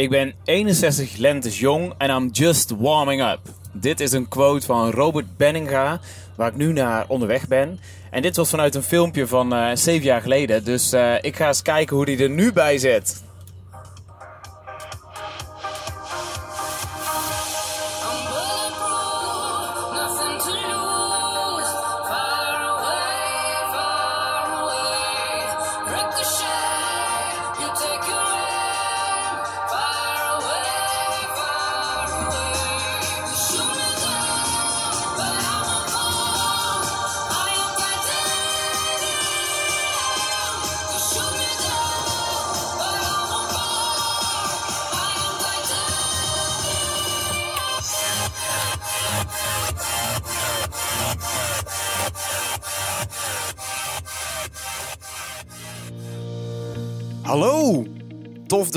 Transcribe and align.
Ik 0.00 0.10
ben 0.10 0.34
61 0.44 1.16
lentes 1.16 1.58
jong 1.58 1.92
en 1.98 2.10
I'm 2.10 2.28
just 2.32 2.70
warming 2.78 3.22
up. 3.22 3.40
Dit 3.72 4.00
is 4.00 4.12
een 4.12 4.28
quote 4.28 4.66
van 4.66 4.90
Robert 4.90 5.36
Benninga, 5.36 6.00
waar 6.36 6.48
ik 6.48 6.56
nu 6.56 6.72
naar 6.72 7.04
onderweg 7.08 7.48
ben. 7.48 7.80
En 8.10 8.22
dit 8.22 8.36
was 8.36 8.50
vanuit 8.50 8.74
een 8.74 8.82
filmpje 8.82 9.26
van 9.26 9.54
uh, 9.54 9.70
7 9.74 10.02
jaar 10.02 10.20
geleden. 10.20 10.64
Dus 10.64 10.92
uh, 10.92 11.14
ik 11.20 11.36
ga 11.36 11.46
eens 11.46 11.62
kijken 11.62 11.96
hoe 11.96 12.04
die 12.04 12.22
er 12.22 12.30
nu 12.30 12.52
bij 12.52 12.78
zit. 12.78 13.22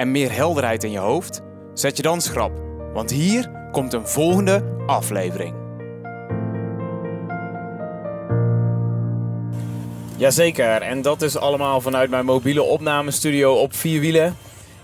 en 0.00 0.10
meer 0.10 0.32
helderheid 0.32 0.84
in 0.84 0.90
je 0.90 0.98
hoofd? 0.98 1.40
Zet 1.74 1.96
je 1.96 2.02
dan 2.02 2.20
schrap, 2.20 2.52
want 2.92 3.10
hier 3.10 3.50
komt 3.72 3.92
een 3.92 4.06
volgende 4.06 4.64
aflevering. 4.86 5.54
Jazeker, 10.16 10.82
en 10.82 11.02
dat 11.02 11.22
is 11.22 11.36
allemaal 11.36 11.80
vanuit 11.80 12.10
mijn 12.10 12.24
mobiele 12.24 12.62
opnamestudio 12.62 13.54
op 13.54 13.74
vier 13.74 14.00
wielen. 14.00 14.36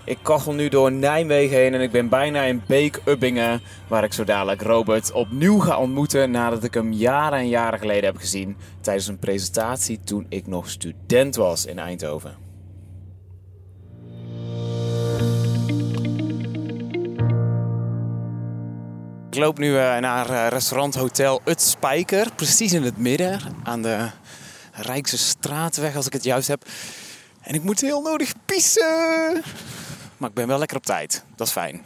Ik 0.05 0.17
kachel 0.21 0.53
nu 0.53 0.69
door 0.69 0.91
Nijmegen 0.91 1.57
heen 1.57 1.73
en 1.73 1.81
ik 1.81 1.91
ben 1.91 2.09
bijna 2.09 2.43
in 2.43 2.63
Beek-Ubbingen, 2.67 3.61
waar 3.87 4.03
ik 4.03 4.13
zo 4.13 4.23
dadelijk 4.23 4.61
Robert 4.61 5.11
opnieuw 5.11 5.59
ga 5.59 5.79
ontmoeten 5.79 6.31
nadat 6.31 6.63
ik 6.63 6.73
hem 6.73 6.93
jaren 6.93 7.39
en 7.39 7.49
jaren 7.49 7.79
geleden 7.79 8.05
heb 8.05 8.17
gezien 8.17 8.57
tijdens 8.81 9.07
een 9.07 9.19
presentatie 9.19 9.99
toen 10.03 10.25
ik 10.29 10.47
nog 10.47 10.69
student 10.69 11.35
was 11.35 11.65
in 11.65 11.79
Eindhoven. 11.79 12.46
Loop 19.37 19.57
nu 19.57 19.77
eh, 19.77 19.97
naar 19.97 20.29
uh, 20.29 20.47
restaurant 20.47 20.95
Hotel 20.95 21.41
Het 21.43 21.61
Spijker, 21.61 22.27
precies 22.35 22.73
in 22.73 22.83
het 22.83 22.97
midden 22.97 23.39
aan 23.63 23.81
de 23.81 24.09
Rijkse 24.71 25.17
Straatweg 25.17 25.95
als 25.95 26.05
ik 26.05 26.13
het 26.13 26.23
juist 26.23 26.47
heb. 26.47 26.65
En 27.41 27.53
ik 27.53 27.63
moet 27.63 27.81
heel 27.81 28.01
nodig 28.01 28.33
pissen. 28.45 29.43
Maar 30.17 30.29
ik 30.29 30.35
ben 30.35 30.47
wel 30.47 30.59
lekker 30.59 30.77
op 30.77 30.85
tijd. 30.85 31.23
Dat 31.35 31.47
is 31.47 31.53
fijn. 31.53 31.83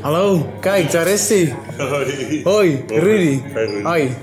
Hallo, 0.00 0.52
kijk, 0.60 0.90
daar 0.90 1.06
is 1.06 1.28
hij. 1.28 1.56
Hoi. 1.76 1.88
Hoi, 1.88 2.04
Rudy. 2.04 2.42
Hoi, 2.42 2.84
Rudy. 2.86 3.82
Hoi. 3.82 4.16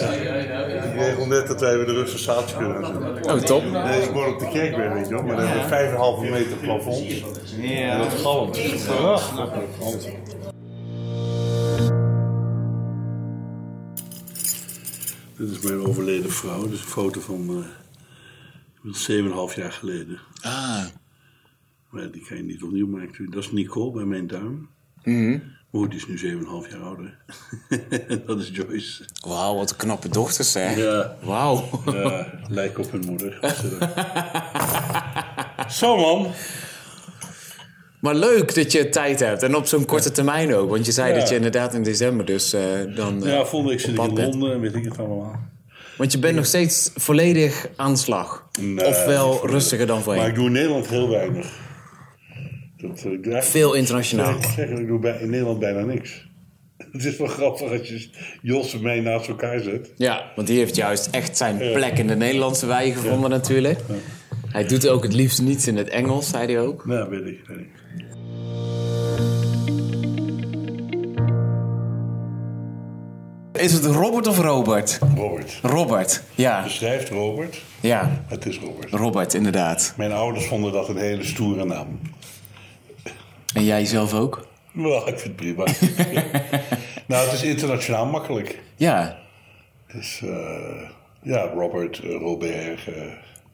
Ik 0.00 0.94
regel 0.94 1.26
net 1.26 1.46
dat 1.46 1.60
wij 1.60 1.76
weer 1.76 1.86
de 1.86 1.92
Russische 1.92 2.24
zaadje 2.24 2.56
kunnen 2.56 2.82
doen. 2.82 3.24
Oh, 3.24 3.40
top. 3.40 3.64
Nee, 3.64 4.02
ik 4.02 4.10
woon 4.10 4.32
op 4.32 4.38
de 4.38 4.48
kerkweg, 4.48 4.92
weet 4.92 5.08
je 5.08 5.14
wel, 5.14 5.22
maar 5.22 5.36
dan 5.36 5.46
hebben 5.46 6.20
we 6.20 6.26
5,5 6.26 6.30
meter 6.30 6.56
plafond. 6.56 7.22
En 7.62 7.98
dat 7.98 8.12
galmt. 8.12 8.60
Prachtig. 8.86 10.10
Dit 15.36 15.50
is 15.50 15.60
mijn 15.60 15.80
overleden 15.80 16.30
vrouw. 16.30 16.62
Dit 16.62 16.72
is 16.72 16.80
een 16.80 16.86
foto 16.86 17.20
van 17.20 17.66
uh, 18.84 19.50
7,5 19.50 19.56
jaar 19.56 19.72
geleden. 19.72 20.18
Ah. 20.40 20.84
Maar 21.90 22.10
die 22.10 22.24
kan 22.26 22.36
je 22.36 22.42
niet 22.42 22.62
opnieuw 22.62 22.86
maken. 22.86 23.30
Dat 23.30 23.42
is 23.42 23.52
Nicole 23.52 23.92
bij 23.92 24.04
mijn 24.04 24.26
duim. 24.26 24.68
Mhm. 25.02 25.38
Moe, 25.78 25.88
die 25.88 25.98
is 25.98 26.06
nu 26.22 26.38
7,5 26.64 26.70
jaar 26.70 26.80
ouder. 26.80 27.16
dat 28.26 28.38
is 28.38 28.50
Joyce. 28.52 29.04
Wauw, 29.26 29.56
wat 29.56 29.70
een 29.70 29.76
knappe 29.76 30.08
dochters, 30.08 30.54
hè? 30.54 30.70
Ja. 30.74 31.14
Wauw. 31.22 31.68
Ja, 31.86 32.26
lijkt 32.48 32.78
op 32.78 32.90
hun 32.92 33.04
moeder. 33.06 33.38
Zo 35.68 35.96
man. 35.96 36.26
Maar 38.00 38.14
leuk 38.14 38.54
dat 38.54 38.72
je 38.72 38.88
tijd 38.88 39.20
hebt. 39.20 39.42
En 39.42 39.56
op 39.56 39.66
zo'n 39.66 39.84
korte 39.84 40.10
termijn 40.10 40.54
ook. 40.54 40.70
Want 40.70 40.86
je 40.86 40.92
zei 40.92 41.12
Ja. 41.12 41.18
dat 41.18 41.28
je 41.28 41.34
inderdaad 41.34 41.74
in 41.74 41.82
december 41.82 42.26
dus 42.26 42.52
eh, 42.52 42.62
dan 42.94 43.24
eh, 43.26 43.32
Ja, 43.32 43.44
volgende 43.44 43.68
week 43.74 43.80
zit 43.80 43.98
op 43.98 44.04
ik 44.04 44.10
in 44.10 44.14
pad 44.14 44.14
bent. 44.14 44.34
Londen 44.34 44.52
en 44.52 44.60
weet 44.60 44.74
ik 44.74 44.84
het 44.84 44.98
allemaal. 44.98 45.40
Want 45.96 46.12
je 46.12 46.18
bent 46.18 46.36
nog 46.36 46.46
steeds 46.46 46.90
volledig 46.94 47.68
aan 47.76 47.92
de 47.92 47.98
slag. 47.98 48.48
Nee, 48.60 48.86
Ofwel 48.86 49.46
rustiger 49.46 49.86
dan 49.86 49.94
Maar 49.96 50.04
voorheen. 50.04 50.28
ik 50.28 50.34
doe 50.34 50.46
in 50.46 50.52
Nederland 50.52 50.86
heel 50.88 51.08
weinig. 51.08 51.46
Dat, 52.80 53.04
ik 53.04 53.42
Veel 53.42 53.74
internationaal. 53.74 54.36
Ik 54.36 54.44
zeg, 54.44 54.68
ik 54.68 54.86
doe 54.86 54.98
bij, 54.98 55.18
in 55.20 55.30
Nederland 55.30 55.58
bijna 55.58 55.80
niks. 55.80 56.26
Het 56.92 57.04
is 57.04 57.16
wel 57.16 57.26
grappig 57.26 57.70
als 57.78 57.88
je 57.88 58.08
Jos 58.42 58.74
en 58.74 58.82
mij 58.82 59.00
naast 59.00 59.28
elkaar 59.28 59.60
zet. 59.60 59.92
Ja, 59.96 60.32
want 60.36 60.48
die 60.48 60.58
heeft 60.58 60.76
juist 60.76 61.08
echt 61.10 61.36
zijn 61.36 61.56
plek 61.56 61.98
in 61.98 62.06
de 62.06 62.16
Nederlandse 62.16 62.66
wei 62.66 62.92
gevonden 62.92 63.30
natuurlijk. 63.30 63.80
Hij 64.48 64.66
doet 64.66 64.88
ook 64.88 65.02
het 65.02 65.12
liefst 65.12 65.42
niets 65.42 65.66
in 65.66 65.76
het 65.76 65.88
Engels, 65.88 66.28
zei 66.28 66.46
hij 66.52 66.60
ook. 66.60 66.86
Nou, 66.86 67.10
weet 67.10 67.26
ik. 67.26 67.40
Weet 67.46 67.58
ik. 67.58 67.68
Is 73.52 73.72
het 73.72 73.84
Robert 73.84 74.26
of 74.26 74.38
Robert? 74.38 74.98
Robert. 75.16 75.58
Robert, 75.62 76.22
ja. 76.34 76.64
Je 76.64 76.70
schrijft 76.70 77.08
Robert, 77.08 77.62
Ja, 77.80 78.24
het 78.28 78.46
is 78.46 78.58
Robert. 78.58 78.90
Robert 78.90 79.34
inderdaad. 79.34 79.94
Mijn 79.96 80.12
ouders 80.12 80.46
vonden 80.46 80.72
dat 80.72 80.88
een 80.88 80.96
hele 80.96 81.24
stoere 81.24 81.64
naam. 81.64 82.00
En 83.54 83.64
jij 83.64 83.84
zelf 83.84 84.14
ook? 84.14 84.46
Wel, 84.72 85.08
ik 85.08 85.18
vind 85.18 85.22
het 85.22 85.36
prima. 85.36 85.64
nou, 87.06 87.24
het 87.24 87.32
is 87.32 87.42
internationaal 87.42 88.06
makkelijk. 88.06 88.58
Ja, 88.76 89.18
Dus 89.92 90.20
eh, 90.24 90.90
ja, 91.22 91.40
Robert, 91.54 92.00
eh, 92.04 92.10
Robert, 92.10 92.80
eh, 92.86 93.02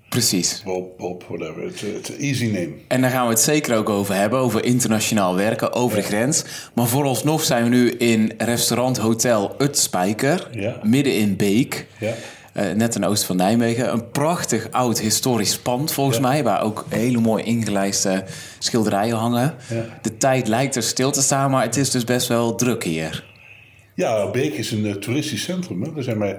precies. 0.08 0.62
Bob, 0.64 0.98
Bob, 0.98 1.24
whatever. 1.28 1.62
Het 1.62 1.82
is 1.82 2.08
een 2.08 2.18
easy 2.18 2.44
name. 2.46 2.72
En 2.88 3.00
daar 3.00 3.10
gaan 3.10 3.24
we 3.24 3.30
het 3.32 3.40
zeker 3.42 3.76
ook 3.76 3.88
over 3.88 4.14
hebben, 4.14 4.38
over 4.38 4.64
internationaal 4.64 5.34
werken, 5.34 5.72
over 5.72 5.96
de 5.96 6.02
grens. 6.02 6.44
Maar 6.74 6.86
vooralsnog 6.86 7.42
zijn 7.44 7.62
we 7.62 7.68
nu 7.68 7.90
in 7.90 8.32
restaurant 8.38 8.96
Hotel 8.96 9.54
Het 9.58 9.78
Spijker, 9.78 10.48
Ja. 10.52 10.80
midden 10.82 11.16
in 11.16 11.36
Beek. 11.36 11.86
Ja. 11.98 12.14
Eh, 12.54 12.70
net 12.72 12.92
ten 12.92 13.04
oosten 13.04 13.26
van 13.26 13.36
Nijmegen. 13.36 13.92
Een 13.92 14.10
prachtig 14.10 14.68
oud 14.70 15.00
historisch 15.00 15.58
pand 15.58 15.92
volgens 15.92 16.16
Ja. 16.16 16.22
mij, 16.22 16.42
waar 16.42 16.62
ook 16.62 16.84
hele 16.88 17.20
mooi 17.20 17.44
ingelijste 17.44 18.24
schilderijen 18.58 19.16
hangen. 19.16 19.54
Ja. 19.70 19.84
De 20.02 20.16
tijd 20.16 20.48
lijkt 20.48 20.76
er 20.76 20.82
stil 20.82 21.10
te 21.12 21.22
staan, 21.22 21.50
maar 21.50 21.62
het 21.62 21.76
is 21.76 21.90
dus 21.90 22.04
best 22.04 22.28
wel 22.28 22.54
druk 22.54 22.84
hier. 22.84 23.32
Ja, 23.96 24.30
Beek 24.30 24.54
is 24.54 24.70
een 24.70 24.86
eh, 24.86 24.92
toeristisch 24.94 25.42
centrum. 25.42 25.82
Hè. 25.82 25.96
Er 25.96 26.02
zijn 26.02 26.18
maar 26.18 26.36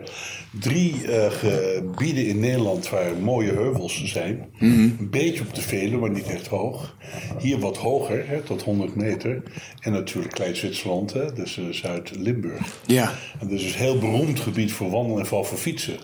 drie 0.60 1.08
eh, 1.12 1.32
gebieden 1.32 2.26
in 2.28 2.40
Nederland 2.40 2.90
waar 2.90 3.12
mooie 3.22 3.52
heuvels 3.52 4.04
zijn. 4.06 4.46
Een 4.60 5.08
beetje 5.12 5.42
op 5.42 5.56
de 5.56 5.62
Veluwe, 5.62 5.98
maar 5.98 6.10
niet 6.10 6.28
echt 6.28 6.48
hoog. 6.48 6.96
Hier 7.40 7.60
wat 7.60 7.78
hoger, 7.78 8.28
hè, 8.28 8.42
tot 8.42 8.62
100 8.64 8.96
meter. 8.96 9.44
En 9.80 9.92
natuurlijk 9.92 10.34
Klein 10.34 10.56
Zwitserland, 10.56 11.14
hè, 11.14 11.34
dus 11.34 11.60
Zuid-Limburg. 11.70 12.62
Ja, 12.86 13.12
En 13.40 13.48
dat 13.48 13.60
is 13.60 13.66
een 13.74 13.80
heel 13.80 13.98
beroemd 13.98 14.40
gebied 14.40 14.72
voor 14.72 14.90
wandelen 14.90 15.20
en 15.20 15.26
vooral 15.26 15.46
voor 15.46 15.58
fietsen. 15.58 15.98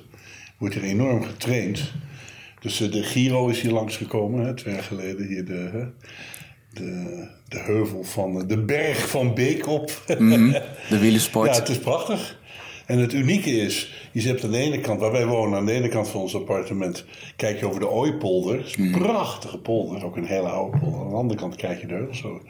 Wordt 0.62 0.76
hier 0.76 0.84
enorm 0.84 1.24
getraind. 1.24 1.92
Dus 2.60 2.82
eh, 2.82 2.92
de 2.92 3.04
Giro 3.04 3.48
is 3.48 3.62
hier 3.62 3.72
langsgekomen, 3.72 4.46
hè, 4.46 4.54
twee 4.54 4.74
jaar 4.74 4.84
geleden. 4.84 5.28
Hier 5.28 5.46
de, 5.46 5.88
de, 6.74 7.28
de 7.48 7.60
heuvel 7.60 8.04
van, 8.04 8.42
eh, 8.42 8.48
de 8.48 8.58
berg 8.58 9.10
van 9.10 9.34
Beek 9.34 9.68
op. 9.68 10.04
de 10.08 11.00
wielersport. 11.00 11.50
Ja, 11.50 11.60
het 11.60 11.70
is 11.70 11.80
prachtig. 11.80 12.40
En 12.86 12.98
het 12.98 13.14
unieke 13.14 13.52
is, 13.52 14.10
je 14.12 14.22
hebt 14.22 14.44
aan 14.44 14.52
de 14.52 14.58
ene 14.58 14.80
kant, 14.80 15.00
waar 15.00 15.12
wij 15.12 15.26
wonen, 15.26 15.58
aan 15.58 15.66
de 15.66 15.72
ene 15.72 15.88
kant 15.88 16.08
van 16.08 16.22
ons 16.22 16.36
appartement, 16.36 17.06
kijk 17.36 17.60
je 17.60 17.68
over 17.68 17.80
de 17.80 17.90
Ooipolder. 17.90 18.58
Dat 18.58 18.66
is 18.66 18.78
een 18.78 18.92
prachtige 18.92 19.58
polder, 19.58 20.06
ook 20.06 20.16
een 20.16 20.26
hele 20.26 20.50
oude 20.50 20.78
polder. 20.78 21.02
Aan 21.02 21.10
de 21.10 21.16
andere 21.16 21.40
kant 21.40 21.56
kijk 21.56 21.82
je 21.82 21.88
de 21.88 21.94
heuvels 21.94 22.24
over. 22.24 22.42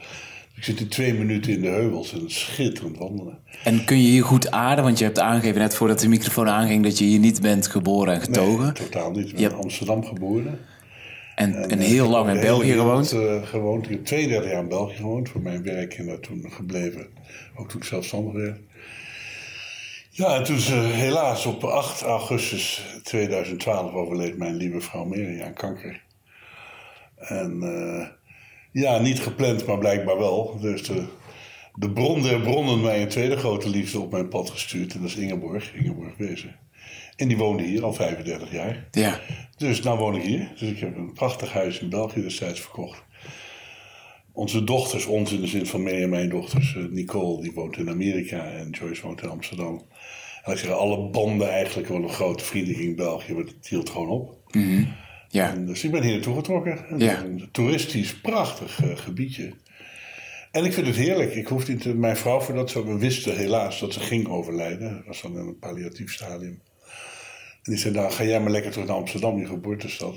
Ik 0.62 0.68
zit 0.68 0.80
in 0.80 0.88
twee 0.88 1.14
minuten 1.14 1.52
in 1.52 1.60
de 1.60 1.68
heuvels 1.68 2.12
en 2.12 2.30
schitterend 2.30 2.98
wandelen. 2.98 3.38
En 3.64 3.84
kun 3.84 3.96
je 3.96 4.08
hier 4.08 4.24
goed 4.24 4.50
aarden? 4.50 4.84
Want 4.84 4.98
je 4.98 5.04
hebt 5.04 5.18
aangegeven 5.18 5.60
net 5.60 5.74
voordat 5.74 6.00
de 6.00 6.08
microfoon 6.08 6.48
aanging 6.48 6.82
dat 6.82 6.98
je 6.98 7.04
hier 7.04 7.18
niet 7.18 7.40
bent 7.40 7.66
geboren 7.66 8.14
en 8.14 8.20
getogen. 8.20 8.64
Nee, 8.64 8.72
totaal 8.72 9.10
niet. 9.10 9.28
Ik 9.28 9.34
ben 9.34 9.50
in 9.50 9.54
Amsterdam 9.54 10.04
geboren. 10.04 10.58
En, 11.34 11.70
en, 11.70 11.78
heel 11.78 12.08
lang 12.08 12.30
in 12.30 12.40
België 12.40 12.72
gewoond? 12.72 13.12
Uh, 13.12 13.42
gewoond. 13.42 13.84
Ik 13.84 13.90
heb 13.90 14.04
32 14.04 14.50
jaar 14.50 14.62
in 14.62 14.68
België 14.68 14.96
gewoond 14.96 15.28
voor 15.28 15.40
mijn 15.40 15.62
werk 15.62 15.94
en 15.94 16.06
daar 16.06 16.20
toen 16.20 16.46
gebleven. 16.50 17.06
Ook 17.56 17.68
toen 17.68 17.80
ik 17.80 17.86
zelfstandig 17.86 18.32
werd. 18.32 18.58
Ja, 20.10 20.36
en 20.36 20.44
toen 20.44 20.58
ze 20.58 20.74
helaas 20.74 21.46
op 21.46 21.64
8 21.64 22.02
augustus 22.02 22.86
2012 23.02 23.92
overleed 23.92 24.38
mijn 24.38 24.54
lieve 24.54 24.80
vrouw 24.80 25.04
Mary 25.04 25.42
aan 25.42 25.54
kanker. 25.54 26.02
En 27.16 27.58
uh, 27.62 28.06
ja, 28.72 28.98
niet 28.98 29.20
gepland, 29.20 29.66
maar 29.66 29.78
blijkbaar 29.78 30.18
wel. 30.18 30.58
Dus 30.60 30.82
de, 30.82 31.04
de 31.74 31.90
bron 31.90 32.22
der 32.22 32.40
bronnen 32.40 32.80
mij 32.80 33.02
een 33.02 33.08
tweede 33.08 33.36
grote 33.36 33.68
liefde 33.68 34.00
op 34.00 34.10
mijn 34.10 34.28
pad 34.28 34.50
gestuurd. 34.50 34.94
En 34.94 35.00
dat 35.00 35.10
is 35.10 35.16
Ingeborg, 35.16 35.74
Ingeborg 35.74 36.16
Wezen. 36.16 36.56
En 37.16 37.28
die 37.28 37.36
woonde 37.36 37.62
hier 37.62 37.84
al 37.84 37.92
35 37.92 38.52
jaar. 38.52 38.88
Ja. 38.90 39.20
Dus 39.56 39.82
nou 39.82 39.98
woon 39.98 40.16
ik 40.16 40.22
hier. 40.22 40.52
Dus 40.58 40.70
ik 40.70 40.78
heb 40.78 40.96
een 40.96 41.12
prachtig 41.12 41.52
huis 41.52 41.78
in 41.78 41.88
België 41.88 42.22
destijds 42.22 42.60
verkocht. 42.60 43.04
Onze 44.32 44.64
dochters, 44.64 45.06
ons 45.06 45.32
in 45.32 45.40
de 45.40 45.46
zin 45.46 45.66
van 45.66 45.82
mij 45.82 46.02
en 46.02 46.08
mijn 46.08 46.28
dochters, 46.28 46.76
eh, 46.76 46.82
Nicole 46.90 47.42
die 47.42 47.52
woont 47.52 47.76
in 47.76 47.88
Amerika 47.88 48.44
en 48.44 48.70
Joyce 48.70 49.02
woont 49.02 49.22
in 49.22 49.28
Amsterdam. 49.28 49.82
En 50.44 50.52
ik 50.52 50.58
zeg, 50.58 50.70
alle 50.70 51.10
banden 51.10 51.50
eigenlijk, 51.50 51.88
wel 51.88 52.02
een 52.02 52.08
grote 52.08 52.44
vrienden 52.44 52.80
in 52.80 52.96
België, 52.96 53.32
maar 53.32 53.44
het 53.44 53.68
hield 53.68 53.90
gewoon 53.90 54.08
op. 54.08 54.38
Mm 54.50 54.88
ja. 55.32 55.50
En 55.50 55.66
dus 55.66 55.84
ik 55.84 55.90
ben 55.90 56.02
hier 56.02 56.12
naartoe 56.12 56.34
getrokken. 56.34 56.84
Ja. 56.96 57.22
Een 57.22 57.48
toeristisch 57.52 58.14
prachtig 58.14 58.84
uh, 58.84 58.96
gebiedje. 58.96 59.52
En 60.50 60.64
ik 60.64 60.72
vind 60.72 60.86
het 60.86 60.96
heerlijk. 60.96 61.34
Ik 61.34 61.46
hoefde 61.46 61.72
niet, 61.72 61.98
mijn 61.98 62.16
vrouw 62.16 62.40
voor 62.40 62.54
dat 62.54 62.70
zo, 62.70 62.86
we 62.86 62.98
wisten 62.98 63.36
helaas 63.36 63.80
dat 63.80 63.92
ze 63.92 64.00
ging 64.00 64.28
overlijden. 64.28 64.94
Dat 64.96 65.06
was 65.06 65.22
dan 65.22 65.32
in 65.32 65.46
een 65.46 65.58
palliatief 65.58 66.12
stadium. 66.12 66.60
En 67.62 67.72
die 67.72 67.76
zei, 67.76 67.94
nou 67.94 68.12
ga 68.12 68.24
jij 68.24 68.40
maar 68.40 68.50
lekker 68.50 68.70
terug 68.70 68.86
naar 68.86 68.96
Amsterdam, 68.96 69.38
je 69.38 69.46
geboortestad. 69.46 70.14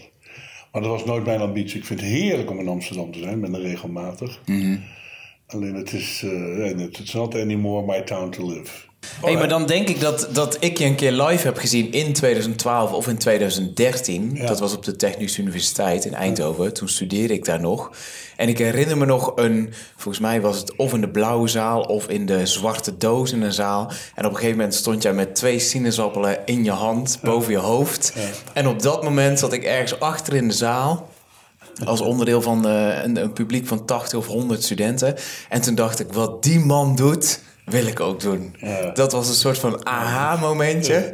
Maar 0.71 0.81
dat 0.81 0.91
was 0.91 1.05
nooit 1.05 1.25
mijn 1.25 1.41
ambitie. 1.41 1.79
Ik 1.79 1.85
vind 1.85 1.99
het 1.99 2.09
heerlijk 2.09 2.49
om 2.49 2.59
in 2.59 2.67
Amsterdam 2.67 3.11
te 3.11 3.19
zijn, 3.19 3.41
ben 3.41 3.53
er 3.53 3.61
regelmatig. 3.61 4.41
Mm 4.45 4.83
Alleen 5.47 5.75
het 5.75 5.93
is, 5.93 6.21
uh, 6.23 6.79
it's 6.79 7.13
not 7.13 7.35
anymore 7.35 7.85
my 7.85 8.01
town 8.01 8.29
to 8.29 8.47
live. 8.47 8.71
Hey, 9.21 9.33
maar 9.33 9.47
dan 9.47 9.65
denk 9.65 9.89
ik 9.89 9.99
dat, 9.99 10.27
dat 10.31 10.57
ik 10.59 10.77
je 10.77 10.85
een 10.85 10.95
keer 10.95 11.11
live 11.11 11.45
heb 11.45 11.57
gezien 11.57 11.91
in 11.91 12.13
2012 12.13 12.91
of 12.91 13.07
in 13.07 13.17
2013. 13.17 14.39
Dat 14.45 14.59
was 14.59 14.75
op 14.75 14.83
de 14.83 14.95
Technische 14.95 15.41
Universiteit 15.41 16.05
in 16.05 16.13
Eindhoven. 16.13 16.73
Toen 16.73 16.89
studeerde 16.89 17.33
ik 17.33 17.45
daar 17.45 17.59
nog. 17.59 17.91
En 18.35 18.49
ik 18.49 18.57
herinner 18.57 18.97
me 18.97 19.05
nog 19.05 19.31
een, 19.35 19.73
volgens 19.95 20.19
mij 20.19 20.41
was 20.41 20.57
het 20.57 20.75
of 20.75 20.93
in 20.93 21.01
de 21.01 21.09
blauwe 21.09 21.47
zaal 21.47 21.81
of 21.81 22.07
in 22.07 22.25
de 22.25 22.45
zwarte 22.45 22.97
doos 22.97 23.31
in 23.31 23.41
een 23.41 23.53
zaal. 23.53 23.91
En 24.15 24.25
op 24.25 24.31
een 24.31 24.37
gegeven 24.37 24.57
moment 24.57 24.75
stond 24.75 25.03
jij 25.03 25.13
met 25.13 25.35
twee 25.35 25.59
sinaasappelen 25.59 26.37
in 26.45 26.63
je 26.63 26.71
hand 26.71 27.19
boven 27.23 27.51
je 27.51 27.57
hoofd. 27.57 28.13
En 28.53 28.67
op 28.67 28.81
dat 28.81 29.03
moment 29.03 29.39
zat 29.39 29.53
ik 29.53 29.63
ergens 29.63 29.99
achter 29.99 30.33
in 30.33 30.47
de 30.47 30.53
zaal 30.53 31.09
als 31.85 32.01
onderdeel 32.01 32.41
van 32.41 32.67
uh, 32.67 33.03
een, 33.03 33.15
een, 33.15 33.33
publiek 33.33 33.67
van 33.67 33.85
80 33.85 34.19
of 34.19 34.27
100 34.27 34.63
studenten. 34.63 35.15
En 35.49 35.61
toen 35.61 35.75
dacht 35.75 35.99
ik, 35.99 36.13
wat 36.13 36.43
die 36.43 36.59
man 36.59 36.95
doet, 36.95 37.39
wil 37.65 37.85
ik 37.85 37.99
ook 37.99 38.19
doen. 38.19 38.55
Dat 38.93 39.11
was 39.11 39.27
een 39.27 39.33
soort 39.33 39.57
van 39.57 39.85
aha-momentje. 39.85 41.13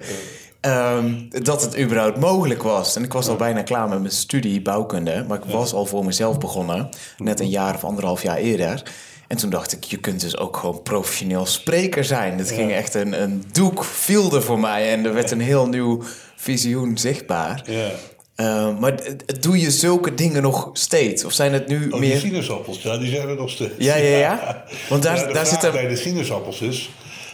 Ehm, 0.61 1.13
dat 1.29 1.61
het 1.61 1.79
überhaupt 1.79 2.19
mogelijk 2.19 2.63
was. 2.63 2.95
En 2.95 3.03
ik 3.03 3.13
was 3.13 3.27
al 3.27 3.35
bijna 3.35 3.61
klaar 3.63 3.89
met 3.89 3.99
mijn 3.99 4.11
studie 4.11 4.61
bouwkunde. 4.61 5.25
Maar 5.27 5.37
ik 5.37 5.51
was 5.51 5.73
al 5.73 5.85
voor 5.85 6.05
mezelf 6.05 6.37
begonnen. 6.37 6.89
Net 7.17 7.39
een 7.39 7.49
jaar 7.49 7.75
of 7.75 7.83
anderhalf 7.83 8.21
jaar 8.21 8.37
eerder. 8.37 8.83
En 9.27 9.37
toen 9.37 9.49
dacht 9.49 9.71
ik, 9.71 9.83
je 9.83 9.97
kunt 9.97 10.21
dus 10.21 10.37
ook 10.37 10.57
gewoon 10.57 10.81
professioneel 10.81 11.45
spreker 11.45 12.05
zijn. 12.05 12.37
Het 12.37 12.51
ging 12.51 12.71
echt 12.71 12.93
een, 12.93 13.21
een 13.21 13.43
doek 13.51 13.83
viel 13.83 14.41
voor 14.41 14.59
mij. 14.59 14.91
En 14.91 15.05
er 15.05 15.13
werd 15.13 15.31
een 15.31 15.41
heel 15.41 15.67
nieuw 15.67 16.03
visioen 16.35 16.97
zichtbaar. 16.97 17.63
Ja. 17.65 17.89
Uh, 18.35 18.79
maar 18.79 18.99
doe 19.39 19.59
je 19.59 19.71
zulke 19.71 20.13
dingen 20.13 20.41
nog 20.41 20.69
steeds? 20.73 21.25
Of 21.25 21.33
zijn 21.33 21.53
het 21.53 21.67
nu 21.67 21.89
oh, 21.89 21.99
meer... 21.99 22.09
Die 22.09 22.19
sinaasappels, 22.19 22.81
ja, 22.81 22.97
die 22.97 23.09
zijn 23.09 23.29
er 23.29 23.35
nog 23.35 23.49
steeds. 23.49 23.73
Ja, 23.77 23.95
ja, 23.95 24.17
ja. 24.17 24.63
Want 24.89 25.03
daar, 25.03 25.17
ja, 25.17 25.33
daar 25.33 25.45
zit 25.45 25.63
er... 25.63 25.71
bij 25.71 25.87
de 25.87 25.95
sinaasappels 25.95 26.61
is... 26.61 26.89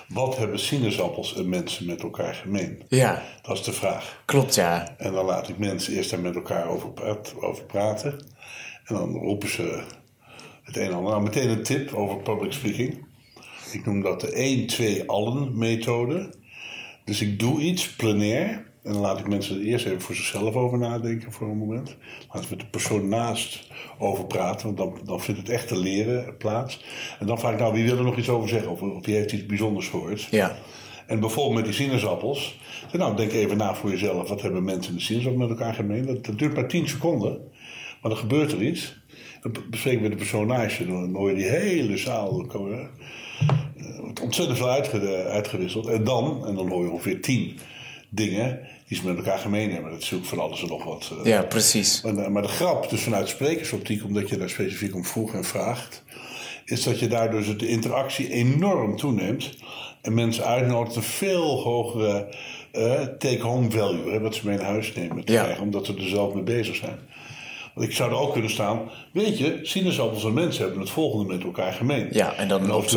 Wat 0.08 0.38
hebben 0.38 0.60
sinaasappels 0.60 1.36
en 1.36 1.50
mensen 1.50 1.86
met 1.86 2.02
elkaar 2.02 2.34
gemeen? 2.34 2.84
Ja. 2.88 3.24
Dat 3.42 3.58
is 3.58 3.64
de 3.64 3.74
vraag. 3.74 4.22
Klopt, 4.26 4.56
ja. 4.56 4.96
En 4.98 5.14
dan 5.14 5.26
laat 5.26 5.50
ik 5.50 5.58
mensen 5.58 5.94
eerst 5.94 6.10
daar 6.10 6.20
met 6.20 6.36
elkaar 6.36 6.68
over, 6.68 6.90
over 7.40 7.64
praten. 7.64 8.12
En 8.86 8.96
dan 8.96 9.16
roepen 9.16 9.50
ze 9.50 9.84
het 10.64 10.78
een 10.78 10.84
en 10.84 10.94
ander. 10.94 11.12
Nou, 11.12 11.24
meteen 11.24 11.50
een 11.50 11.64
tip 11.64 11.94
over 11.94 12.18
public 12.18 12.52
speaking. 12.52 13.06
Ik 13.72 13.86
noem 13.86 14.02
dat 14.02 14.22
de 14.22 14.32
1, 14.32 14.68
2, 14.68 15.10
allen 15.10 15.58
methode. 15.58 16.34
Dus 17.06 17.22
ik 17.22 17.40
doe 17.40 17.62
iets 17.62 17.96
plenair. 17.96 18.66
En 18.88 18.94
dan 18.94 19.02
laat 19.02 19.20
ik 19.20 19.28
mensen 19.28 19.56
er 19.56 19.66
eerst 19.66 19.86
even 19.86 20.02
voor 20.02 20.16
zichzelf 20.16 20.56
over 20.56 20.78
nadenken 20.78 21.32
voor 21.32 21.48
een 21.48 21.58
moment. 21.58 21.96
Laten 22.34 22.50
we 22.50 22.56
de 22.56 22.66
persoon 22.66 23.08
naast 23.08 23.68
over 23.98 24.26
praten, 24.26 24.66
want 24.66 24.78
dan, 24.78 25.00
dan 25.06 25.22
vindt 25.22 25.40
het 25.40 25.50
echte 25.50 25.78
leren 25.78 26.38
plaats. 26.38 26.84
En 27.20 27.28
dan 27.28 27.40
vraag 27.40 27.54
ik, 27.54 27.60
nou, 27.60 27.74
wie 27.74 27.86
wil 27.86 27.98
er 27.98 28.04
nog 28.04 28.18
iets 28.18 28.30
over 28.30 28.50
zeggen? 28.50 28.72
Of, 28.72 28.82
of 28.82 29.06
wie 29.06 29.16
heeft 29.16 29.32
iets 29.32 29.46
bijzonders 29.46 29.88
gehoord? 29.88 30.28
Ja. 30.32 30.58
En 31.08 31.20
bijvoorbeeld 31.20 31.56
met 31.56 31.66
die 31.66 31.74
sinaasappels. 31.74 32.60
Nou, 32.92 33.16
denk 33.16 33.32
even 33.32 33.58
na 33.58 33.76
voor 33.76 33.90
jezelf. 33.90 34.30
Wat 34.30 34.42
hebben 34.42 34.64
mensen 34.64 34.92
in 34.92 34.98
de 34.98 35.04
sinaasappel 35.04 35.40
met 35.40 35.50
elkaar 35.50 35.74
gemeen? 35.74 36.06
Dat, 36.06 36.40
duurt 36.40 36.56
maar 36.56 36.68
10 36.68 36.88
seconden. 36.88 37.38
Maar 38.02 38.12
dan 38.12 38.18
gebeurt 38.18 38.52
er 38.52 38.62
iets. 38.62 38.98
Dan 39.42 39.52
bespreek 39.70 39.94
ik 39.94 40.02
met 40.02 40.12
de 40.12 40.18
personage. 40.18 40.86
Dan 40.86 41.16
hoor 41.16 41.30
je 41.30 41.36
die 41.36 41.50
hele 41.50 41.98
zaal 41.98 42.32
wordt 42.32 42.54
ontzettend 44.22 44.58
veel 44.58 44.70
uitgewisseld. 45.30 45.88
En 45.88 46.04
dan, 46.04 46.48
en 46.48 46.56
dan 46.56 46.70
hoor 46.70 46.84
je 46.84 46.92
ongeveer 46.92 47.22
10 47.22 47.58
dingen 48.10 48.60
die 48.88 48.98
ze 48.98 49.06
met 49.06 49.18
elkaar 49.18 49.40
gemeen 49.40 49.72
hebben. 49.72 49.92
Dat 49.92 50.02
is 50.02 50.14
ook 50.14 50.26
van 50.26 50.40
alles 50.40 50.62
en 50.62 50.68
nog 50.68 50.84
wat. 50.84 51.12
Uh, 51.20 51.26
ja, 51.26 51.42
precies. 51.42 52.02
Maar, 52.02 52.32
maar, 52.32 52.42
de 52.42 52.48
grap, 52.48 52.90
dus 52.90 53.02
vanuit 53.02 53.30
sprekersoptiek, 53.30 54.04
omdat 54.04 54.30
je 54.30 54.38
daar 54.38 54.50
specifiek 54.50 54.96
om 54.96 55.06
vroeg 55.06 55.34
en 55.34 55.44
vraagt, 55.44 56.04
is 56.66 56.84
dat 56.84 57.00
je 57.00 57.08
daardoor 57.08 57.44
dus 57.44 57.58
de 57.58 57.68
interactie 57.68 58.32
enorm 58.32 58.98
toeneemt. 58.98 59.58
En 60.02 60.14
mensen 60.14 60.46
uitnodigt 60.46 60.96
een 60.96 61.04
veel 61.04 61.62
hogere 61.62 62.36
uh, 62.74 63.02
take-home 63.02 63.72
value, 63.72 64.12
hè, 64.12 64.20
wat 64.20 64.36
ze 64.36 64.48
mee 64.48 64.58
naar 64.58 64.66
huis 64.66 64.94
nemen 64.94 65.26
te 65.26 65.32
Ja. 65.32 65.44
krijgen, 65.44 65.64
omdat 65.64 65.86
ze 65.86 65.96
er 65.96 66.08
zelf 66.08 66.34
mee 66.34 66.44
bezig 66.44 66.76
zijn. 66.76 67.00
Want 67.74 67.90
ik 67.90 67.96
zou 67.96 68.12
er 68.12 68.18
ook 68.18 68.32
kunnen 68.34 68.52
staan, 68.52 68.90
weet 69.14 69.38
je, 69.38 69.60
sinaasappels 69.62 70.24
en 70.26 70.34
mensen 70.34 70.64
hebben 70.64 70.80
het 70.82 70.90
volgende 70.90 71.34
met 71.34 71.44
elkaar 71.44 71.74
gemeen. 71.74 72.08
Ja, 72.12 72.34
en 72.34 72.48
dan 72.48 72.64
En 72.64 72.72
of 72.72 72.90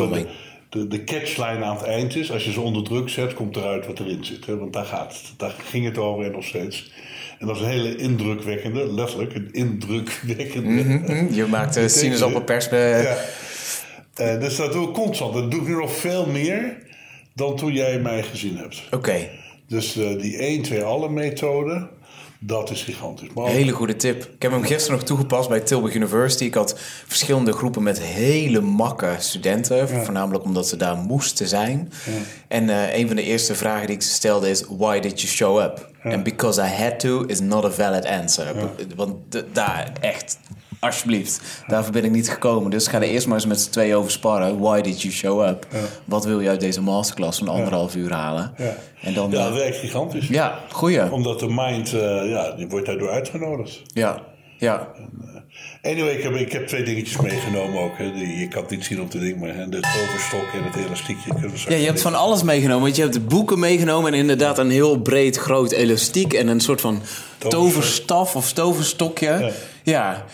de, 0.71 0.87
de, 0.87 1.03
catchline 1.03 1.63
aan 1.63 1.75
het 1.75 1.85
eind 1.85 2.15
is, 2.15 2.31
als 2.31 2.45
je 2.45 2.51
ze 2.51 2.61
onder 2.61 2.83
druk 2.83 3.09
zet, 3.09 3.33
komt 3.33 3.55
eruit 3.55 3.87
wat 3.87 3.99
erin 3.99 4.25
zit. 4.25 4.45
Hè? 4.45 4.57
Want 4.57 4.73
daar 4.73 4.85
gaat 4.85 5.13
het. 5.13 5.33
Daar 5.37 5.55
ging 5.63 5.85
het 5.85 5.97
over 5.97 6.25
en 6.25 6.31
nog 6.31 6.43
steeds. 6.43 6.91
En 7.39 7.47
dat 7.47 7.55
is 7.55 7.61
een 7.61 7.67
hele 7.67 7.95
indrukwekkende, 7.95 8.93
letterlijk, 8.93 9.35
een 9.35 9.49
indrukwekkende. 9.51 10.81
Hm, 10.81 11.33
Je 11.33 11.45
maakt 11.45 11.73
de 11.83 11.89
sinaasappelpers... 11.89 12.65
Ja. 12.69 13.17
Eh, 14.15 14.39
dus 14.39 14.55
dat 14.55 14.71
doe 14.71 14.87
ik 14.87 14.93
constant. 14.93 15.33
Dat 15.33 15.51
doe 15.51 15.61
ik 15.61 15.67
nu 15.67 15.75
nog 15.75 15.95
veel 15.95 16.25
meer 16.25 16.77
dan 17.33 17.55
toen 17.55 17.73
jij 17.73 17.99
mij 17.99 18.23
gezien 18.23 18.57
hebt. 18.57 18.83
Oké, 18.91 19.29
Dus 19.67 19.97
eh, 19.97 20.19
die 20.19 20.37
1, 20.37 20.61
2, 20.61 20.83
alle 20.83 21.09
methode, 21.09 21.87
dat 22.43 22.69
is 22.69 22.83
gigantisch. 22.83 23.29
Maar 23.33 23.47
hele 23.47 23.71
goede 23.71 23.95
tip. 23.95 24.23
Ik 24.23 24.41
heb 24.41 24.51
hem 24.51 24.63
gisteren 24.63 24.97
nog 24.97 25.07
toegepast 25.07 25.49
bij 25.49 25.59
Tilburg 25.59 25.93
University. 25.93 26.43
Ik 26.43 26.53
had 26.53 26.79
verschillende 27.07 27.51
groepen 27.51 27.83
met 27.83 28.01
hele 28.01 28.61
makke 28.61 29.15
studenten. 29.19 29.89
Voornamelijk 29.89 30.43
omdat 30.43 30.67
ze 30.67 30.77
daar 30.77 30.95
moesten 30.95 31.47
zijn. 31.47 31.91
En 32.47 32.69
eh, 32.69 32.97
een 32.97 33.07
van 33.07 33.15
de 33.15 33.23
eerste 33.23 33.55
vragen 33.55 33.87
die 33.87 33.95
ik 33.95 34.01
ze 34.01 34.09
stelde 34.09 34.49
is... 34.49 34.63
Why 34.69 34.99
did 34.99 35.21
you 35.21 35.33
show 35.33 35.61
up? 35.61 35.89
And 36.03 36.23
because 36.23 36.61
I 36.61 36.83
had 36.83 36.99
to 36.99 37.23
is 37.25 37.39
not 37.39 37.65
a 37.65 37.71
valid 37.71 38.05
answer. 38.05 38.55
Want 38.95 39.15
daar 39.53 39.91
echt... 39.99 40.39
Alsjeblieft, 40.81 41.41
daarvoor 41.67 41.91
ben 41.91 42.03
ik 42.03 42.11
niet 42.11 42.29
gekomen. 42.29 42.71
Dus 42.71 42.87
ga 42.87 42.97
er 42.97 43.03
eerst 43.03 43.27
maar 43.27 43.35
eens 43.35 43.45
met 43.45 43.61
z'n 43.61 43.69
twee 43.69 43.95
over 43.95 44.11
sparren. 44.11 44.59
Why 44.59 44.81
did 44.81 45.01
you 45.01 45.13
show 45.13 45.47
up? 45.47 45.67
Wat 46.05 46.25
wil 46.25 46.39
je 46.39 46.49
uit 46.49 46.59
deze 46.59 46.81
masterclass 46.81 47.39
van 47.39 47.47
anderhalf 47.47 47.95
uur 47.95 48.11
halen? 48.11 48.53
ja. 48.57 48.75
En 49.01 49.13
dan, 49.13 49.31
ja, 49.31 49.37
eh, 49.37 49.43
dat 49.43 49.53
werkt 49.53 49.77
gigantisch. 49.77 50.27
ja, 50.27 50.59
goeie. 50.71 51.11
Omdat 51.11 51.39
de 51.39 51.47
mind, 51.49 51.93
eh, 51.93 52.29
ja, 52.29 52.51
die 52.51 52.67
wordt 52.67 52.85
daardoor 52.85 53.09
uitgenodigd. 53.09 53.81
Ja, 53.93 54.21
ja. 54.57 54.87
Anyway, 55.81 56.13
ik 56.13 56.23
heb, 56.23 56.35
ik 56.35 56.51
heb 56.51 56.67
twee 56.67 56.83
dingetjes 56.83 57.21
meegenomen 57.21 57.81
ook. 57.81 57.97
Hè. 57.97 58.11
Die, 58.11 58.37
je 58.37 58.47
kan 58.47 58.61
het 58.61 58.71
niet 58.71 58.85
zien 58.85 59.01
op 59.01 59.11
de 59.11 59.19
ding, 59.19 59.39
maar 59.39 59.55
hè, 59.55 59.69
de 59.69 59.79
toverstok 59.79 60.53
en 60.53 60.63
het 60.63 60.85
elastiekje. 60.85 61.33
Ja, 61.69 61.75
je 61.75 61.85
hebt 61.85 62.01
van 62.01 62.15
alles 62.15 62.43
meegenomen. 62.43 62.83
Want 62.83 62.95
je 62.95 63.01
hebt 63.01 63.13
de 63.13 63.19
boeken 63.19 63.59
meegenomen 63.59 64.13
en 64.13 64.19
inderdaad 64.19 64.57
een 64.57 64.69
heel 64.69 64.97
breed 64.97 65.37
groot 65.37 65.71
elastiek 65.71 66.33
en 66.33 66.47
een 66.47 66.59
soort 66.59 66.81
van 66.81 67.01
toverstaf 67.37 68.35
of 68.35 68.53
toverstokje. 68.53 69.27
Ja. 69.27 69.51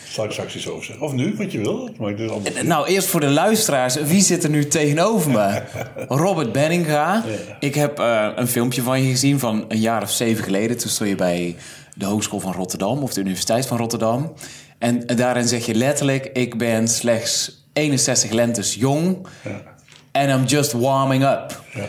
Zal 0.10 0.26
ik 0.26 0.32
straks 0.32 0.56
iets 0.56 0.68
over 0.68 0.86
zeggen. 0.86 1.06
Of 1.06 1.12
nu, 1.14 1.36
wat 1.38 1.52
je 1.52 1.58
wil. 1.60 1.90
Maar 2.00 2.10
ik 2.10 2.18
doe 2.18 2.26
het 2.34 2.46
allemaal- 2.46 2.64
Nou, 2.64 2.88
eerst 2.88 3.08
voor 3.08 3.20
de 3.20 3.30
luisteraars. 3.30 3.96
Wie 3.96 4.22
zit 4.22 4.44
er 4.44 4.50
nu 4.50 4.68
tegenover 4.68 5.32
me? 5.32 5.62
Robert 6.08 6.52
Benninga. 6.52 7.24
Ik 7.60 7.76
heb 7.76 8.00
eh, 8.00 8.28
een 8.36 8.48
filmpje 8.48 8.82
van 8.82 9.02
je 9.04 9.10
gezien 9.10 9.40
van 9.40 9.66
een 9.68 9.80
jaar 9.80 10.02
of 10.02 10.12
zeven 10.12 10.44
geleden. 10.44 10.78
Toen 10.78 10.90
stond 10.90 11.10
je 11.10 11.16
bij 11.16 11.56
de 11.96 12.06
Hogeschool 12.06 12.40
van 12.40 12.54
Rotterdam 12.54 12.98
of 13.04 13.14
de 13.14 13.22
Universiteit 13.22 13.66
van 13.66 13.78
Rotterdam. 13.78 14.34
En 14.78 15.06
daarin 15.06 15.48
zeg 15.48 15.66
je 15.66 15.74
letterlijk: 15.76 16.26
Ik 16.34 16.58
ben 16.58 16.88
slechts 16.88 17.66
61 17.74 18.32
lentes 18.32 18.76
jong. 18.76 19.28
En 20.12 20.30
I'm 20.30 20.46
just 20.46 20.72
warming 20.72 21.24
up. 21.24 21.62
Ja. 21.74 21.86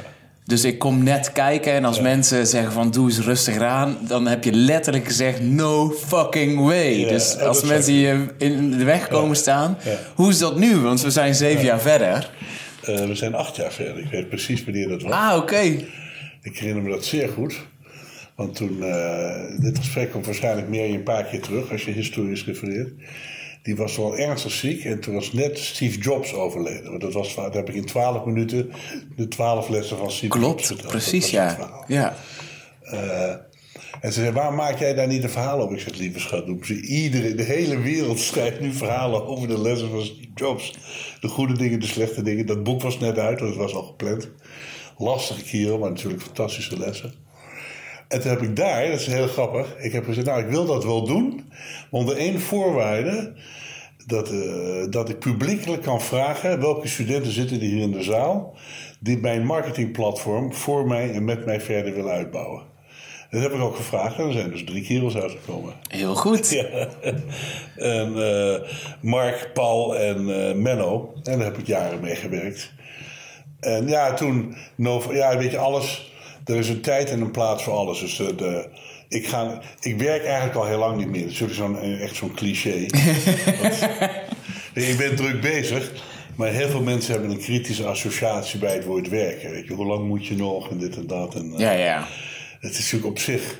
Dus 0.49 0.64
ik 0.64 0.78
kom 0.78 1.02
net 1.02 1.33
kijken 1.33 1.73
en 1.73 1.85
als 1.85 2.00
mensen 2.00 2.47
zeggen 2.47 2.73
van 2.73 2.90
doe 2.90 3.09
eens 3.09 3.19
rustig 3.19 3.59
aan, 3.59 3.99
dan 4.07 4.26
heb 4.26 4.45
je 4.45 4.52
letterlijk 4.52 5.05
gezegd 5.05 5.40
no 5.40 5.90
fucking 5.90 6.61
way. 6.61 6.99
Ja, 6.99 7.09
dus 7.09 7.38
als 7.38 7.62
mensen 7.62 7.93
je 7.93 8.26
in 8.38 8.71
de 8.71 8.85
weg 8.85 9.09
komen 9.09 9.37
staan, 9.37 9.78
hoe 10.14 10.31
is 10.31 10.38
dat 10.38 10.59
nu? 10.59 10.76
Want 10.76 11.00
we 11.00 11.11
zijn 11.11 11.35
zeven 11.35 11.64
jaar 11.64 11.81
verder. 11.81 12.31
Eh, 12.83 13.07
we 13.07 13.14
zijn 13.14 13.35
acht 13.35 13.57
jaar 13.57 13.73
verder. 13.73 13.99
Ik 13.99 14.11
weet 14.11 14.28
precies 14.28 14.64
wanneer 14.64 14.88
dat 14.88 15.02
was. 15.02 15.12
Ah, 15.12 15.37
oké. 15.37 15.61
Ik 16.43 16.59
herinner 16.59 16.83
me 16.83 16.90
dat 16.90 17.05
zeer 17.05 17.28
goed. 17.28 17.55
Want 18.35 18.55
toen, 18.55 18.83
eh, 18.83 19.61
dit 19.61 19.78
gesprek 19.78 20.11
komt 20.11 20.26
waarschijnlijk 20.26 20.69
meer 20.69 20.95
een 20.95 21.02
paar 21.02 21.25
keer 21.25 21.40
terug 21.40 21.71
als 21.71 21.85
je 21.85 21.90
historisch 21.90 22.45
refereert. 22.45 22.93
Die 23.62 23.77
was 23.77 23.97
wel 23.97 24.17
ernstig 24.17 24.53
ziek 24.53 24.85
en 24.85 25.00
toen 25.00 25.15
was 25.15 25.33
net 25.33 25.59
Steve 25.59 25.99
Jobs 25.99 26.35
overleden. 26.35 26.91
Want 26.91 27.00
dat 27.00 27.12
was, 27.12 27.35
daar 27.35 27.53
heb 27.53 27.69
ik 27.69 27.75
in 27.75 27.85
twaalf 27.85 28.25
minuten 28.25 28.71
de 29.17 29.29
twaalf 29.29 29.69
lessen 29.69 29.97
van 29.97 30.11
Steve 30.11 30.38
Jobs 30.38 30.67
Klopt, 30.67 30.87
precies 30.87 31.23
Dat 31.23 31.31
ja. 31.31 31.85
ja. 31.87 32.17
Eh, 32.83 33.35
en 34.00 34.12
ze 34.12 34.21
zei, 34.21 34.33
waarom 34.33 34.55
maak 34.55 34.79
jij 34.79 34.95
daar 34.95 35.07
niet 35.07 35.23
een 35.23 35.31
verhaal 35.31 35.61
over? 35.61 35.77
Ik 35.77 35.83
zeg, 35.83 35.97
lieve 35.97 36.19
schat. 36.19 36.45
Iedereen, 36.69 37.37
de 37.37 37.43
hele 37.43 37.81
wereld 37.81 38.19
schrijft 38.19 38.61
nu 38.61 38.73
verhalen 38.73 39.27
over 39.27 39.49
de 39.49 39.61
lessen 39.61 39.91
van 39.91 40.03
Steve 40.03 40.29
Jobs. 40.35 40.75
De 41.21 41.29
goede 41.29 41.55
dingen, 41.55 41.81
de 41.81 41.87
slechte 41.87 42.23
dingen. 42.23 42.47
Dat 42.47 42.62
boek 42.62 42.83
was 42.83 42.99
net 42.99 43.19
uit, 43.19 43.41
want 43.41 43.50
het 43.50 43.62
was 43.62 43.75
al 43.75 43.83
gepland. 43.83 44.31
Lastige 44.99 45.43
kerel, 45.43 45.79
maar 45.79 45.91
natuurlijk 45.91 46.23
fantastische 46.23 46.79
lessen. 46.79 47.15
En 48.09 48.21
toen 48.21 48.31
heb 48.31 48.43
ik 48.43 48.57
daar, 48.57 48.91
dat 48.91 49.00
is 49.00 49.07
heel 49.07 49.27
grappig, 49.27 49.77
ik 49.79 49.93
heb 49.93 50.05
gezegd, 50.05 50.27
nou 50.27 50.41
ik 50.41 50.49
wil 50.49 50.67
dat 50.67 50.85
wel 50.85 51.05
doen. 51.05 51.45
Maar 51.49 52.00
onder 52.00 52.17
één 52.17 52.41
voorwaarde, 52.41 53.33
dat, 54.07 54.31
eh, 54.31 54.91
dat 54.91 55.09
ik 55.09 55.19
publiekelijk 55.19 55.83
kan 55.83 56.00
vragen 56.00 56.61
welke 56.61 56.88
studenten 56.88 57.33
zitten 57.33 57.57
er 57.57 57.62
hier 57.62 57.83
in 57.83 57.93
de 57.93 58.03
zaal 58.03 58.57
die 59.00 59.19
mijn 59.19 59.47
marketingplatform 59.47 60.55
voor 60.55 60.87
mij 60.87 61.12
en 61.12 61.25
met 61.25 61.45
mij 61.45 61.61
verder 61.61 61.95
willen 61.95 62.12
uitbouwen. 62.12 62.62
Dat 63.31 63.43
heb 63.43 63.53
ik 63.53 63.61
ook 63.61 63.77
gevraagd 63.77 64.19
en 64.19 64.27
er 64.27 64.33
zijn 64.33 64.50
dus 64.50 64.65
drie 64.65 64.83
kerels 64.83 65.17
uitgekomen. 65.17 65.73
Heel 65.88 66.15
goed. 66.15 66.50
Ja. 66.50 66.88
En 67.77 68.23
eh, 68.29 68.69
Mark, 69.00 69.50
Paul 69.55 69.97
en 69.97 70.17
eh, 70.17 70.55
Menno. 70.55 71.12
En 71.15 71.38
daar 71.38 71.47
heb 71.47 71.59
ik 71.59 71.67
jaren 71.67 72.00
mee 72.00 72.17
gewerkt. 72.17 72.73
En 73.61 73.88
ja, 73.88 74.15
toen, 74.15 74.57
ja, 75.11 75.37
weet 75.37 75.50
je, 75.50 75.59
alles. 75.59 76.12
Er 76.49 76.57
is 76.57 76.69
een 76.69 76.81
tijd 76.81 77.11
en 77.11 77.21
een 77.21 77.31
plaats 77.31 77.62
voor 77.62 77.73
alles. 77.73 78.00
Dus 78.00 78.17
de, 78.17 78.35
de- 78.35 78.69
ik, 79.09 79.26
ga, 79.26 79.62
ik 79.81 79.99
werk 79.99 80.25
eigenlijk 80.25 80.57
al 80.57 80.67
heel 80.67 80.78
lang 80.78 80.97
niet 80.97 81.09
meer. 81.09 81.23
Dat 81.23 81.31
is 81.31 81.40
natuurlijk 81.40 81.81
zo'n, 81.81 81.99
echt 82.00 82.17
zo'n 82.17 82.35
cliché. 82.35 82.87
Want, 83.62 83.83
ik 84.75 84.97
ben 84.97 85.17
druk 85.17 85.40
bezig. 85.40 85.93
Maar 86.37 86.49
heel 86.52 86.69
veel 86.69 86.83
mensen 86.83 87.12
hebben 87.12 87.31
een 87.31 87.38
kritische 87.38 87.87
associatie 87.87 88.59
bij 88.59 88.75
het 88.75 88.85
woord 88.85 89.09
werken. 89.09 89.50
Weet 89.50 89.67
je, 89.67 89.75
hoe 89.75 89.87
lang 89.87 90.07
moet 90.09 90.26
je 90.26 90.37
nog 90.37 90.71
en 90.71 90.78
dit 90.78 90.97
en 90.97 91.07
dat. 91.07 91.35
En, 91.35 91.52
eh, 91.52 91.59
Ja, 91.59 91.71
ja. 91.71 92.07
het 92.61 92.73
is 92.73 92.78
natuurlijk 92.78 93.07
op 93.11 93.19
zich 93.19 93.57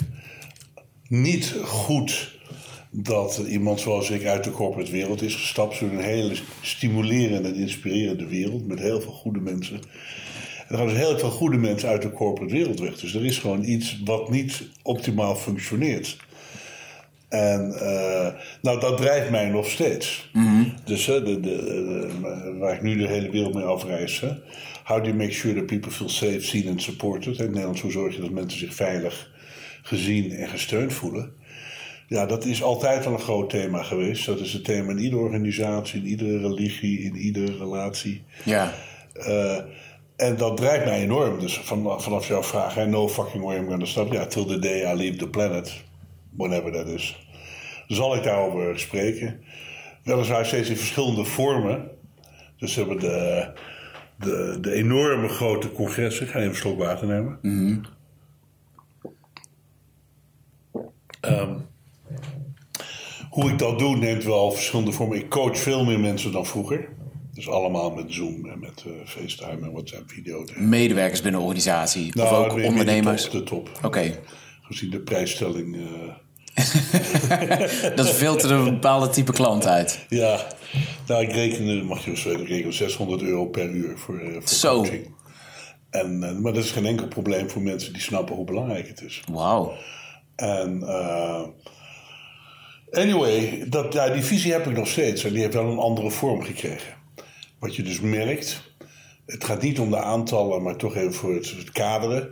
niet 1.09 1.55
goed 1.63 2.37
dat 2.91 3.43
iemand 3.49 3.81
zoals 3.81 4.11
ik 4.11 4.25
uit 4.27 4.45
de 4.45 4.51
corporate 4.51 4.91
wereld 4.91 5.23
is 5.23 5.35
gestapt. 5.35 5.81
Een 5.81 6.01
hele 6.01 6.35
stimulerende 6.61 7.49
en 7.49 7.55
inspirerende 7.55 8.27
wereld 8.27 8.67
met 8.67 8.79
heel 8.79 9.01
veel 9.01 9.13
goede 9.13 9.41
mensen. 9.41 9.81
En 10.69 10.75
er 10.75 10.77
gaan 10.79 10.87
dus 10.89 10.97
heel 10.97 11.19
veel 11.19 11.31
goede 11.31 11.57
mensen 11.57 11.89
uit 11.89 12.03
de 12.03 12.11
corporate 12.13 12.53
wereld 12.53 12.81
weg. 12.81 13.01
Dus 13.01 13.15
er 13.15 13.25
is 13.25 13.39
gewoon 13.39 13.65
iets 13.65 14.01
wat 14.05 14.31
niet 14.31 14.69
optimaal 14.83 15.37
functioneert. 15.37 16.17
En 17.29 17.73
eh, 17.79 18.33
nou, 18.63 18.81
dat 18.81 18.97
drijft 18.97 19.31
mij 19.31 19.49
nog 19.49 19.69
steeds. 19.71 20.31
Dus 20.85 21.07
hè, 21.07 21.23
de, 21.23 21.41
de, 21.41 21.57
de- 21.57 22.57
waar 22.59 22.75
ik 22.75 22.83
nu 22.83 22.97
de 22.97 23.07
hele 23.09 23.31
wereld 23.31 23.55
mee 23.55 23.65
afreis. 23.65 24.21
Hè. 24.21 24.29
How 24.85 24.99
do 24.99 25.05
you 25.05 25.15
make 25.17 25.33
sure 25.33 25.55
that 25.55 25.67
people 25.67 25.91
feel 25.91 26.09
safe, 26.09 26.41
seen 26.41 26.69
and 26.69 26.83
supported? 26.83 27.35
In 27.37 27.41
het 27.43 27.49
Nederlands, 27.51 27.81
hoe 27.81 27.91
zorg 27.91 28.15
je 28.15 28.21
dat 28.21 28.31
mensen 28.31 28.59
zich 28.59 28.75
veilig 28.75 29.31
gezien 29.83 30.31
en 30.33 30.49
gesteund 30.49 30.93
voelen? 30.93 31.33
Ja, 32.07 32.27
dat 32.27 32.45
is 32.45 32.63
altijd 32.63 33.07
al 33.07 33.13
een 33.13 33.19
groot 33.19 33.51
thema 33.51 33.83
geweest. 33.83 34.27
Dat 34.27 34.41
is 34.41 34.53
het 34.53 34.65
thema 34.65 34.91
in 34.91 34.99
iedere 34.99 35.23
organisatie, 35.23 36.01
in 36.01 36.07
iedere 36.07 36.39
religie, 36.39 37.01
in 37.01 37.17
iedere 37.17 37.57
relatie. 37.59 38.23
Ja. 38.45 38.73
Eh, 39.13 39.57
en 40.19 40.37
dat 40.37 40.57
drijft 40.57 40.85
mij 40.85 41.01
enorm. 41.01 41.39
Dus 41.39 41.59
van, 41.61 42.03
vanaf 42.03 42.29
jouw 42.29 42.43
vraag, 42.43 42.75
hè, 42.75 42.87
no 42.87 43.09
fucking 43.09 43.45
way 43.45 43.57
I'm 43.57 43.69
gonna 43.69 43.85
stop. 43.85 44.13
Ja, 44.13 44.27
till 44.27 44.45
the 44.45 44.59
day 44.59 44.93
I 44.93 44.97
leave 44.97 45.17
the 45.17 45.29
planet. 45.29 45.85
Whenever 46.37 46.73
that 46.73 46.87
is. 46.87 47.27
Zal 47.87 48.17
ik 48.17 48.23
daarover 48.23 48.79
spreken. 48.79 49.41
Weliswaar 50.03 50.47
steeds 50.47 50.69
in 50.69 50.77
verschillende 50.77 51.25
vormen. 51.25 51.91
Dus 52.57 52.75
we 52.75 52.81
hebben 52.81 53.01
de, 53.01 53.53
de, 54.17 54.59
de 54.61 54.73
enorme 54.73 55.29
grote 55.29 55.73
congressen. 55.73 56.27
Ik 56.27 56.31
ga 56.31 56.39
even 56.39 56.51
een 56.51 56.57
slok 56.57 56.79
water 56.79 57.07
nemen. 57.07 57.39
Ehm, 61.21 61.55
hoe 63.31 63.51
ik 63.51 63.59
dat 63.59 63.79
doe 63.79 63.97
neemt 63.97 64.25
wel 64.25 64.51
verschillende 64.51 64.93
vormen. 64.93 65.19
Ik 65.19 65.29
coach 65.29 65.59
veel 65.59 65.85
meer 65.85 66.01
mensen 66.01 66.33
dan 66.33 66.47
vroeger. 66.47 66.89
Dus 67.39 67.49
allemaal 67.49 67.91
met 67.91 68.05
Zoom 68.09 68.47
en 68.47 68.59
met 68.59 68.85
eh, 68.87 68.93
FaceTime 69.05 69.67
en 69.67 69.73
WhatsApp 69.73 70.11
video. 70.11 70.45
Medewerkers 70.57 71.21
binnen 71.23 71.41
de 71.41 71.47
organisatie. 71.47 72.11
Nou, 72.15 72.47
of 72.47 72.53
ook 72.53 72.65
ondernemers. 72.65 73.23
De 73.23 73.31
top. 73.43 73.67
De 73.67 73.73
top. 73.73 73.85
Oké. 73.85 74.19
Gezien 74.63 74.91
de 74.91 75.01
prijsstelling. 75.01 75.77
eh, 75.77 75.83
Dat 77.97 78.11
filtert 78.11 78.51
een 78.51 78.65
bepaalde 78.65 79.09
type 79.09 79.33
klant 79.33 79.67
uit. 79.67 80.07
ja, 80.09 80.47
nou, 81.07 81.23
ik 81.23 81.33
reken, 81.33 81.85
mag 81.87 82.05
je 82.05 82.23
wel 82.25 82.41
ik 82.41 82.49
reken 82.49 82.73
600 82.73 83.23
euro 83.23 83.47
per 83.47 83.71
uur 83.71 83.99
voor, 83.99 84.19
eh, 84.19 84.33
voor 84.33 84.49
Zo. 84.49 84.77
coaching. 84.77 85.15
En, 85.91 86.41
maar 86.41 86.53
dat 86.53 86.65
is 86.65 86.71
geen 86.71 86.87
enkel 86.87 87.09
probleem 87.09 87.51
voor 87.51 87.63
mensen 87.63 87.93
die 87.93 88.03
snappen 88.03 88.35
hoe 88.35 88.45
belangrijk 88.45 88.89
het 88.89 89.03
is. 89.03 89.23
Wauw. 89.31 89.73
En 90.37 90.83
anyway, 92.91 93.65
dat, 93.69 93.93
ja, 93.93 94.09
die 94.09 94.23
visie 94.23 94.53
heb 94.53 94.67
ik 94.67 94.77
nog 94.77 94.89
steeds. 94.89 95.25
En 95.25 95.33
die 95.33 95.41
heeft 95.41 95.55
wel 95.55 95.71
een 95.71 95.79
andere 95.79 96.11
vorm 96.11 96.43
gekregen. 96.43 96.97
Wat 97.59 97.77
je 97.77 97.83
dus 97.83 98.01
merkt, 98.01 98.73
het 99.27 99.45
gaat 99.45 99.63
niet 99.63 99.79
om 99.79 99.91
de 99.91 100.03
aantallen, 100.03 100.63
maar 100.63 100.77
toch 100.77 100.97
even 100.97 101.15
voor 101.15 101.35
het, 101.35 101.51
het 101.51 101.71
kaderen. 101.71 102.29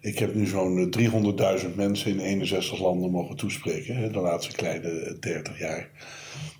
Ik 0.00 0.18
heb 0.18 0.34
nu 0.34 0.46
zo'n 0.46 0.90
eh, 0.92 1.58
300.000 1.60 1.74
mensen 1.74 2.10
in 2.10 2.20
61 2.20 2.80
landen 2.80 3.10
mogen 3.10 3.36
toespreken. 3.36 3.96
hè, 3.96 4.10
De 4.10 4.20
laatste 4.20 4.56
kleine 4.56 5.16
30 5.20 5.58
jaar. 5.58 5.90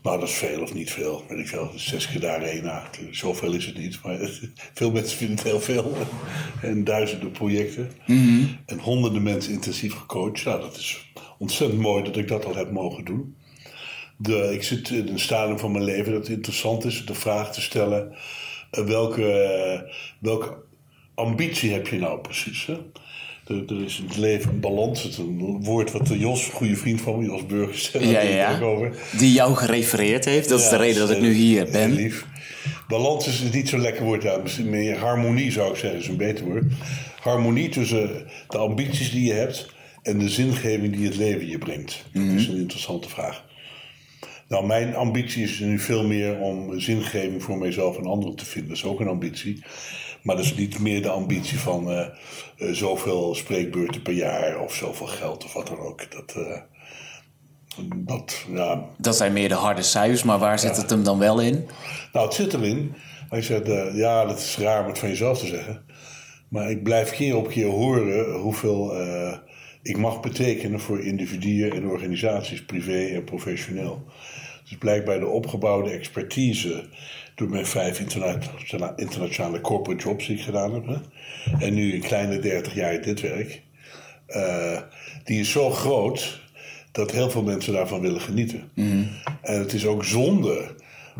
Nou, 0.02 0.20
dat 0.20 0.28
is 0.28 0.34
veel 0.34 0.62
of 0.62 0.75
niet 0.75 0.90
veel. 0.90 1.25
Weet 1.28 1.38
ik 1.38 1.48
veel, 1.48 1.70
zes 1.75 2.08
keer 2.08 2.20
de 2.20 2.28
arena. 2.28 2.90
Zoveel 3.10 3.52
is 3.52 3.66
het 3.66 3.78
niet, 3.78 3.98
maar 4.02 4.18
veel 4.75 4.90
mensen 4.90 5.16
vinden 5.16 5.37
het 5.37 5.46
heel 5.46 5.60
veel. 5.60 5.96
En 6.62 6.84
duizenden 6.84 7.30
projecten. 7.30 7.90
En 8.66 8.78
honderden 8.78 9.22
mensen 9.22 9.52
intensief 9.52 9.94
gecoacht. 9.94 10.44
Nou, 10.44 10.60
dat 10.60 10.76
is 10.76 11.12
ontzettend 11.38 11.80
mooi 11.80 12.02
dat 12.02 12.16
ik 12.16 12.28
dat 12.28 12.44
al 12.44 12.54
heb 12.54 12.70
mogen 12.72 13.04
doen. 13.04 13.37
De, 14.20 14.52
ik 14.52 14.62
zit 14.62 14.90
in 14.90 15.08
een 15.08 15.18
stadium 15.18 15.58
van 15.58 15.72
mijn 15.72 15.84
leven 15.84 16.12
dat 16.12 16.20
het 16.26 16.37
interessant 16.37 16.84
is 16.84 17.06
de 17.06 17.14
vraag 17.14 17.52
te 17.52 17.60
stellen: 17.60 18.12
eh, 18.70 18.84
welke, 18.84 19.32
eh, 19.32 19.92
welke 20.20 20.56
ambitie 21.14 21.72
heb 21.72 21.87
je 21.87 21.98
nou 21.98 22.20
precies? 22.20 22.66
Hè? 22.66 22.76
Er, 23.46 23.64
er 23.66 23.84
is 23.84 23.98
in 23.98 24.06
het 24.06 24.16
leven 24.16 24.50
een 24.50 24.60
balans. 24.60 25.02
Het 25.02 25.12
is 25.12 25.18
een 25.18 25.64
woord 25.64 25.92
wat 25.92 26.06
de 26.06 26.18
Jos, 26.18 26.46
een 26.46 26.52
goede 26.52 26.76
vriend 26.76 27.00
van 27.00 27.18
me, 27.18 27.25
Jos 27.25 27.46
Burgers, 27.46 27.90
Ja, 28.00 28.60
over. 28.60 28.96
Die 29.18 29.32
jou 29.32 29.54
gerefereerd 29.54 30.25
heeft. 30.25 30.48
Dat 30.48 30.60
is 30.60 30.68
de 30.68 30.76
reden 30.76 31.06
dat 31.06 31.16
ik 31.16 31.20
nu 31.20 31.32
hier 31.32 31.70
ben. 31.70 31.92
lief. 31.92 32.26
Balans 32.88 33.26
is 33.26 33.52
niet 33.52 33.68
zo'n 33.68 33.80
lekker 33.80 34.04
woord. 34.04 34.42
Misschien 34.42 34.70
meer 34.70 34.98
harmonie 34.98 35.52
zou 35.52 35.70
ik 35.70 35.76
zeggen, 35.76 36.00
is 36.00 36.08
een 36.08 36.16
beter 36.16 36.44
woord. 36.44 36.64
Harmonie 37.20 37.68
tussen 37.68 38.26
de 38.48 38.58
ambities 38.58 39.10
die 39.10 39.26
je 39.26 39.32
hebt 39.32 39.68
en 40.02 40.18
de 40.18 40.28
zingeving 40.28 40.96
die 40.96 41.06
het 41.06 41.16
leven 41.16 41.48
je 41.48 41.58
brengt. 41.58 42.04
Dat 42.12 42.22
is 42.22 42.46
een 42.48 42.56
interessante 42.56 43.08
vraag. 43.08 43.44
Nou, 44.49 44.67
mijn 44.67 44.95
ambitie 44.95 45.43
is 45.43 45.59
nu 45.59 45.78
veel 45.78 46.07
meer 46.07 46.38
om 46.38 46.81
zingeving 46.81 47.43
voor 47.43 47.59
mijzelf 47.59 47.97
en 47.97 48.07
anderen 48.07 48.37
te 48.37 48.45
vinden. 48.45 48.69
Dat 48.69 48.78
is 48.78 48.85
ook 48.85 49.00
een 49.00 49.09
ambitie. 49.09 49.64
Maar 50.23 50.37
dat 50.37 50.45
is 50.45 50.55
niet 50.55 50.78
meer 50.78 51.02
de 51.02 51.11
ambitie 51.11 51.59
van 51.59 51.90
eh, 51.90 52.00
eh, 52.00 52.73
zoveel 52.73 53.35
spreekbeurten 53.35 54.02
per 54.02 54.12
jaar 54.12 54.61
of 54.61 54.75
zoveel 54.75 55.07
geld 55.07 55.45
of 55.45 55.52
wat 55.52 55.67
dan 55.67 55.78
ook. 55.78 56.12
Dat, 56.12 56.35
eh, 56.37 56.61
dat 57.97 58.45
ja, 58.52 58.85
Dat 58.97 59.17
zijn 59.17 59.33
meer 59.33 59.49
de 59.49 59.55
harde 59.55 59.83
cijfers, 59.83 60.23
maar 60.23 60.38
waar 60.38 60.59
zit 60.59 60.76
het 60.76 60.90
hem 60.90 61.05
dan 61.05 61.19
wel 61.19 61.40
in? 61.40 61.69
nou, 62.12 62.26
het 62.26 62.35
zit 62.35 62.55
erin. 62.55 62.95
Hij 63.28 63.43
zegt, 63.43 63.67
ja, 63.95 64.25
dat 64.25 64.38
is 64.38 64.57
raar 64.59 64.83
om 64.83 64.88
het 64.88 64.99
van 64.99 65.09
jezelf 65.09 65.38
te 65.38 65.47
zeggen. 65.47 65.85
Maar 66.49 66.71
ik 66.71 66.83
blijf 66.83 67.11
keer 67.11 67.37
op 67.37 67.49
keer 67.49 67.67
horen 67.67 68.35
hoeveel 68.35 68.97
ik 69.83 69.97
mag 69.97 70.21
betekenen 70.21 70.81
voor 70.81 71.05
individuen 71.05 71.73
en 71.73 71.87
organisaties, 71.87 72.64
privé 72.64 73.07
en 73.07 73.25
professioneel. 73.25 74.05
Dus 74.68 74.78
blijkbaar 74.78 75.18
de 75.20 75.26
opgebouwde 75.26 75.90
expertise 75.90 76.84
door 77.34 77.48
mijn 77.48 77.66
vijf 77.66 78.00
interna- 78.00 78.92
internationale 78.96 79.60
corporate 79.60 80.02
jobs 80.04 80.26
die 80.26 80.37
ik 80.37 80.42
gedaan 80.42 80.75
heb. 80.75 80.87
Hè? 80.87 80.96
En 81.66 81.75
nu 81.75 81.94
een 81.94 82.00
kleine 82.00 82.38
30 82.38 82.75
jaar 82.75 83.02
dit 83.02 83.20
werk. 83.20 83.62
eh, 84.26 84.80
die 85.25 85.40
is 85.40 85.50
zo 85.50 85.70
groot 85.70 86.40
dat 86.92 87.10
heel 87.10 87.30
veel 87.30 87.42
mensen 87.42 87.72
daarvan 87.72 88.00
willen 88.00 88.20
genieten. 88.20 88.70
En 89.42 89.58
het 89.58 89.72
is 89.72 89.87
ook 89.87 90.04
zonde 90.04 90.75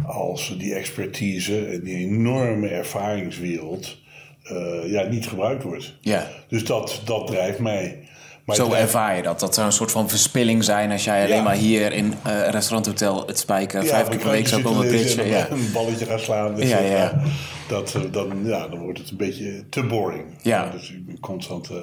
als 0.07 0.55
die 0.59 0.75
expertise 0.75 1.67
en 1.67 1.83
die 1.85 1.97
enorme 1.97 2.69
ervaringswereld 2.69 3.99
eh, 4.43 4.91
ja, 4.91 5.03
niet 5.09 5.27
gebruikt 5.27 5.63
wordt. 5.63 5.95
Ja. 6.01 6.31
Dus 6.49 6.65
dat, 6.65 7.03
dat 7.05 7.27
drijft 7.27 7.59
mij. 7.59 8.08
Maar 8.49 8.57
Zo 8.57 8.73
ervaar 8.73 9.17
je 9.17 9.23
dat. 9.23 9.41
Dat 9.41 9.55
zou 9.55 9.67
een 9.67 9.73
soort 9.73 9.91
van 9.91 10.09
verspilling 10.09 10.65
zijn 10.65 10.91
als 10.91 11.05
jij 11.05 11.25
alleen 11.25 11.37
Ja. 11.37 11.43
maar 11.43 11.55
hier 11.55 11.93
in 11.93 12.15
eh 12.25 12.49
restaurant 12.51 12.87
Hotel 12.87 13.27
Het 13.27 13.39
Spijker 13.39 13.83
Ja, 13.83 13.89
vijf 13.89 14.09
keer 14.09 14.19
per 14.19 14.31
week 14.31 14.49
zou 14.49 14.61
krantje 14.63 14.83
komen 14.83 14.97
pitchen. 15.01 15.27
Ja. 15.27 15.51
Een 15.51 15.71
balletje 15.73 16.05
gaan 16.07 16.19
slaan. 16.19 16.55
Dus 16.55 16.69
Ja, 16.69 16.77
dat, 16.81 16.87
ja. 16.91 17.21
Dat, 17.69 17.95
eh, 17.95 18.03
dan, 18.13 18.41
ja, 18.45 18.69
dan 18.69 18.79
wordt 18.79 18.99
het 18.99 19.11
een 19.11 19.17
beetje 19.17 19.65
te 19.69 19.83
boring. 19.83 20.25
Ja. 20.43 20.71
Dus 20.73 20.93
constant 21.21 21.71
eh, 21.71 21.77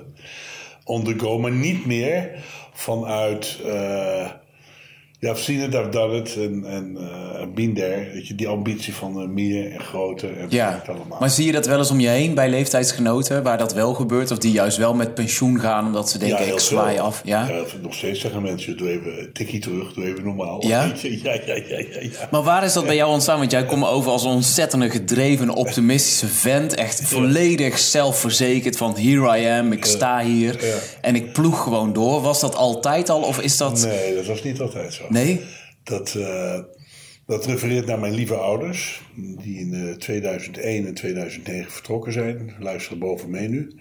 on 0.84 1.04
the 1.04 1.14
go. 1.18 1.40
Maar 1.40 1.52
niet 1.52 1.86
meer 1.86 2.30
vanuit... 2.74 3.58
ja, 5.20 5.32
I've 5.32 5.42
seen 5.42 5.60
it, 5.60 5.74
I've 5.74 5.90
done 5.90 6.18
it. 6.18 6.36
En, 6.36 6.66
en 6.66 6.98
eh 6.98 7.26
been 7.56 7.74
there. 7.74 8.10
Weet 8.14 8.28
je, 8.28 8.36
die 8.36 8.48
ambitie 8.48 8.94
van 8.94 9.22
eh, 9.22 9.28
meer 9.28 9.72
en 9.72 9.80
groter. 9.80 10.38
En 10.38 10.46
Ja, 10.50 10.84
allemaal. 10.88 11.18
maar 11.20 11.30
zie 11.30 11.46
je 11.46 11.52
dat 11.52 11.66
wel 11.66 11.78
eens 11.78 11.92
om 11.92 12.00
je 12.00 12.08
heen 12.08 12.34
bij 12.34 12.50
leeftijdsgenoten 12.50 13.44
waar 13.44 13.58
dat 13.58 13.74
wel 13.74 13.94
gebeurt? 13.94 14.32
Of 14.32 14.38
die 14.38 14.52
juist 14.52 14.78
wel 14.78 14.94
met 14.94 15.14
pensioen 15.14 15.60
gaan 15.60 15.86
omdat 15.86 16.10
ze 16.10 16.18
denken 16.18 16.48
ik 16.48 16.60
zwaai 16.60 17.00
af? 17.00 17.22
Ja? 17.24 17.48
Ja, 17.50 17.64
nog 17.82 17.94
steeds 17.94 18.20
zeggen 18.20 18.42
mensen, 18.42 18.78
doe 18.78 18.90
even 18.90 19.30
tikkie 19.34 19.60
terug, 19.60 19.94
doe 19.94 20.06
even 20.06 20.24
normaal. 20.24 20.64
Ja? 20.66 20.92
Ja, 21.02 21.34
ja, 21.46 21.56
ja, 21.68 21.78
ja. 22.00 22.10
Maar 22.32 22.44
waar 22.44 22.64
is 22.64 22.74
dat 22.74 22.86
bij 22.86 22.96
jou 22.96 23.12
ontstaan? 23.12 23.40
Want 23.40 23.52
jij 23.52 23.66
komt 23.66 23.86
over 23.86 24.12
als 24.12 24.24
een 24.24 24.30
ontzettende 24.30 24.90
gedreven, 24.90 25.50
optimistische 25.50 26.28
vent. 26.28 26.74
Echt 26.74 27.02
volledig 27.04 27.78
zelfverzekerd 27.78 28.78
van 28.78 28.98
here 28.98 29.40
I 29.40 29.46
am, 29.46 29.72
ik 29.72 29.86
sta 29.86 30.24
hier. 30.24 30.64
En 31.02 31.16
ik 31.16 31.34
ploeg 31.34 31.64
gewoon 31.64 31.94
door. 31.94 32.22
Was 32.22 32.40
dat 32.40 32.56
altijd 32.56 33.10
al 33.10 33.22
of 33.22 33.40
is 33.42 33.58
dat... 33.58 33.86
Nee, 33.86 34.16
dat 34.16 34.26
was 34.26 34.44
niet 34.44 34.62
altijd 34.62 34.94
zo. 34.94 35.04
Nee? 35.10 35.42
Dat, 35.84 36.16
eh, 36.16 36.60
dat 37.26 37.46
refereert 37.46 37.86
naar 37.86 38.00
mijn 38.00 38.14
lieve 38.14 38.36
ouders, 38.36 39.02
die 39.16 39.60
in 39.60 39.74
eh, 39.74 39.96
2001 39.96 40.86
en 40.88 40.94
2009 40.94 41.72
vertrokken 41.72 42.14
zijn. 42.14 42.54
Luisteren 42.60 43.00
boven 43.00 43.30
mee 43.30 43.48
nu. 43.48 43.80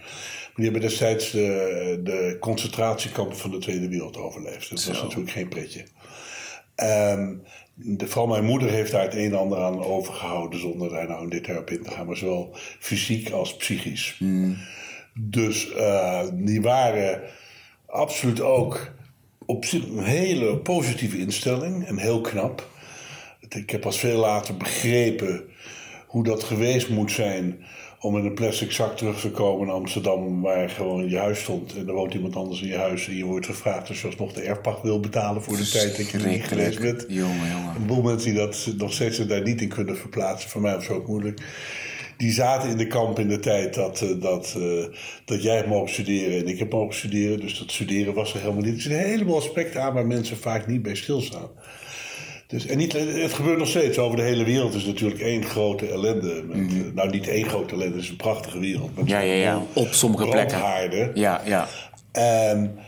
Die 0.54 0.64
hebben 0.64 0.80
destijds 0.82 1.30
de, 1.30 2.00
de 2.02 2.36
concentratiekampen 2.40 3.36
van 3.36 3.50
de 3.50 3.58
Tweede 3.58 3.88
Wereld 3.88 4.16
overleefd. 4.16 4.70
Dat 4.70 4.84
was 4.84 5.02
natuurlijk 5.02 5.30
geen 5.30 5.48
pretje. 5.48 5.84
Ehm, 6.74 7.34
de, 7.74 8.06
vooral 8.06 8.26
mijn 8.26 8.44
moeder 8.44 8.70
heeft 8.70 8.92
daar 8.92 9.02
het 9.02 9.14
een 9.14 9.32
en 9.32 9.38
ander 9.38 9.58
aan 9.58 9.84
overgehouden, 9.84 10.60
zonder 10.60 10.90
daar 10.90 11.08
nou 11.08 11.22
in 11.22 11.28
detail 11.28 11.58
op 11.58 11.70
in 11.70 11.82
te 11.82 11.90
gaan, 11.90 12.06
maar 12.06 12.16
zowel 12.16 12.56
fysiek 12.78 13.30
als 13.30 13.56
psychisch. 13.56 14.20
Dus 15.14 15.72
eh, 15.72 16.26
die 16.32 16.62
waren 16.62 17.22
absoluut 17.86 18.40
ook 18.40 18.93
op 19.46 19.64
zich 19.64 19.82
een 19.88 20.04
hele 20.04 20.56
positieve 20.56 21.18
instelling 21.18 21.86
en 21.86 21.98
heel 21.98 22.20
knap. 22.20 22.68
Ik 23.48 23.70
heb 23.70 23.80
pas 23.80 23.98
veel 23.98 24.18
later 24.18 24.56
begrepen 24.56 25.42
hoe 26.06 26.24
dat 26.24 26.44
geweest 26.44 26.88
moet 26.88 27.12
zijn 27.12 27.64
om 28.00 28.18
in 28.18 28.24
een 28.24 28.34
plastic 28.34 28.72
zak 28.72 28.96
terug 28.96 29.20
te 29.20 29.30
komen 29.30 29.66
naar 29.66 29.76
Amsterdam, 29.76 30.40
waar 30.40 30.70
gewoon 30.70 31.08
je 31.08 31.18
huis 31.18 31.40
stond. 31.40 31.76
En 31.76 31.88
er 31.88 31.94
woont 31.94 32.14
iemand 32.14 32.36
anders 32.36 32.60
in 32.60 32.68
je 32.68 32.76
huis 32.76 33.08
en 33.08 33.16
je 33.16 33.24
wordt 33.24 33.46
gevraagd 33.46 33.88
als 33.88 34.00
je 34.00 34.06
alsnog 34.06 34.32
de 34.32 34.40
erfpacht 34.40 34.82
wil 34.82 35.00
betalen 35.00 35.42
voor 35.42 35.56
de 35.56 35.68
tijd 35.68 35.96
dat 35.96 36.10
je 36.10 36.18
er 36.18 36.28
niet 36.28 36.44
geweest 36.44 36.80
bent. 36.80 37.04
Jongen, 37.08 37.50
jongen. 37.50 37.74
Een 37.76 37.86
boel 37.86 38.02
mensen 38.02 38.30
die 38.30 38.38
dat 38.38 38.68
nog 38.76 38.92
steeds 38.92 39.26
daar 39.26 39.42
niet 39.42 39.60
in 39.60 39.68
kunnen 39.68 39.96
verplaatsen. 39.96 40.50
Voor 40.50 40.60
mij 40.60 40.74
was 40.74 40.88
het 40.88 40.96
ook 40.96 41.06
moeilijk. 41.06 41.40
Die 42.16 42.32
zaten 42.32 42.70
in 42.70 42.76
de 42.76 42.86
kamp 42.86 43.18
in 43.18 43.28
de 43.28 43.38
tijd 43.38 43.74
dat, 43.74 44.00
eh, 44.00 44.08
dat, 44.20 44.54
eh, 44.58 44.96
dat 45.24 45.42
jij 45.42 45.56
hebt 45.56 45.68
mogen 45.68 45.92
studeren 45.92 46.38
en 46.38 46.48
ik 46.48 46.58
heb 46.58 46.72
mogen 46.72 46.94
studeren. 46.94 47.40
Dus 47.40 47.58
dat 47.58 47.70
studeren 47.70 48.14
was 48.14 48.34
er 48.34 48.40
helemaal 48.40 48.62
niet. 48.62 48.74
Er 48.74 48.80
zitten 48.80 49.00
een 49.00 49.06
heleboel 49.06 49.36
aspecten 49.36 49.82
aan 49.82 49.94
waar 49.94 50.06
mensen 50.06 50.36
vaak 50.36 50.66
niet 50.66 50.82
bij 50.82 50.94
stilstaan. 50.94 51.50
Dus, 52.46 52.66
en 52.66 52.78
niet, 52.78 52.92
het 52.92 53.32
gebeurt 53.32 53.58
nog 53.58 53.68
steeds. 53.68 53.98
Over 53.98 54.16
de 54.16 54.22
hele 54.22 54.44
wereld 54.44 54.74
is 54.74 54.84
natuurlijk 54.84 55.20
één 55.20 55.44
grote 55.44 55.88
ellende. 55.88 56.42
Met, 56.42 56.72
eh, 56.72 56.92
Nou, 56.94 57.10
niet 57.10 57.28
één 57.28 57.44
grote 57.44 57.74
ellende, 57.74 57.94
het 57.94 58.04
is 58.04 58.10
een 58.10 58.16
prachtige 58.16 58.58
wereld. 58.58 58.96
Met 58.96 59.08
Ja, 59.08 59.18
ja, 59.18 59.34
ja. 59.34 59.62
Op 59.72 59.88
sommige 59.92 60.28
plekken. 60.28 61.10
Ja, 61.14 61.42
ja. 61.44 61.68
En 62.12 62.78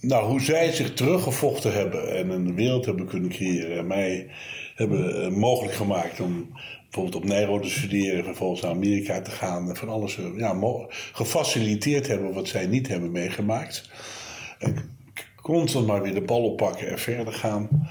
nou, 0.00 0.24
hoe 0.24 0.40
zij 0.40 0.72
zich 0.72 0.92
teruggevochten 0.92 1.72
hebben 1.72 2.16
en 2.16 2.30
een 2.30 2.54
wereld 2.54 2.86
hebben 2.86 3.06
kunnen 3.06 3.30
creëren 3.30 3.78
en 3.78 3.86
mij 3.86 4.30
hebben 4.74 5.24
eh, 5.24 5.30
mogelijk 5.30 5.74
gemaakt 5.74 6.20
om 6.20 6.48
bijvoorbeeld 6.92 7.22
op 7.22 7.28
Nijrode 7.28 7.62
te 7.62 7.70
studeren 7.70 8.18
en 8.18 8.24
vervolgens 8.24 8.60
naar 8.60 8.70
Amerika 8.70 9.20
te 9.20 9.30
gaan 9.30 9.76
van 9.76 9.88
alles 9.88 10.18
eh, 10.18 10.24
ja, 10.36 10.56
gefaciliteerd 11.12 12.06
hebben 12.06 12.34
wat 12.34 12.48
zij 12.48 12.66
niet 12.66 12.88
hebben 12.88 13.10
meegemaakt. 13.10 13.90
En 14.58 14.96
constant 15.42 15.86
maar 15.86 16.02
weer 16.02 16.14
de 16.14 16.22
bal 16.22 16.44
oppakken 16.44 16.88
en 16.88 16.98
verder 16.98 17.32
gaan. 17.32 17.88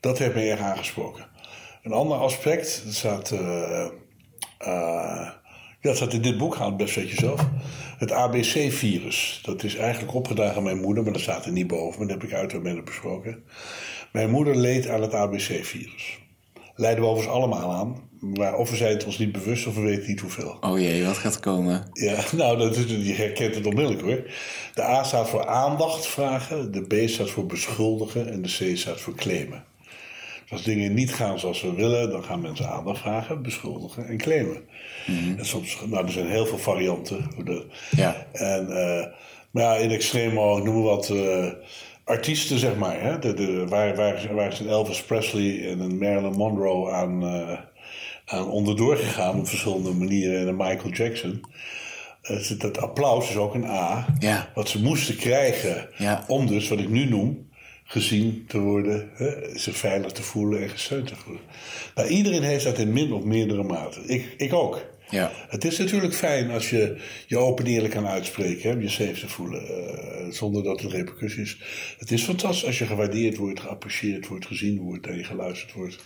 Dat 0.00 0.18
heeft 0.18 0.34
me 0.34 0.50
erg 0.50 0.60
aangesproken. 0.60 1.26
Een 1.82 1.92
ander 1.92 2.16
aspect, 2.16 2.82
dat 2.84 2.94
staat, 2.94 3.34
dat 5.80 5.96
staat 5.96 6.12
in 6.12 6.22
dit 6.22 6.38
boek, 6.38 6.56
haal 6.56 6.68
het 6.68 6.76
best 6.76 6.94
weet 6.94 7.10
je 7.10 7.16
zelf. 7.16 7.48
Het 7.98 8.12
ABC-virus. 8.12 9.40
Dat 9.42 9.62
is 9.62 9.76
eigenlijk 9.76 10.14
opgedragen 10.14 10.56
aan 10.56 10.62
mijn 10.62 10.80
moeder, 10.80 11.02
maar 11.02 11.12
dat 11.12 11.22
staat 11.22 11.44
er 11.44 11.52
niet 11.52 11.66
boven. 11.66 11.98
Maar 11.98 12.08
dat 12.08 12.20
heb 12.20 12.30
ik 12.30 12.36
uiteraard 12.36 12.74
met 12.74 12.84
besproken. 12.84 13.44
Mijn 14.12 14.30
moeder 14.30 14.56
leed 14.56 14.88
aan 14.88 15.02
het 15.02 15.14
ABC-virus. 15.14 16.18
Leiden 16.74 17.04
we 17.04 17.10
overigens 17.10 17.36
allemaal 17.36 17.72
aan. 17.72 18.09
Maar 18.20 18.56
of 18.56 18.70
we 18.70 18.76
zijn 18.76 18.92
het 18.92 19.04
ons 19.04 19.18
niet 19.18 19.32
bewust 19.32 19.66
of 19.66 19.74
we 19.74 19.80
weten 19.80 20.08
niet 20.08 20.20
hoeveel. 20.20 20.56
Oh 20.60 20.78
jee, 20.78 21.04
wat 21.04 21.16
gaat 21.16 21.34
er 21.34 21.40
komen? 21.40 21.88
Ja, 21.92 22.24
nou, 22.36 22.58
dat 22.58 22.76
is, 22.76 22.84
je 22.84 23.14
herkent 23.14 23.54
het 23.54 23.66
onmiddellijk 23.66 24.02
hoor. 24.02 24.22
De 24.74 24.82
A 24.82 25.02
staat 25.02 25.28
voor 25.28 25.46
aandacht 25.46 26.06
vragen, 26.06 26.72
de 26.72 26.82
B 26.82 27.08
staat 27.08 27.30
voor 27.30 27.46
beschuldigen 27.46 28.32
en 28.32 28.42
de 28.42 28.48
C 28.48 28.76
staat 28.76 29.00
voor 29.00 29.14
claimen. 29.14 29.64
Dus 30.42 30.52
als 30.52 30.62
dingen 30.62 30.94
niet 30.94 31.14
gaan 31.14 31.38
zoals 31.38 31.62
we 31.62 31.74
willen, 31.74 32.10
dan 32.10 32.24
gaan 32.24 32.40
mensen 32.40 32.68
aandacht 32.68 33.00
vragen, 33.00 33.42
beschuldigen 33.42 34.06
en 34.06 34.16
claimen. 34.16 34.62
En 35.36 35.46
soms, 35.46 35.78
nou, 35.86 36.04
er 36.04 36.12
zijn 36.12 36.30
heel 36.30 36.46
veel 36.46 36.58
varianten. 36.58 37.30
Ja. 37.90 38.26
En, 38.32 38.68
eh, 38.76 39.06
maar 39.50 39.62
ja, 39.62 39.74
in 39.74 39.90
extremo, 39.90 40.58
ik 40.58 40.64
noem 40.64 40.74
maar 40.74 40.82
wat, 40.82 41.08
eh, 41.08 41.46
artiesten 42.04 42.58
zeg 42.58 42.76
maar. 42.76 43.02
Hè? 43.02 43.18
De, 43.18 43.34
de, 43.34 43.66
waar, 43.66 43.96
waar, 43.96 44.34
waar 44.34 44.52
is 44.52 44.60
een 44.60 44.68
Elvis 44.68 45.02
Presley 45.02 45.70
en 45.70 45.80
een 45.80 45.98
Marilyn 45.98 46.32
Monroe 46.32 46.90
aan, 46.90 47.22
eh, 47.22 47.58
aan 48.30 48.48
onderdoor 48.48 48.96
gegaan 48.96 49.38
op 49.38 49.48
verschillende 49.48 49.90
manieren 49.92 50.48
en 50.48 50.56
Michael 50.56 50.92
Jackson. 50.92 51.40
Het, 52.22 52.48
het, 52.48 52.62
het 52.62 52.78
applaus 52.78 53.28
is 53.28 53.36
ook 53.36 53.54
een 53.54 53.64
A. 53.66 54.06
Ja. 54.18 54.50
Wat 54.54 54.68
ze 54.68 54.82
moesten 54.82 55.16
krijgen 55.16 55.88
Ja. 55.96 56.24
om 56.26 56.46
dus, 56.46 56.68
wat 56.68 56.78
ik 56.78 56.88
nu 56.88 57.04
noem, 57.08 57.48
gezien 57.84 58.44
te 58.48 58.58
worden, 58.58 59.10
hè, 59.14 59.58
zich 59.58 59.76
veilig 59.76 60.12
te 60.12 60.22
voelen 60.22 60.62
en 60.62 60.68
gesteund 60.68 61.06
te 61.06 61.16
voelen. 61.16 61.42
Nou, 61.94 62.08
iedereen 62.08 62.42
heeft 62.42 62.64
dat 62.64 62.78
in 62.78 62.92
min 62.92 63.12
of 63.12 63.22
meerdere 63.24 63.62
mate. 63.62 64.00
Ik, 64.06 64.34
ik 64.36 64.52
ook. 64.52 64.84
Ja. 65.10 65.30
Het 65.48 65.64
is 65.64 65.78
natuurlijk 65.78 66.14
fijn 66.14 66.50
als 66.50 66.70
je 66.70 66.96
je 67.26 67.38
open 67.38 67.64
en 67.64 67.70
eerlijk 67.70 67.94
kan 67.94 68.06
uitspreken, 68.06 68.70
hè, 68.70 68.76
je 68.80 68.88
safe 68.88 69.20
te 69.20 69.28
voelen, 69.28 69.62
eh, 69.68 70.30
zonder 70.30 70.62
dat 70.62 70.80
het 70.80 70.92
repercussies. 70.92 71.58
Het 71.98 72.10
is 72.10 72.22
fantastisch 72.22 72.66
als 72.66 72.78
je 72.78 72.86
gewaardeerd 72.86 73.36
wordt, 73.36 73.60
geapprecieerd 73.60 74.26
wordt, 74.26 74.46
gezien 74.46 74.78
wordt 74.80 75.06
en 75.06 75.16
je 75.16 75.24
geluisterd 75.24 75.72
wordt. 75.72 75.96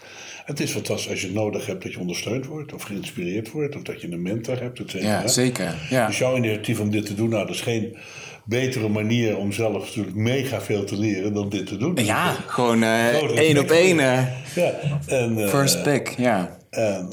Het 0.45 0.61
is 0.61 0.71
fantastisch 0.71 1.11
als 1.11 1.21
je 1.23 1.33
nodig 1.33 1.67
hebt 1.67 1.83
dat 1.83 1.93
je 1.93 1.99
ondersteund 1.99 2.47
wordt, 2.47 2.73
of 2.73 2.83
geïnspireerd 2.83 3.51
wordt, 3.51 3.77
of 3.77 3.83
dat 3.83 4.01
je 4.01 4.11
een 4.11 4.23
mentor 4.23 4.61
hebt, 4.61 4.79
et 4.81 4.90
cetera. 4.90 5.21
Ja, 5.21 5.29
zeker. 5.29 5.75
Ja. 5.90 6.07
Dus 6.07 6.19
jouw 6.19 6.37
initiatief 6.37 6.81
om 6.81 6.90
dit 6.90 7.07
te 7.07 7.14
doen, 7.14 7.29
nou, 7.29 7.47
dat 7.47 7.55
is 7.55 7.61
geen 7.61 7.97
betere 8.45 8.88
manier 8.88 9.37
om 9.37 9.53
zelf 9.53 9.85
natuurlijk 9.85 10.17
mega 10.17 10.61
veel 10.61 10.85
te 10.85 10.99
leren 10.99 11.35
dan 11.35 11.49
dit 11.49 11.67
te 11.67 11.77
doen. 11.77 11.97
Ja, 12.05 12.33
gewoon 12.47 12.83
Grote 13.14 13.35
één 13.35 13.59
op 13.59 13.71
één. 13.71 13.99
eh, 14.01 14.27
Ja, 14.55 14.75
en, 15.07 15.49
first 15.49 15.83
pick, 15.83 16.14
ja. 16.17 16.59
en 16.71 17.12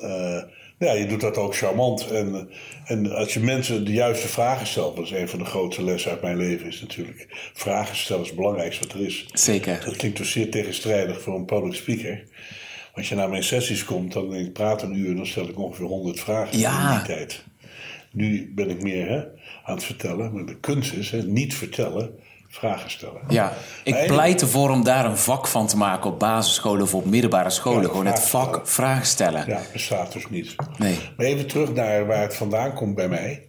ja, 0.86 0.92
je 0.94 1.06
doet 1.06 1.22
dat 1.22 1.38
ook 1.38 1.56
charmant. 1.56 2.08
En, 2.12 2.50
en 2.86 3.12
als 3.16 3.34
je 3.34 3.40
mensen 3.40 3.86
de 3.86 3.92
juiste 3.92 4.28
vragen 4.28 4.68
stelt, 4.68 4.96
dat 4.96 5.06
is 5.06 5.12
een 5.12 5.30
van 5.30 5.40
de 5.40 5.46
grootste 5.46 5.84
lessen 5.84 6.12
uit 6.12 6.22
mijn 6.22 6.38
leven, 6.38 6.68
is 6.68 6.82
natuurlijk 6.82 7.28
vragen 7.54 7.96
stellen 7.96 8.22
is 8.22 8.28
het 8.28 8.38
belangrijkste 8.38 8.88
wat 8.88 8.94
er 8.96 9.06
is. 9.06 9.26
Zeker. 9.34 9.82
Dat 9.86 9.96
klinkt 9.96 10.18
dus 10.18 10.32
zeer 10.32 10.52
tegenstrijdig 10.52 11.22
voor 11.22 11.36
een 11.36 11.46
public 11.46 11.74
speaker. 11.74 12.24
Als 12.94 13.10
je 13.10 13.16
naar 13.16 13.30
mijn 13.30 13.44
sessies 13.44 13.86
komt, 13.86 14.14
dan 14.14 14.36
ik 14.36 14.54
praat 14.54 14.82
een 14.82 14.96
uur 14.98 15.10
en 15.10 15.16
dan 15.16 15.26
stel 15.26 15.50
ik 15.50 15.60
ongeveer 15.60 15.86
100 15.86 16.20
vragen 16.20 16.60
Ja. 16.60 16.92
in 16.92 16.98
die 16.98 17.16
tijd. 17.16 17.44
Nu 18.12 18.52
ben 18.56 18.70
ik 18.70 18.82
meer 18.82 19.08
hè, 19.08 19.18
aan 19.64 19.76
het 19.76 19.84
vertellen, 19.84 20.34
maar 20.34 20.46
de 20.46 20.60
kunst 20.60 20.94
is 20.94 21.12
hè, 21.12 21.24
niet 21.24 21.56
vertellen, 21.56 22.12
vragen 22.52 22.92
stellen. 22.92 23.22
Ja, 23.30 23.54
ik 23.84 24.06
pleit 24.08 24.42
ervoor 24.42 24.70
om 24.70 24.84
daar 24.84 25.06
een 25.06 25.18
vak 25.18 25.48
van 25.48 25.68
te 25.68 25.78
maken 25.78 26.10
op 26.10 26.20
basisscholen 26.20 26.82
of 26.82 26.96
op 26.96 27.06
middelbare 27.06 27.50
scholen. 27.50 27.82
Ja, 27.82 27.88
Gewoon 27.88 28.06
het 28.06 28.20
vak 28.24 28.48
stellen. 28.50 28.68
vragen 28.68 29.06
stellen. 29.06 29.48
Ja, 29.48 29.62
bestaat 29.74 30.14
dus 30.14 30.30
niet. 30.30 30.56
Nee. 30.78 30.98
Maar 31.18 31.26
even 31.26 31.48
terug 31.48 31.74
naar 31.74 32.06
waar 32.06 32.22
het 32.22 32.36
vandaan 32.36 32.74
komt 32.74 32.96
bij 32.96 33.08
mij. 33.10 33.48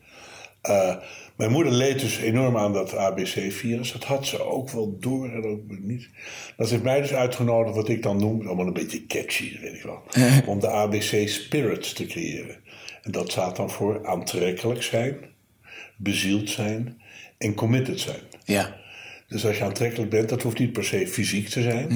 Eh, 0.61 0.95
Mijn 1.37 1.51
moeder 1.55 1.73
leed 1.73 2.01
dus 2.01 2.17
enorm 2.19 2.57
aan 2.57 2.73
dat 2.73 2.97
ABC-virus. 2.97 3.93
Dat 3.93 4.05
had 4.05 4.27
ze 4.27 4.43
ook 4.45 4.71
wel 4.71 4.97
door 5.01 5.29
en 5.31 5.45
ook 5.45 5.61
niet. 5.67 6.09
Dat 6.57 6.71
heeft 6.71 6.83
mij 6.83 7.01
dus 7.01 7.13
uitgenodigd 7.15 7.77
wat 7.77 7.89
ik 7.89 8.03
dan 8.03 8.17
noem, 8.17 8.47
allemaal 8.47 8.67
een 8.67 8.73
beetje 8.73 9.07
catchy, 9.07 9.59
weet 9.61 9.75
ik 9.75 9.83
wel, 9.83 10.03
om 10.53 10.61
de 10.61 10.69
ABC 10.71 11.29
Spirit 11.29 11.95
te 11.97 12.07
creëren. 12.07 12.57
En 13.03 13.11
dat 13.13 13.31
staat 13.31 13.57
dan 13.57 13.71
voor 13.71 14.07
aantrekkelijk 14.07 14.83
zijn, 14.83 15.17
bezield 15.97 16.51
zijn 16.51 17.03
en 17.39 17.55
committed 17.55 18.01
zijn. 18.01 18.21
Ja. 18.45 18.77
Dus 19.33 19.47
als 19.47 19.59
je 19.59 19.65
aantrekkelijk 19.65 20.11
bent, 20.11 20.29
dat 20.29 20.43
hoeft 20.43 20.59
niet 20.59 20.73
per 20.73 20.85
se 20.85 21.09
fysiek 21.09 21.49
te 21.49 21.63
zijn, 21.63 21.89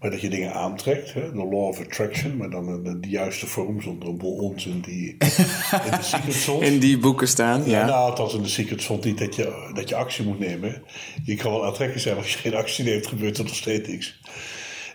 maar 0.00 0.10
dat 0.10 0.20
je 0.20 0.28
dingen 0.28 0.52
aantrekt. 0.52 1.14
Hè? 1.14 1.20
De 1.32 1.36
law 1.36 1.54
of 1.54 1.80
attraction, 1.80 2.36
maar 2.36 2.50
dan 2.50 2.84
in 2.86 3.00
de 3.00 3.08
juiste 3.08 3.46
vorm, 3.46 3.80
zonder 3.80 4.08
een 4.08 4.16
bol 4.16 4.36
onzin 4.36 4.80
die 4.80 5.08
in 5.86 5.90
de 5.90 5.98
secret 6.00 6.34
stond. 6.34 6.62
In 6.62 6.78
die 6.78 6.98
boeken 6.98 7.28
staan, 7.28 7.64
ja. 7.64 7.70
Ja. 7.70 7.86
Nou, 7.86 8.10
althans 8.10 8.34
in 8.34 8.42
de 8.42 8.48
secret 8.48 8.82
stond 8.82 9.04
niet 9.04 9.18
dat 9.18 9.36
je, 9.36 9.70
dat 9.74 9.88
je 9.88 9.94
actie 9.94 10.24
moet 10.24 10.38
nemen. 10.38 10.82
Je 11.24 11.36
kan 11.36 11.52
wel 11.52 11.64
aantrekkelijk 11.66 12.02
zijn, 12.02 12.14
maar 12.14 12.24
als 12.24 12.32
je 12.32 12.38
geen 12.38 12.54
actie 12.54 12.84
neemt, 12.84 13.06
gebeurt 13.06 13.38
er 13.38 13.44
nog 13.44 13.54
steeds 13.54 13.88
niks. 13.88 14.20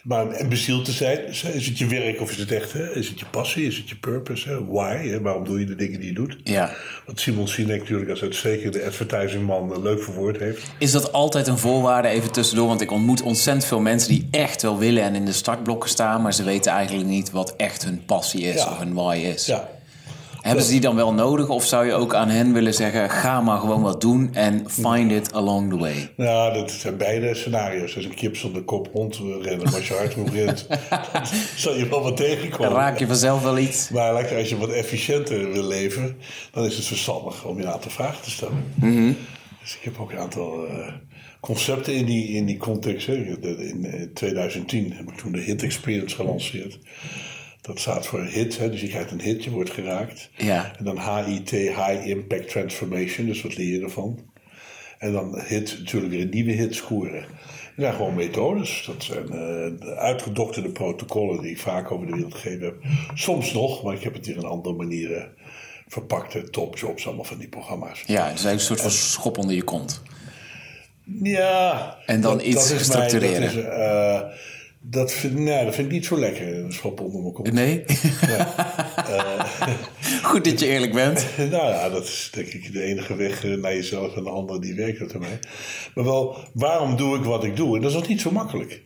Maar 0.08 0.30
en 0.30 0.50
bezield 0.50 0.86
te 0.86 0.92
zijn, 0.92 1.28
is 1.28 1.42
het 1.66 1.78
je 1.78 1.88
werk 1.88 2.22
of 2.22 2.32
is 2.32 2.38
het 2.38 2.52
echt? 2.52 2.74
Hè? 2.74 2.96
Is 2.96 3.08
het 3.08 3.20
je 3.20 3.26
passie? 3.26 3.66
Is 3.68 3.78
het 3.78 3.90
je 3.90 3.96
purpose? 3.96 4.50
Hè? 4.50 4.66
Why? 4.66 5.08
Hè? 5.08 5.22
Waarom 5.22 5.44
doe 5.44 5.60
je 5.60 5.66
de 5.66 5.76
dingen 5.76 6.00
die 6.00 6.10
je 6.10 6.16
doet? 6.16 6.38
Ja. 6.44 6.72
Wat 7.06 7.20
Simon 7.20 7.48
Sinek 7.48 7.80
natuurlijk 7.80 8.10
als 8.10 8.22
uitstekende 8.22 8.86
advertisingman 8.86 9.74
eh, 9.74 9.82
leuk 9.82 10.04
verwoord 10.04 10.38
heeft. 10.40 10.64
Is 10.80 10.92
dat 10.92 11.12
altijd 11.12 11.48
een 11.48 11.58
voorwaarde, 11.58 12.08
even 12.08 12.32
tussendoor? 12.32 12.68
Want 12.68 12.82
ik 12.82 12.92
ontmoet 12.92 13.22
ontzettend 13.22 13.66
veel 13.66 13.80
mensen 13.80 14.10
die 14.10 14.28
echt 14.32 14.62
wel 14.62 14.78
willen 14.78 15.04
en 15.04 15.16
in 15.16 15.26
de 15.26 15.32
startblokken 15.34 15.90
staan, 15.90 16.22
maar 16.22 16.34
ze 16.34 16.44
weten 16.44 16.72
eigenlijk 16.72 17.08
niet 17.10 17.32
wat 17.32 17.54
echt 17.56 17.84
hun 17.84 18.06
passie 18.06 18.42
is 18.44 18.56
Ja. 18.56 18.70
of 18.72 18.78
hun 18.78 18.94
why 18.94 19.16
is. 19.34 19.46
Ja, 19.46 19.70
Hebben 20.48 20.66
ze 20.66 20.72
die 20.72 20.80
dan 20.82 20.96
wel 20.96 21.14
nodig 21.14 21.50
of 21.50 21.66
zou 21.66 21.86
je 21.86 21.94
ook 21.94 22.14
aan 22.16 22.30
hen 22.30 22.54
willen 22.54 22.74
zeggen, 22.74 23.10
ga 23.10 23.42
maar 23.42 23.60
gewoon 23.60 23.82
wat 23.82 24.02
doen 24.02 24.30
en 24.34 24.64
find 24.70 25.12
it 25.12 25.34
along 25.34 25.70
the 25.70 25.78
way? 25.78 26.12
nou, 26.16 26.54
dat 26.54 26.72
zijn 26.72 26.98
beide 26.98 27.34
scenario's. 27.36 27.96
Als 27.96 28.06
een 28.06 28.14
kip 28.14 28.36
zonder 28.38 28.62
kop 28.64 28.90
rondrennen, 28.94 29.64
maar 29.64 29.76
als 29.76 29.88
je 29.88 29.94
hard 29.94 30.14
genoeg 30.14 30.34
rent, 30.34 30.68
dan 31.14 31.22
zal 31.56 31.76
je 31.76 31.88
wel 31.90 32.04
wat 32.04 32.18
Dan 32.18 32.28
tegenkomen. 32.28 32.72
raak 32.74 33.00
je 33.00 33.08
vanzelf 33.08 33.44
wel 33.44 33.58
iets. 33.58 33.90
Maar 33.90 34.14
lekker, 34.14 34.38
als 34.38 34.50
je 34.50 34.58
wat 34.58 34.70
efficiënter 34.72 35.52
wil 35.52 35.68
leven, 35.68 36.16
dan 36.52 36.66
is 36.66 36.76
het 36.76 36.86
verstandig 36.86 37.46
om 37.46 37.58
je 37.58 37.64
een 37.64 37.72
aantal 37.72 37.92
vragen 37.92 38.24
te 38.24 38.32
stellen. 38.32 38.66
Dus 39.62 39.76
ik 39.76 39.82
heb 39.84 40.00
ook 40.00 40.12
een 40.12 40.20
aantal 40.20 40.66
eh, 40.68 40.88
concepten 41.40 41.94
in 41.96 42.06
die, 42.06 42.28
in 42.28 42.46
die 42.46 42.58
context. 42.58 43.08
Hè. 43.08 43.40
De- 43.40 43.68
In 43.70 43.86
eh, 43.86 44.02
2010 44.14 44.94
heb 44.96 45.10
ik 45.10 45.18
toen 45.18 45.32
de 45.32 45.40
Hit 45.40 45.64
Experience 45.64 46.16
gelanceerd. 46.16 46.80
Dat 47.68 47.80
staat 47.80 48.08
voor 48.08 48.24
hit, 48.24 48.58
hè, 48.58 48.70
dus 48.70 48.82
je 48.82 48.88
krijgt 48.88 49.12
een 49.12 49.22
hit, 49.22 49.44
je 49.44 49.50
wordt 49.50 49.70
geraakt. 49.72 50.30
Ja. 50.36 50.72
En 50.78 50.84
dan 50.86 51.24
HIT, 51.26 51.50
High 51.50 52.08
Impact 52.08 52.50
Transformation, 52.50 53.26
dus 53.26 53.42
wat 53.42 53.58
leer 53.58 53.74
je 53.80 53.82
ervan? 53.84 54.20
En 54.98 55.12
dan 55.12 55.40
hit, 55.46 55.76
natuurlijk 55.80 56.12
weer 56.14 56.22
een 56.22 56.30
nieuwe 56.30 56.52
hit 56.52 56.76
scoren. 56.76 57.22
Dat 57.22 57.86
zijn 57.86 57.94
gewoon 57.94 58.16
methodes. 58.16 58.84
Dat 58.86 59.04
zijn 59.04 59.24
eh, 59.24 59.80
de 59.80 59.96
uitgedokterde 59.98 60.70
protocollen 60.70 61.42
die 61.42 61.52
ik 61.52 61.60
vaak 61.60 61.92
over 61.92 62.08
de 62.08 62.14
wereld 62.14 62.34
gegeven 62.34 62.66
heb. 62.66 62.76
Soms 63.14 63.54
nog, 63.54 63.84
maar 63.84 63.94
ik 63.96 64.04
heb 64.04 64.14
het 64.14 64.26
hier 64.26 64.36
in 64.36 64.44
andere 64.46 64.76
manieren 64.76 65.32
verpakt. 65.88 66.34
hè. 66.34 66.50
Topjobs, 66.50 67.06
allemaal 67.08 67.24
van 67.26 67.38
die 67.38 67.48
programma's. 67.50 68.04
Ja, 68.06 68.28
het 68.28 68.38
is 68.40 68.46
eigenlijk 68.46 68.52
een 68.60 68.60
soort 68.60 68.82
van 68.82 68.92
schop 68.92 69.38
onder 69.38 69.56
je 69.56 69.64
kont. 69.64 70.02
Ja. 71.24 71.98
En 72.06 72.22
dan 72.22 72.40
iets 72.40 72.64
is 72.64 72.70
mij- 72.70 72.78
gestructureerder. 72.78 73.42
dat, 73.42 73.64
is, 73.64 73.64
eh, 73.64 74.22
dat, 74.90 75.12
vind, 75.12 75.40
nee, 75.40 75.66
dat 75.66 75.76
vind 75.76 75.88
ik 75.88 75.94
niet 75.94 76.06
zo 76.06 76.20
lekker, 76.20 76.58
een 76.58 76.74
schop 76.74 77.00
onder 77.00 77.22
mijn 77.22 77.34
kont. 77.34 77.52
Nee? 77.52 77.84
Goed 80.24 80.46
dat 80.46 80.60
je 80.60 80.68
eerlijk 80.68 80.94
bent. 80.94 81.26
Nou 81.52 81.70
ja, 81.70 81.90
dat 81.90 82.04
is 82.04 82.30
denk 82.34 82.48
ik 82.48 82.74
de 82.74 82.82
enige 82.82 83.16
weg 83.16 83.46
eh, 83.46 83.54
naar 83.54 83.74
jezelf 83.74 84.16
en 84.16 84.24
de 84.24 84.30
andere 84.30 84.60
die 84.60 84.76
werkt 84.76 85.00
dat 85.00 85.12
ermee. 85.12 85.40
Maar 85.96 86.04
wel, 86.04 86.38
waarom 86.54 86.96
doe 86.96 87.18
ik 87.18 87.24
wat 87.24 87.44
ik 87.44 87.56
doe? 87.56 87.76
En 87.76 87.82
dat 87.82 87.92
is 87.92 87.98
nog 87.98 88.08
niet 88.08 88.22
zo 88.22 88.32
makkelijk. 88.32 88.86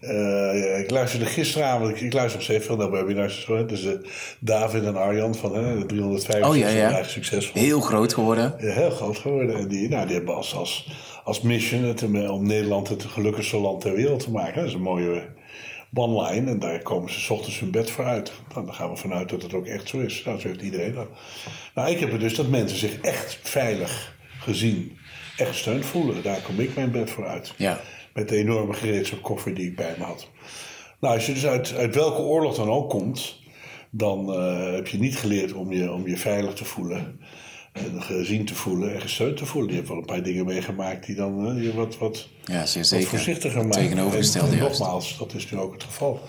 Eh, 0.00 0.78
ik 0.78 0.90
luisterde 0.90 1.26
gisteravond, 1.26 1.90
ik, 1.90 2.00
ik 2.00 2.12
luister 2.12 2.36
nog 2.36 2.48
steeds 2.48 2.66
veel 2.66 2.76
naar 2.76 2.90
webinars. 2.90 3.50
Dus 3.66 3.84
eh, 3.84 3.92
David 4.40 4.84
en 4.84 4.96
Arjan 4.96 5.34
van 5.34 5.54
hè, 5.54 5.78
de 5.78 5.86
365 5.86 6.50
Oh 6.50 6.56
ja, 6.56 6.68
ja. 6.68 7.02
succesvol. 7.02 7.60
Heel 7.60 7.80
groot 7.80 8.14
geworden. 8.14 8.54
Ja, 8.58 8.72
heel 8.72 8.90
groot 8.90 9.18
geworden. 9.18 9.56
En 9.56 9.68
die, 9.68 9.88
nou, 9.88 10.06
die 10.06 10.16
hebben 10.16 10.34
als, 10.34 10.54
als, 10.54 10.90
als 11.28 11.40
mission 11.40 11.82
het, 11.82 12.02
om 12.30 12.46
Nederland 12.46 12.88
het 12.88 13.04
gelukkigste 13.04 13.56
land 13.56 13.80
ter 13.80 13.94
wereld 13.94 14.20
te 14.20 14.30
maken. 14.30 14.54
Dat 14.54 14.64
is 14.64 14.74
een 14.74 14.80
mooie 14.80 15.28
one-line. 15.94 16.50
En 16.50 16.58
daar 16.58 16.82
komen 16.82 17.12
ze 17.12 17.20
's 17.20 17.30
ochtends 17.30 17.60
hun 17.60 17.70
bed 17.70 17.90
voor 17.90 18.04
uit. 18.04 18.32
Nou, 18.54 18.64
dan 18.64 18.74
gaan 18.74 18.90
we 18.90 18.96
vanuit 18.96 19.28
dat 19.28 19.42
het 19.42 19.54
ook 19.54 19.66
echt 19.66 19.88
zo 19.88 19.98
is. 19.98 20.24
Nou, 20.24 20.40
zo 20.40 20.48
heeft 20.48 20.62
iedereen 20.62 20.94
dat. 20.94 21.08
Nou, 21.74 21.90
ik 21.90 22.00
heb 22.00 22.10
het 22.10 22.20
dus 22.20 22.34
dat 22.34 22.48
mensen 22.48 22.78
zich 22.78 23.00
echt 23.00 23.38
veilig 23.42 24.16
gezien, 24.40 24.98
echt 25.36 25.48
gesteund 25.48 25.86
voelen. 25.86 26.22
Daar 26.22 26.40
kom 26.40 26.60
ik 26.60 26.74
mijn 26.74 26.90
bed 26.90 27.10
voor 27.10 27.26
uit. 27.26 27.54
Ja. 27.56 27.80
Met 28.14 28.28
de 28.28 28.36
enorme 28.36 28.72
gereedschapkoffer 28.72 29.54
die 29.54 29.66
ik 29.66 29.76
bij 29.76 29.94
me 29.98 30.04
had. 30.04 30.28
Nou, 31.00 31.14
als 31.14 31.26
je 31.26 31.32
dus 31.32 31.46
uit, 31.46 31.74
uit 31.74 31.94
welke 31.94 32.20
oorlog 32.20 32.56
dan 32.56 32.70
ook 32.70 32.90
komt, 32.90 33.40
dan 33.90 34.32
eh, 34.32 34.72
heb 34.72 34.86
je 34.86 34.98
niet 34.98 35.18
geleerd 35.18 35.52
om 35.52 35.72
je, 35.72 35.92
om 35.92 36.08
je 36.08 36.16
veilig 36.16 36.54
te 36.54 36.64
voelen. 36.64 37.20
En 37.78 38.02
gezien 38.02 38.44
te 38.44 38.54
voelen 38.54 38.94
en 38.94 39.00
gesteund 39.00 39.36
te 39.36 39.46
voelen. 39.46 39.70
Je 39.70 39.76
hebt 39.76 39.88
wel 39.88 39.98
een 39.98 40.04
paar 40.04 40.22
dingen 40.22 40.46
meegemaakt 40.46 41.06
die 41.06 41.14
dan 41.14 41.56
eh, 41.56 41.62
je 41.62 41.74
wat, 41.74 41.98
wat, 41.98 42.28
Ja, 42.44 42.66
zeer 42.66 42.80
wat 42.82 42.90
zeker. 42.90 43.06
voorzichtiger 43.08 43.62
maken. 43.66 43.80
Tegenovergestelde 43.82 44.46
En, 44.48 44.52
en 44.52 44.58
juist. 44.62 44.78
nogmaals, 44.78 45.18
dat 45.18 45.34
is 45.34 45.50
nu 45.50 45.58
ook 45.58 45.72
het 45.72 45.82
geval. 45.84 46.20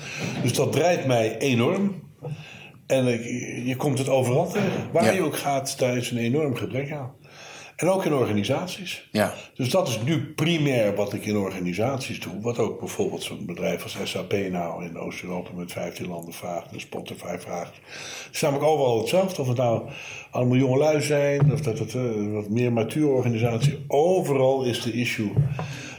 Dus 0.44 0.54
dat 0.54 0.72
drijft 0.72 1.06
mij 1.06 1.38
enorm. 1.38 1.96
En 2.88 3.08
ik, 3.08 3.24
je 3.68 3.76
komt 3.76 3.98
het 3.98 4.10
overal 4.10 4.52
tegen. 4.52 4.90
Waar 4.92 5.04
Ja. 5.04 5.12
je 5.12 5.22
ook 5.22 5.38
gaat, 5.38 5.76
daar 5.80 5.98
is 5.98 6.12
een 6.12 6.18
enorm 6.18 6.56
gebrek 6.56 6.92
aan. 6.92 7.12
En 7.80 7.90
ook 7.90 8.06
in 8.06 8.14
organisaties. 8.14 9.08
Ja. 9.12 9.34
Dus 9.54 9.70
dat 9.70 9.88
is 9.88 10.02
nu 10.02 10.34
primair 10.34 10.96
wat 10.96 11.14
ik 11.14 11.26
in 11.26 11.38
organisaties 11.38 12.20
doe. 12.20 12.42
Wat 12.42 12.58
ook 12.58 12.80
bijvoorbeeld 12.80 13.24
zo'n 13.24 13.46
bedrijf 13.46 13.84
als 13.84 13.98
SAP 14.04 14.34
nou 14.50 14.86
in 14.86 14.98
Oost-Europa 14.98 15.50
met 15.56 15.72
15 15.72 16.08
landen 16.08 16.34
vraagt. 16.34 16.72
En 16.72 16.80
Spotify 16.80 17.38
vraagt. 17.38 17.76
Het 18.26 18.34
is 18.36 18.42
namelijk 18.42 18.68
overal 18.70 18.98
hetzelfde. 18.98 19.42
Of 19.42 19.48
het 19.48 19.58
nou 19.58 19.90
allemaal 20.32 20.58
jongelui 20.58 21.02
zijn. 21.02 21.54
Of 21.54 21.62
dat 21.62 21.80
het 21.80 21.96
eh, 21.96 22.34
wat 22.34 22.50
meer 22.50 22.74
mature 22.74 23.08
organisatie. 23.08 23.86
Overal 23.88 24.64
is 24.64 24.82
de 24.82 24.94
issue 24.94 25.32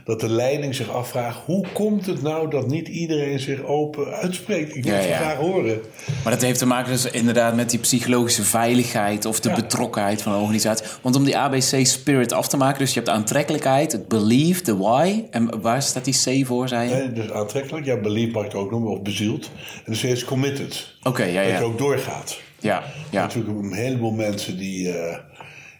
dat 0.05 0.21
de 0.21 0.29
leiding 0.29 0.75
zich 0.75 0.89
afvraagt. 0.91 1.39
Hoe 1.45 1.67
komt 1.73 2.07
het 2.07 2.23
nou 2.23 2.51
dat 2.51 2.67
niet 2.67 2.89
iedereen 2.89 3.41
zich 3.41 3.63
open 3.65 4.07
uitspreekt? 4.07 4.77
Ik 4.77 4.85
wil 4.85 4.95
het 4.95 5.05
ja. 5.09 5.17
graag 5.17 5.37
horen. 5.37 5.81
Maar 6.25 6.33
dat 6.33 6.43
heeft 6.43 6.59
te 6.59 6.67
maken 6.67 6.93
dus 6.93 7.05
inderdaad 7.11 7.55
met 7.57 7.71
die 7.71 7.79
psychologische 7.79 8.43
veiligheid 8.43 9.25
of 9.25 9.41
de 9.41 9.49
Ja. 9.49 9.55
betrokkenheid 9.55 10.23
van 10.23 10.33
een 10.33 10.41
organisatie. 10.41 10.87
Want 11.03 11.17
om 11.17 11.25
die 11.25 11.37
ABC 11.39 11.87
spirit 11.87 12.33
af 12.33 12.49
te 12.49 12.57
maken, 12.57 12.79
dus 12.79 12.89
je 12.89 12.95
hebt 12.95 13.07
de 13.07 13.13
aantrekkelijkheid, 13.13 13.93
het 13.93 14.09
belief, 14.09 14.63
de 14.63 14.77
why. 14.77 15.25
En 15.31 15.61
waar 15.61 15.83
staat 15.83 16.05
die 16.05 16.43
C 16.43 16.47
voor, 16.47 16.69
zei 16.69 16.89
je? 16.89 16.95
Hè, 16.95 17.13
Dus 17.13 17.31
aantrekkelijk. 17.33 17.87
Ja, 17.87 17.97
belief 18.01 18.33
mag 18.33 18.45
ik 18.45 18.53
het 18.53 18.61
ook 18.61 18.71
noemen. 18.71 18.91
Of 18.91 19.03
bezield. 19.03 19.51
En 19.85 19.93
dus 19.93 20.05
is 20.05 20.25
committed. 20.25 20.95
Oké, 21.03 21.25
ja, 21.25 21.43
Dat 21.43 21.51
ja. 21.51 21.59
je 21.59 21.65
ook 21.65 21.79
doorgaat. 21.79 22.41
Ja, 22.59 22.83
ja. 23.11 23.21
Natuurlijk 23.23 23.59
een 23.59 23.73
heleboel 23.73 24.11
mensen 24.13 24.57
die, 24.59 24.93
eh, 24.93 25.19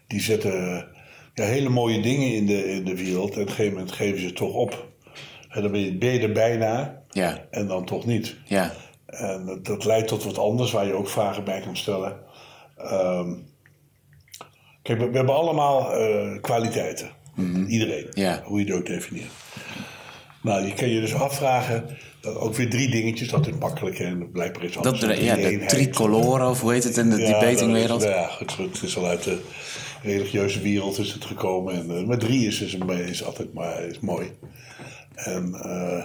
die 0.07 0.21
zetten 0.21 0.87
ja, 1.35 1.45
hele 1.45 1.69
mooie 1.69 2.01
dingen 2.03 2.35
in 2.35 2.47
de, 2.47 2.65
in 2.73 2.85
de 2.85 2.97
wereld. 2.97 3.35
En 3.35 3.41
op 3.41 3.49
een 3.49 3.55
gegeven 3.55 3.73
moment 3.73 3.93
geven 3.93 4.21
ze 4.21 4.27
het 4.27 4.37
toch 4.37 4.55
op. 4.55 4.89
En 5.49 5.63
dan 5.63 5.71
ben 5.71 5.81
je, 5.81 5.95
ben 5.99 6.13
je 6.13 6.21
er 6.21 6.33
bijna 6.33 7.03
Ja, 7.11 7.47
en 7.51 7.67
dan 7.67 7.85
toch 7.85 8.07
niet. 8.07 8.37
ja. 8.45 8.73
En 9.07 9.47
dat, 9.47 9.65
dat 9.65 9.85
leidt 9.85 10.09
tot 10.09 10.25
wat 10.25 10.39
anders 10.39 10.71
waar 10.73 10.87
je 10.87 10.93
ook 10.93 11.09
vragen 11.09 11.45
bij 11.45 11.61
kan 11.61 11.77
stellen. 11.77 12.17
Ehm, 12.77 13.33
kijk, 14.83 14.99
we, 14.99 15.11
we 15.11 15.17
hebben 15.17 15.35
allemaal 15.35 15.93
eh, 15.93 16.41
kwaliteiten. 16.41 17.11
Iedereen. 17.69 18.07
Mhm. 18.11 18.21
Ja. 18.21 18.43
Hoe 18.45 18.59
je 18.59 18.65
het 18.65 18.75
ook 18.75 18.87
definieert. 18.87 19.31
Nou, 20.43 20.67
je 20.67 20.75
kan 20.75 20.89
je 20.89 21.01
dus 21.01 21.15
afvragen. 21.15 21.97
Dat 22.21 22.37
ook 22.37 22.55
weer 22.55 22.71
drie 22.71 22.91
dingetjes, 22.91 23.29
dat 23.29 23.47
is 23.47 23.55
makkelijk 23.59 23.99
en 23.99 24.31
blijkbaar 24.31 24.65
is 24.65 24.77
alles 24.79 25.01
Dat, 25.01 25.19
ja, 25.19 25.35
de 25.35 25.65
tricolore, 25.67 26.49
of 26.49 26.61
hoe 26.61 26.73
heet 26.73 26.85
het 26.85 26.97
in 26.97 27.11
de 27.11 27.17
Ja, 27.21 27.41
debatingwereld? 27.41 28.03
Ja, 28.03 28.27
goed, 28.27 28.57
het 28.57 28.83
is 28.83 28.97
al 28.97 29.07
uit 29.07 29.25
de 29.25 29.41
religieuze 30.03 30.61
wereld 30.61 30.99
is 30.99 31.13
het 31.13 31.25
gekomen. 31.25 31.75
En, 31.75 31.97
eh, 31.97 32.05
maar 32.05 32.19
drie 32.19 32.47
is, 32.47 32.61
is, 32.61 32.75
is 33.09 33.25
altijd 33.25 33.53
maar, 33.53 33.83
is 33.83 34.01
mooi. 34.01 34.31
En 35.15 35.55
eh, 35.55 36.05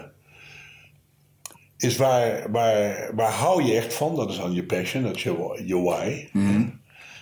is 1.78 1.98
waar, 1.98 2.52
waar, 2.52 3.12
waar 3.16 3.32
hou 3.32 3.64
je 3.64 3.74
echt 3.76 3.94
van? 3.94 4.16
Dat 4.16 4.30
is 4.30 4.38
dan 4.38 4.54
je 4.54 4.64
passion, 4.66 5.04
dat 5.04 5.16
is 5.16 5.24
je, 5.24 5.62
je 5.66 5.82
why. 5.82 6.28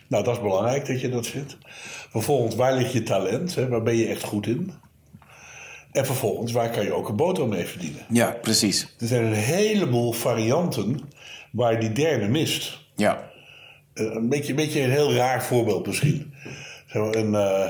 Nou, 0.07 0.23
dat 0.23 0.36
is 0.36 0.41
belangrijk 0.41 0.86
dat 0.86 1.01
je 1.01 1.09
dat 1.09 1.27
vindt. 1.27 1.57
Vervolgens, 2.09 2.55
waar 2.55 2.73
ligt 2.73 2.93
je 2.93 3.03
talent? 3.03 3.55
Hè? 3.55 3.67
Waar 3.67 3.83
ben 3.83 3.95
je 3.95 4.07
echt 4.07 4.23
goed 4.23 4.47
in? 4.47 4.71
En 5.91 6.05
vervolgens, 6.05 6.51
waar 6.51 6.69
kan 6.69 6.83
je 6.83 6.93
ook 6.93 7.09
een 7.09 7.15
boterham 7.15 7.49
mee 7.51 7.65
verdienen? 7.65 8.05
Ja, 8.09 8.31
precies. 8.41 8.95
Er 8.99 9.07
zijn 9.07 9.23
een 9.25 9.33
heleboel 9.33 10.12
varianten 10.12 10.99
waar 11.51 11.79
die 11.79 11.91
derde 11.91 12.27
mist. 12.27 12.79
Ja, 12.95 13.31
Eh, 13.93 14.05
Een 14.05 14.29
beetje, 14.29 14.49
een 14.49 14.55
beetje 14.55 14.81
een 14.81 14.91
heel 14.91 15.13
raar 15.13 15.43
voorbeeld 15.43 15.88
misschien. 15.88 16.32
Een, 16.93 17.36
eh, 17.36 17.69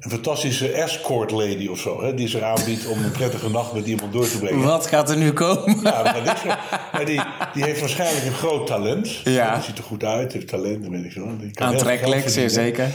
een 0.00 0.10
fantastische 0.10 0.72
escort 0.72 1.30
lady 1.30 1.66
of 1.66 1.78
zo. 1.78 2.02
Hè, 2.02 2.14
die 2.14 2.28
zich 2.28 2.40
aanbiedt 2.40 2.86
om 2.86 3.04
een 3.04 3.10
prettige 3.10 3.50
nacht 3.50 3.72
met 3.72 3.86
iemand 3.86 4.12
door 4.12 4.28
te 4.28 4.38
brengen. 4.38 4.62
wat 4.62 4.86
gaat 4.86 5.10
er 5.10 5.16
nu 5.16 5.32
komen? 5.32 5.80
Ja, 5.82 6.20
niks 6.24 6.44
maar 6.92 7.04
die, 7.04 7.20
die 7.54 7.64
heeft 7.64 7.80
waarschijnlijk 7.80 8.26
een 8.26 8.32
groot 8.32 8.66
talent. 8.66 9.20
Ja. 9.24 9.54
Die 9.54 9.64
ziet 9.64 9.78
er 9.78 9.84
goed 9.84 10.04
uit, 10.04 10.32
heeft 10.32 10.48
talent, 10.48 10.82
dat 10.82 10.90
weet 10.90 11.04
ik 11.04 11.12
zo. 11.12 11.38
Aantrekkelijk, 11.54 12.28
zeer 12.28 12.50
zeker. 12.50 12.88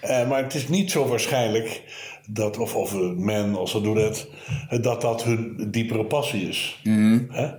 Eh, 0.00 0.28
maar 0.28 0.42
het 0.42 0.54
is 0.54 0.68
niet 0.68 0.90
zo 0.90 1.06
waarschijnlijk 1.06 1.82
dat, 2.26 2.58
of, 2.58 2.74
of 2.74 2.92
een 2.92 3.24
man 3.24 3.56
als 3.56 3.70
ze 3.70 3.80
doen 3.80 3.96
het, 3.96 4.28
dat 4.80 5.00
dat 5.00 5.24
hun 5.24 5.68
diepere 5.70 6.04
passie 6.04 6.48
is. 6.48 6.80
Hè? 7.28 7.50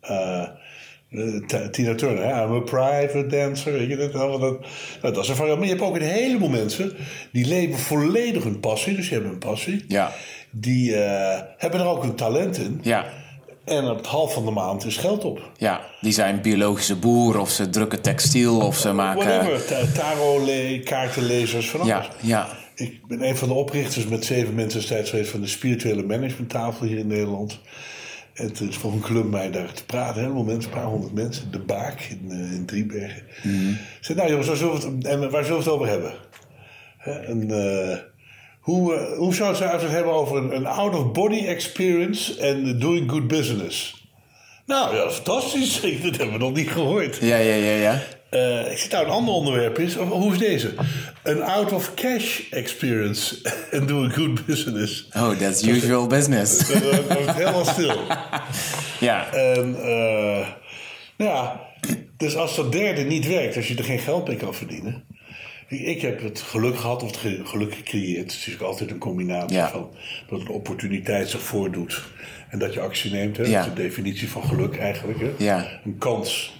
Eh, 0.00 0.48
Tina 1.70 1.94
Turner, 1.94 2.24
hè? 2.24 2.44
I'm 2.44 2.52
a 2.54 2.60
private 2.60 3.26
dancer. 3.26 3.72
Weet 3.72 3.88
je, 3.88 3.96
dat, 3.96 4.12
dat, 4.12 4.40
dat, 4.40 4.60
nou, 5.02 5.14
dat 5.14 5.22
is 5.22 5.28
een 5.28 5.36
variant. 5.36 5.58
Maar 5.58 5.68
je 5.68 5.74
hebt 5.74 5.86
ook 5.86 5.96
een 5.96 6.02
heleboel 6.02 6.48
mensen 6.48 6.92
die 7.32 7.46
leven 7.46 7.78
volledig 7.78 8.42
hun 8.44 8.60
passie. 8.60 8.94
Dus 8.96 9.04
die 9.04 9.12
hebben 9.14 9.32
een 9.32 9.38
passie. 9.38 9.84
Ja. 9.88 10.12
Die 10.50 10.96
eh, 10.96 11.40
hebben 11.56 11.80
er 11.80 11.86
ook 11.86 12.02
een 12.02 12.14
talent 12.14 12.58
in. 12.58 12.78
Ja. 12.82 13.04
En 13.64 13.88
op 13.90 13.96
het 13.96 14.06
half 14.06 14.32
van 14.32 14.44
de 14.44 14.50
maand 14.50 14.84
is 14.84 14.96
geld 14.96 15.24
op. 15.24 15.50
Ja, 15.56 15.80
die 16.00 16.12
zijn 16.12 16.40
biologische 16.42 16.96
boer 16.96 17.40
of 17.40 17.50
ze 17.50 17.68
drukken 17.70 18.00
textiel 18.00 18.60
of 18.60 18.76
ze 18.76 18.92
maken... 18.92 19.26
Whatever. 19.26 19.64
Ta- 19.66 19.92
Tarot, 20.00 20.42
le- 20.46 20.78
kaartenlezers, 20.84 21.70
van 21.70 21.80
alles. 21.80 21.90
Ja, 21.90 22.06
ja, 22.20 22.48
Ik 22.74 23.06
ben 23.06 23.22
een 23.28 23.36
van 23.36 23.48
de 23.48 23.54
oprichters 23.54 24.06
met 24.06 24.24
zeven 24.24 24.54
mensen 24.54 24.78
destijds 24.80 25.10
geweest 25.10 25.30
van 25.30 25.40
de 25.40 25.46
spirituele 25.46 26.02
managementtafel 26.02 26.86
hier 26.86 26.98
in 26.98 27.06
Nederland. 27.06 27.60
En 28.40 28.52
toen 28.52 28.72
vroeg 28.72 28.92
een 28.92 29.00
club 29.00 29.30
mij 29.30 29.50
daar 29.50 29.72
te 29.72 29.84
praten, 29.84 30.22
helemaal 30.22 30.44
mensen, 30.44 30.70
een 30.70 30.78
paar 30.78 30.88
honderd 30.88 31.14
mensen, 31.14 31.50
de 31.50 31.58
Baak 31.58 32.00
in, 32.00 32.30
eh, 32.30 32.52
in 32.52 32.66
Driebergen. 32.66 33.22
Ik 33.42 33.98
zei, 34.00 34.18
nou 34.18 34.30
jongens, 34.30 34.48
waar 34.48 34.56
zullen 34.56 34.80
we 34.80 34.86
het, 34.86 35.04
en 35.04 35.30
waar 35.30 35.44
zullen 35.44 35.58
we 35.58 35.64
het 35.64 35.72
over 35.72 35.88
hebben? 35.88 36.12
Hè, 36.98 37.12
en, 37.12 37.50
eh, 37.50 37.96
hoe, 38.60 38.94
eh, 38.94 39.16
hoe 39.16 39.34
zou 39.34 39.56
we 39.56 39.64
het 39.64 39.90
hebben 39.90 40.12
over 40.12 40.36
een, 40.36 40.56
een 40.56 40.66
out-of-body 40.66 41.46
experience 41.46 42.40
en 42.40 42.78
doing 42.78 43.10
good 43.10 43.26
business? 43.26 44.08
Nou 44.66 44.96
ja, 44.96 45.10
fantastisch. 45.10 45.80
Dat 46.02 46.16
hebben 46.16 46.32
we 46.32 46.38
nog 46.38 46.54
niet 46.54 46.70
gehoord. 46.70 47.16
ja, 47.16 47.36
ja, 47.36 47.54
ja, 47.54 47.74
ja. 47.74 48.02
Eh, 48.30 48.70
ik 48.72 48.78
zit 48.78 48.90
nou 48.92 49.04
een 49.04 49.10
ander 49.10 49.34
onderwerp 49.34 49.78
is. 49.78 49.96
Of, 49.96 50.08
hoe 50.08 50.32
is 50.32 50.38
deze? 50.38 50.74
Een 51.22 51.42
out-of-cash 51.42 52.40
experience 52.50 53.36
and 53.74 53.88
doing 53.88 54.14
good 54.14 54.46
business. 54.46 55.08
Oh, 55.16 55.30
that's 55.30 55.62
usual 55.62 56.06
business. 56.06 56.68
Dan 56.68 56.80
wordt 57.08 57.34
helemaal 57.34 57.64
stil. 57.64 57.96
ja, 59.08 59.32
En 59.32 59.76
eh, 59.82 60.48
ja, 61.16 61.60
dus 62.16 62.36
als 62.36 62.56
dat 62.56 62.72
derde 62.72 63.02
niet 63.02 63.26
werkt, 63.26 63.56
als 63.56 63.68
je 63.68 63.76
er 63.76 63.84
geen 63.84 63.98
geld 63.98 64.26
mee 64.28 64.36
kan 64.36 64.54
verdienen. 64.54 65.04
Ik, 65.68 66.00
heb 66.00 66.22
het 66.22 66.40
geluk 66.40 66.76
gehad, 66.78 67.02
of 67.02 67.10
het 67.10 67.20
ge- 67.20 67.40
geluk 67.44 67.74
gecreëerd. 67.74 68.20
Het 68.22 68.30
is 68.30 68.36
natuurlijk 68.38 68.64
altijd 68.64 68.90
een 68.90 68.98
combinatie 68.98 69.56
Ja. 69.56 69.70
van 69.70 69.90
dat 70.28 70.40
een 70.40 70.48
opportuniteit 70.48 71.28
zich 71.28 71.40
voordoet 71.40 72.02
en 72.48 72.58
dat 72.58 72.74
je 72.74 72.80
actie 72.80 73.10
neemt. 73.12 73.36
Hè? 73.36 73.42
Ja. 73.44 73.50
Dat 73.58 73.66
is 73.68 73.74
de 73.74 73.82
definitie 73.82 74.28
van 74.30 74.42
geluk 74.44 74.76
eigenlijk. 74.76 75.20
Hè? 75.20 75.30
Ja. 75.38 75.68
Een 75.84 75.98
kans 75.98 76.52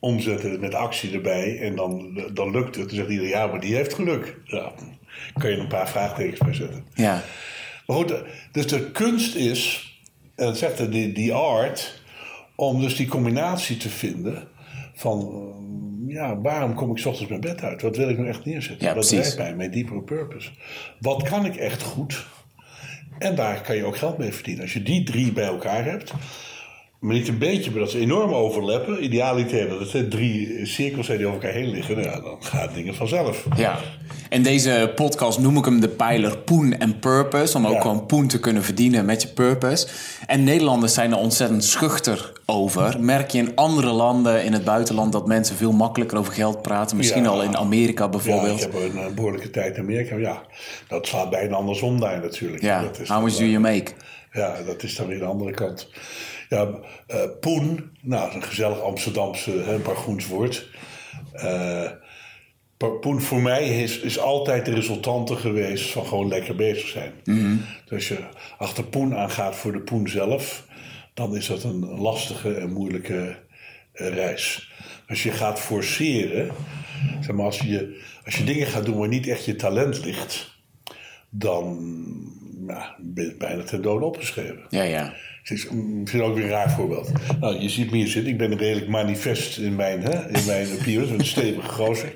omzetten 0.00 0.60
met 0.60 0.74
actie 0.74 1.12
erbij 1.12 1.60
en 1.60 1.76
dan, 1.76 2.20
dan 2.32 2.50
lukt 2.50 2.76
het. 2.76 2.88
Dan 2.88 2.96
zegt 2.96 3.08
iedereen, 3.08 3.30
ja, 3.30 3.46
maar 3.46 3.60
die 3.60 3.74
heeft 3.74 3.94
geluk. 3.94 4.36
Ja, 4.44 4.72
kan 5.38 5.50
je 5.50 5.56
er 5.56 5.62
een 5.62 5.68
paar 5.68 5.88
vraagtekens 5.88 6.38
bij 6.38 6.54
zetten. 6.54 6.84
ja, 6.94 7.22
Maar 7.86 7.96
goed, 7.96 8.14
dus 8.52 8.66
de 8.66 8.90
kunst 8.90 9.34
is, 9.34 9.92
en 10.34 10.44
dat 10.46 10.58
zegt 10.58 10.76
de, 10.78 10.88
die, 10.88 11.12
die 11.12 11.32
art, 11.32 12.02
om 12.54 12.80
dus 12.80 12.96
die 12.96 13.08
combinatie 13.08 13.76
te 13.76 13.88
vinden 13.88 14.48
van, 14.94 15.20
eh, 15.20 16.14
ja, 16.14 16.40
waarom 16.40 16.74
kom 16.74 16.90
ik 16.90 16.98
's 16.98 17.04
ochtends 17.04 17.28
mijn 17.28 17.40
bed 17.40 17.62
uit? 17.62 17.82
Wat 17.82 17.96
wil 17.96 18.08
ik 18.08 18.16
nou 18.16 18.28
echt 18.28 18.44
neerzetten? 18.44 18.86
Ja, 18.88 18.94
Wat 18.94 19.08
drijft 19.08 19.38
mij, 19.38 19.54
mijn 19.54 19.70
deeper 19.70 20.02
purpose? 20.02 20.50
Wat 21.00 21.22
kan 21.22 21.44
ik 21.46 21.56
echt 21.56 21.82
goed? 21.82 22.26
En 23.18 23.34
daar 23.34 23.60
kan 23.60 23.76
je 23.76 23.84
ook 23.84 23.96
geld 23.96 24.18
mee 24.18 24.32
verdienen. 24.32 24.62
Als 24.62 24.72
je 24.72 24.82
die 24.82 25.02
drie 25.02 25.32
bij 25.32 25.44
elkaar 25.44 25.84
hebt, 25.84 26.12
maar 27.00 27.14
niet 27.14 27.28
een 27.28 27.38
beetje, 27.38 27.70
maar 27.70 27.80
dat 27.80 27.90
ze 27.90 27.98
enorm 27.98 28.32
overlappen. 28.34 29.04
Idealiter 29.04 29.68
dat 29.68 29.92
het 29.92 30.10
drie 30.10 30.66
cirkels 30.66 31.06
zijn 31.06 31.18
die 31.18 31.26
over 31.26 31.40
elkaar 31.42 31.56
heen 31.58 31.70
liggen. 31.70 31.96
Nou 31.96 32.08
ja, 32.08 32.20
dan 32.20 32.36
gaan 32.40 32.68
dingen 32.74 32.94
vanzelf. 32.94 33.44
ja. 33.56 33.78
In 34.30 34.42
deze 34.42 34.92
podcast 34.94 35.38
noem 35.38 35.56
ik 35.56 35.64
hem 35.64 35.80
de 35.80 35.88
pijler 35.88 36.38
Poen 36.38 36.78
en 36.78 36.98
Purpose. 36.98 37.56
Om 37.56 37.66
ook 37.66 37.72
Ja. 37.72 37.80
gewoon 37.80 38.06
poen 38.06 38.26
te 38.26 38.40
kunnen 38.40 38.62
verdienen 38.62 39.04
met 39.04 39.22
je 39.22 39.28
purpose. 39.28 39.86
En 40.26 40.44
Nederlanders 40.44 40.94
zijn 40.94 41.10
er 41.12 41.18
ontzettend 41.18 41.64
schuchter 41.64 42.32
over. 42.46 43.00
Merk 43.00 43.30
je 43.30 43.38
in 43.38 43.52
andere 43.54 43.90
landen 43.90 44.44
in 44.44 44.52
het 44.52 44.64
buitenland 44.64 45.12
dat 45.12 45.26
mensen 45.26 45.56
veel 45.56 45.72
makkelijker 45.72 46.18
over 46.18 46.32
geld 46.32 46.62
praten? 46.62 46.96
Misschien 46.96 47.22
Ja. 47.22 47.28
al 47.28 47.42
in 47.42 47.56
Amerika 47.56 48.02
Ja, 48.04 48.08
bijvoorbeeld. 48.10 48.62
ik 48.64 48.72
heb 48.72 48.82
een, 48.82 48.98
eh, 48.98 49.06
behoorlijke 49.14 49.50
tijd 49.50 49.76
in 49.76 49.82
Amerika. 49.82 50.16
Ja, 50.16 50.42
dat 50.88 51.06
slaat 51.06 51.30
bijna 51.30 51.56
andersom 51.56 52.00
daar 52.00 52.20
natuurlijk. 52.20 52.62
Ja, 52.62 52.82
dat 52.82 52.98
is 53.00 53.08
how 53.08 53.22
much 53.22 53.36
do 53.36 53.44
you 53.44 53.58
make? 53.60 53.90
Ja, 54.32 54.56
dat 54.66 54.82
is 54.82 54.96
dan 54.96 55.06
weer 55.06 55.18
de 55.18 55.24
andere 55.24 55.50
kant. 55.50 55.88
Ja, 56.48 56.70
eh, 57.06 57.22
poen, 57.40 57.90
nou, 58.00 58.34
een 58.34 58.42
gezellig 58.42 58.80
Amsterdamse, 58.80 59.50
hè, 59.50 59.74
een 59.74 59.82
paar 59.82 59.96
groens 59.96 60.26
woord. 60.26 60.68
Eh, 61.32 61.90
poen 63.00 63.20
voor 63.20 63.40
mij 63.40 63.82
is, 63.82 63.98
is 63.98 64.18
altijd 64.18 64.64
de 64.64 64.74
resultante 64.74 65.36
geweest 65.36 65.90
van 65.90 66.06
gewoon 66.06 66.28
lekker 66.28 66.54
bezig 66.54 66.88
zijn. 66.88 67.12
Dus 67.84 67.92
als 67.92 68.08
je 68.08 68.18
achter 68.58 68.84
poen 68.84 69.16
aangaat 69.16 69.56
voor 69.56 69.72
de 69.72 69.80
poen 69.80 70.08
zelf, 70.08 70.66
dan 71.14 71.36
is 71.36 71.46
dat 71.46 71.62
een 71.62 72.00
lastige 72.00 72.54
en 72.54 72.72
moeilijke 72.72 73.36
eh, 73.92 74.08
reis. 74.08 74.72
Als 75.08 75.22
je 75.22 75.30
gaat 75.30 75.60
forceren, 75.60 76.50
zeg 77.20 77.34
maar, 77.34 77.44
als 77.44 77.58
je, 77.58 78.02
als 78.24 78.36
je 78.36 78.44
dingen 78.44 78.66
gaat 78.66 78.84
doen 78.84 78.98
waar 78.98 79.08
niet 79.08 79.26
echt 79.26 79.44
je 79.44 79.56
talent 79.56 80.04
ligt, 80.04 80.56
dan 81.30 81.78
ja, 82.68 82.96
je 83.14 83.34
bijna 83.38 83.62
ten 83.62 83.82
dode 83.82 84.04
opgeschreven. 84.04 84.60
Ja, 84.68 84.82
ja. 84.82 85.12
Het 85.42 85.58
is 85.58 85.68
misschien 85.72 86.22
ook 86.22 86.34
weer 86.34 86.44
een 86.44 86.50
raar 86.50 86.70
voorbeeld. 86.70 87.10
Nou, 87.40 87.58
je 87.60 87.68
ziet 87.68 87.90
me 87.90 87.96
hier 87.96 88.06
zitten. 88.06 88.32
Ik 88.32 88.38
ben 88.38 88.56
redelijk 88.58 88.88
manifest 88.88 89.58
in 89.58 89.76
mijn, 89.76 90.02
hè, 90.02 90.28
in 90.38 90.44
mijn 90.46 90.66
appearance. 90.78 91.10
Met 91.10 91.20
een 91.20 91.26
stevige 91.26 91.68
gozer. 91.68 92.12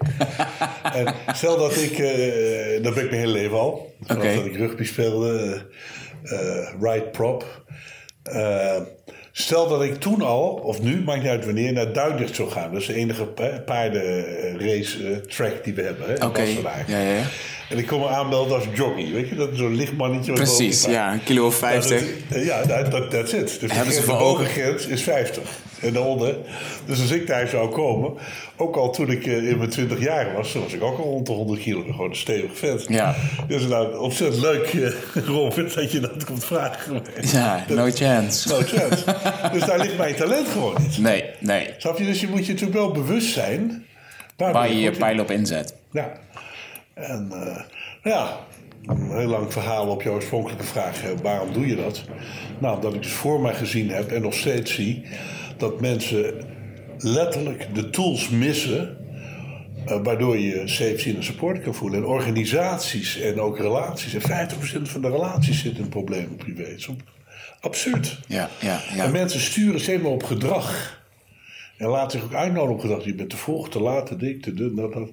En 0.94 1.14
stel 1.34 1.58
dat 1.58 1.76
ik... 1.76 1.98
eh, 1.98 2.82
dat 2.82 2.94
ben 2.94 3.04
ik 3.04 3.10
mijn 3.10 3.20
hele 3.22 3.32
leven 3.32 3.58
al. 3.58 3.94
Vanaf 4.02 4.22
dat 4.34 4.44
ik 4.46 4.56
rugby 4.56 4.84
speelde. 4.84 5.62
eh, 6.22 6.68
right 6.80 7.12
prop. 7.12 7.64
Stel 9.34 9.68
dat 9.68 9.82
ik 9.82 9.94
toen 9.94 10.22
al, 10.22 10.48
of 10.48 10.82
nu, 10.82 11.00
maakt 11.02 11.20
niet 11.22 11.30
uit 11.30 11.44
wanneer, 11.44 11.72
naar 11.72 11.92
Duidlicht 11.92 12.34
zou 12.34 12.50
gaan. 12.50 12.72
Dat 12.72 12.80
is 12.80 12.86
de 12.86 12.94
enige 12.94 13.24
pa- 13.26 13.62
paardenrace 13.64 15.20
track 15.28 15.64
die 15.64 15.74
we 15.74 15.82
hebben. 15.82 16.06
hè, 16.06 16.12
in 16.14 16.20
Wassenaar. 16.46 16.84
ja, 16.90 17.00
ja. 17.00 17.22
En 17.72 17.78
ik 17.78 17.86
kom 17.86 18.00
me 18.00 18.08
aanmelden 18.08 18.54
als 18.56 18.64
jockey. 18.74 19.10
Weet 19.12 19.28
je, 19.28 19.34
dat 19.34 19.52
is 19.52 19.58
zo'n 19.58 19.74
licht 19.74 19.92
mannetje. 19.96 20.32
wat 20.32 20.40
Precies, 20.40 20.84
ja, 20.84 21.12
een 21.12 21.22
kilo 21.24 21.46
of 21.46 21.60
ja, 21.60 21.72
dat- 21.74 21.86
50. 21.86 22.44
Ja, 22.44 22.62
dat, 22.64 22.90
dat 22.90 23.10
that's 23.10 23.32
it. 23.32 23.60
Dus 23.60 23.72
Hebben 23.72 23.94
ze 23.94 24.00
de 24.00 24.06
bovengrens 24.06 24.86
is 24.86 25.02
50. 25.02 25.42
En 25.80 25.92
daaronder. 25.92 26.36
Dus 26.86 27.00
als 27.00 27.10
ik 27.10 27.26
daar 27.26 27.48
zou 27.48 27.70
komen, 27.70 28.12
ook 28.56 28.76
al 28.76 28.90
toen 28.92 29.10
ik 29.10 29.26
eh, 29.26 29.48
in 29.48 29.58
mijn 29.58 29.70
20 29.70 30.00
jaar 30.00 30.32
was, 30.34 30.52
toen 30.52 30.62
was 30.62 30.72
ik 30.72 30.82
ook 30.82 30.98
al 30.98 31.04
rond 31.04 31.26
de 31.26 31.32
100 31.32 31.60
kilo. 31.60 31.82
Gewoon 31.82 32.10
een 32.10 32.16
stevig 32.16 32.50
vet. 32.58 32.84
Ja. 32.88 33.14
Dus 33.48 33.62
nou, 33.66 33.98
ontzettend 33.98 34.42
leuk, 34.42 34.66
eh, 34.66 34.92
Robert, 35.26 35.74
dat 35.74 35.92
je 35.92 36.00
dat 36.00 36.24
komt 36.24 36.44
vragen. 36.44 37.02
Ja, 37.32 37.64
no 37.68 37.90
chance. 37.90 38.48
No 38.48 38.56
chance. 38.64 39.04
dus 39.52 39.64
daar 39.64 39.78
ligt 39.78 39.96
mijn 39.96 40.14
talent 40.14 40.48
gewoon 40.48 40.74
niet. 40.82 40.98
Nee, 40.98 41.24
nee. 41.38 41.68
Snap 41.78 41.98
je? 41.98 42.04
Dus 42.04 42.20
je 42.20 42.28
moet 42.28 42.46
je 42.46 42.52
natuurlijk 42.52 42.78
wel 42.78 42.90
bewust 42.92 43.32
zijn. 43.32 43.84
Waar, 44.36 44.52
Waar 44.52 44.68
je 44.72 44.78
je 44.80 44.90
pijl 44.90 45.20
op 45.20 45.30
inzet. 45.30 45.74
Ja. 45.92 46.12
En 47.02 47.28
eh, 47.32 47.60
ja, 48.02 48.38
een 48.86 49.10
heel 49.10 49.28
lang 49.28 49.52
verhaal 49.52 49.86
op 49.86 50.02
jouw 50.02 50.12
oorspronkelijke 50.14 50.64
vraag. 50.64 51.04
eh, 51.04 51.10
waarom 51.22 51.52
doe 51.52 51.66
je 51.66 51.76
dat? 51.76 52.04
Nou, 52.58 52.76
omdat 52.76 52.94
ik 52.94 53.02
dus 53.02 53.12
voor 53.12 53.40
mij 53.40 53.54
gezien 53.54 53.90
heb 53.90 54.10
en 54.10 54.22
nog 54.22 54.34
steeds 54.34 54.74
zie... 54.74 55.02
dat 55.56 55.80
mensen 55.80 56.34
letterlijk 56.98 57.74
de 57.74 57.90
tools 57.90 58.28
missen... 58.28 58.96
eh, 59.86 59.98
waardoor 60.02 60.38
je 60.38 60.62
safe, 60.68 60.98
zien 60.98 61.16
en 61.16 61.24
support 61.24 61.62
kan 61.62 61.74
voelen. 61.74 61.98
En 61.98 62.06
organisaties 62.06 63.20
en 63.20 63.40
ook 63.40 63.58
relaties. 63.58 64.14
En 64.14 64.48
50% 64.48 64.82
van 64.82 65.00
de 65.02 65.10
relaties 65.10 65.60
zit 65.60 65.78
in 65.78 65.88
problemen 65.88 66.36
privé. 66.36 66.62
Het 66.62 66.78
is 66.78 66.88
absurd. 67.60 68.18
Ja, 68.26 68.48
ja, 68.60 68.80
En 68.90 68.96
ja. 68.96 69.08
mensen 69.08 69.40
sturen 69.40 69.80
steeds 69.80 70.02
maar 70.02 70.12
op 70.12 70.22
gedrag. 70.22 71.00
En 71.76 71.88
laten 71.88 72.10
zich 72.18 72.28
ook 72.28 72.34
uitnodigen 72.34 72.74
op 72.74 72.80
gedrag. 72.80 73.04
Je 73.04 73.14
bent 73.14 73.30
te 73.30 73.36
vroeg, 73.36 73.70
te 73.70 73.80
laat, 73.80 74.06
te 74.06 74.16
dik, 74.16 74.42
te 74.42 74.54
dun. 74.54 74.74
Dat, 74.74 74.92
dat. 74.92 75.10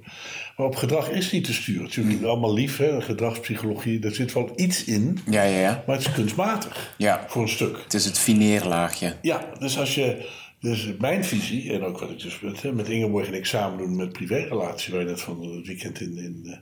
Maar 0.58 0.68
op 0.68 0.76
gedrag 0.76 1.10
is 1.10 1.32
niet 1.32 1.44
te 1.44 1.54
sturen. 1.54 1.84
Het 1.84 1.92
is 1.92 1.98
natuurlijk 1.98 2.26
allemaal 2.26 2.54
lief, 2.54 2.78
hè? 2.78 3.02
gedragspsychologie. 3.02 4.00
Daar 4.00 4.14
zit 4.14 4.34
wel 4.34 4.52
iets 4.56 4.84
in. 4.84 5.20
Ja, 5.30 5.44
ja, 5.44 5.60
ja. 5.60 5.84
Maar 5.88 5.96
het 5.96 6.06
is 6.06 6.14
kunstmatig. 6.14 6.96
Ja. 6.98 7.26
Voor 7.28 7.42
een 7.42 7.50
stuk. 7.50 7.82
Het 7.84 7.94
is 7.94 8.06
het 8.06 8.20
fineerlaagje. 8.20 9.16
Ja, 9.22 9.46
dus 9.60 9.80
als 9.80 9.96
je. 9.96 10.28
Dus 10.60 10.94
mijn 10.98 11.26
visie, 11.26 11.74
en 11.74 11.84
ook 11.84 12.00
wat 12.00 12.10
ik 12.10 12.20
dus 12.20 12.40
met, 12.40 12.74
met 12.74 12.90
Ingeborg 12.90 13.28
en 13.28 13.34
ik 13.34 13.46
samen 13.46 13.78
doen 13.78 13.96
met 13.96 14.12
privérelatie, 14.12 14.94
waar 14.94 15.02
je 15.02 15.08
net 15.08 15.22
van 15.22 15.56
het 15.56 15.68
weekend 15.68 16.02
in, 16.02 16.18
in 16.18 16.42
eh, 16.46 16.58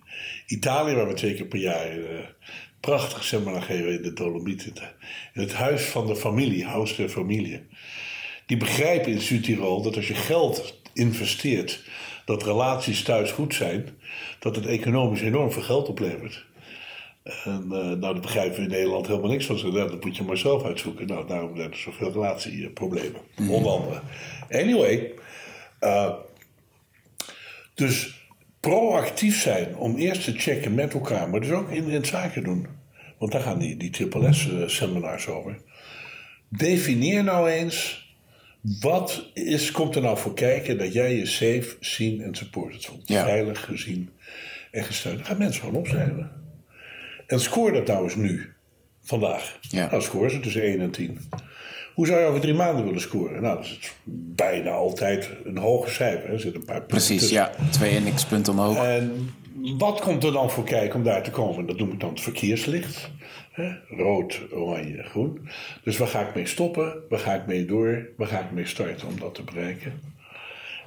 Italië, 0.48 0.96
waar 0.96 1.08
we 1.08 1.14
twee 1.14 1.34
keer 1.34 1.46
per 1.46 1.60
jaar 1.60 1.92
eh, 1.92 2.20
prachtig 2.80 3.24
seminar 3.24 3.62
geven 3.62 3.94
in 3.94 4.02
de 4.02 4.14
Dolomieten. 4.14 4.74
In 5.34 5.42
het 5.42 5.54
huis 5.54 5.84
van 5.84 6.08
de 6.08 6.16
familie, 6.16 6.66
Huis 6.66 6.96
der 6.96 7.10
Familie. 7.10 7.64
Die 8.48 8.58
begrijpen 8.58 9.12
in 9.12 9.22
Zuid-Tirol 9.22 9.82
dat 9.82 9.96
als 9.96 10.08
je 10.08 10.16
geld 10.16 10.80
investeert, 10.94 11.84
dat 12.26 12.44
relaties 12.44 13.04
thuis 13.04 13.32
goed 13.32 13.54
zijn, 13.54 13.90
dat 14.40 14.56
het 14.56 14.66
economisch 14.66 15.22
enorm 15.22 15.52
veel 15.52 15.62
geld 15.62 15.88
oplevert. 15.88 16.46
En 17.24 17.62
eh, 17.64 17.70
nou, 17.70 18.00
daar 18.00 18.20
begrijpen 18.20 18.58
we 18.58 18.62
in 18.62 18.70
Nederland 18.70 19.08
helemaal 19.08 19.30
niks 19.30 19.46
van. 19.46 19.72
Dat 19.74 20.04
moet 20.04 20.18
je 20.18 20.24
maar 20.24 20.38
zelf 20.38 20.64
uitzoeken. 20.64 21.08
Nou, 21.08 21.28
daarom 21.28 21.56
zijn 21.56 21.72
er 21.72 21.78
zoveel 21.78 22.12
relatieproblemen. 22.12 23.22
Onder 23.50 23.72
andere. 23.72 24.02
Anyway. 24.52 25.12
eh, 25.80 26.14
dus 27.74 28.26
proactief 28.60 29.42
zijn 29.42 29.76
om 29.76 29.96
eerst 29.96 30.24
te 30.24 30.34
checken 30.34 30.74
met 30.74 30.94
elkaar, 30.94 31.30
maar 31.30 31.40
dus 31.40 31.52
ook 31.52 31.70
in, 31.70 31.90
in 31.90 32.06
zaken 32.06 32.44
doen. 32.44 32.68
Want 33.18 33.32
daar 33.32 33.42
gaan 33.42 33.60
die, 33.60 33.78
die 33.78 33.90
triple 33.90 34.34
S-seminars 34.34 35.28
over. 35.28 35.58
Definieer 36.50 37.24
nou 37.24 37.50
eens 37.50 38.07
wat 38.62 39.26
is, 39.34 39.72
komt 39.72 39.96
er 39.96 40.02
nou 40.02 40.18
voor 40.18 40.34
kijken 40.34 40.78
dat 40.78 40.94
jij 40.94 41.16
je 41.16 41.26
safe, 41.26 41.76
zien 41.80 42.22
en 42.22 42.36
supported 42.36 42.86
voelt. 42.86 43.08
Ja. 43.08 43.24
Veilig, 43.24 43.66
gezien 43.66 44.10
en 44.72 44.84
gesteund. 44.84 45.18
Dan 45.18 45.26
gaan 45.26 45.38
mensen 45.38 45.62
gewoon 45.62 45.80
opschrijven. 45.80 46.32
En 47.28 47.40
scoor 47.40 47.72
dat 47.74 47.88
nou 47.88 48.04
eens 48.04 48.16
nu, 48.16 48.54
vandaag. 49.04 49.58
Ja. 49.62 49.90
Nou, 49.90 50.02
scoor 50.02 50.30
ze 50.30 50.40
tussen 50.40 50.62
1 50.62 50.80
en 50.82 50.92
10. 50.92 51.20
Hoe 51.94 52.08
zou 52.08 52.20
je 52.20 52.26
over 52.26 52.42
drie 52.42 52.54
maanden 52.54 52.86
willen 52.86 53.02
scoren? 53.02 53.42
Nou, 53.42 53.56
dat 53.56 53.66
is 53.66 53.94
bijna 54.36 54.70
altijd 54.70 55.30
een 55.44 55.58
hoger 55.58 55.92
cijfer. 55.92 56.30
Er 56.30 56.40
zitten 56.40 56.60
een 56.60 56.66
paar 56.68 56.80
punten 56.80 56.98
Precies, 56.98 57.20
tussen. 57.20 57.38
ja. 57.38 57.52
Twee 57.72 57.96
indexpunten 57.96 58.54
omhoog. 58.54 58.78
En 58.78 59.30
wat 59.78 60.02
komt 60.02 60.24
er 60.24 60.32
dan 60.32 60.52
voor 60.52 60.64
kijken 60.64 60.96
om 60.96 61.04
daar 61.04 61.24
te 61.24 61.32
komen? 61.32 61.66
Dat 61.66 61.78
noem 61.78 61.92
ik 61.92 62.00
dan 62.00 62.10
het 62.10 62.22
verkeerslicht. 62.22 63.10
Rood, 63.90 64.42
oranje, 64.52 65.04
groen. 65.04 65.50
Dus 65.84 65.98
waar 65.98 66.08
ga 66.08 66.28
ik 66.28 66.36
mee 66.36 66.46
stoppen? 66.46 67.04
Waar 67.10 67.20
ga 67.20 67.34
ik 67.34 67.46
mee 67.46 67.66
door? 67.66 68.10
Waar 68.18 68.28
ga 68.28 68.40
ik 68.40 68.52
mee 68.52 68.66
starten 68.66 69.08
om 69.08 69.20
dat 69.20 69.36
te 69.36 69.44
bereiken? 69.44 70.02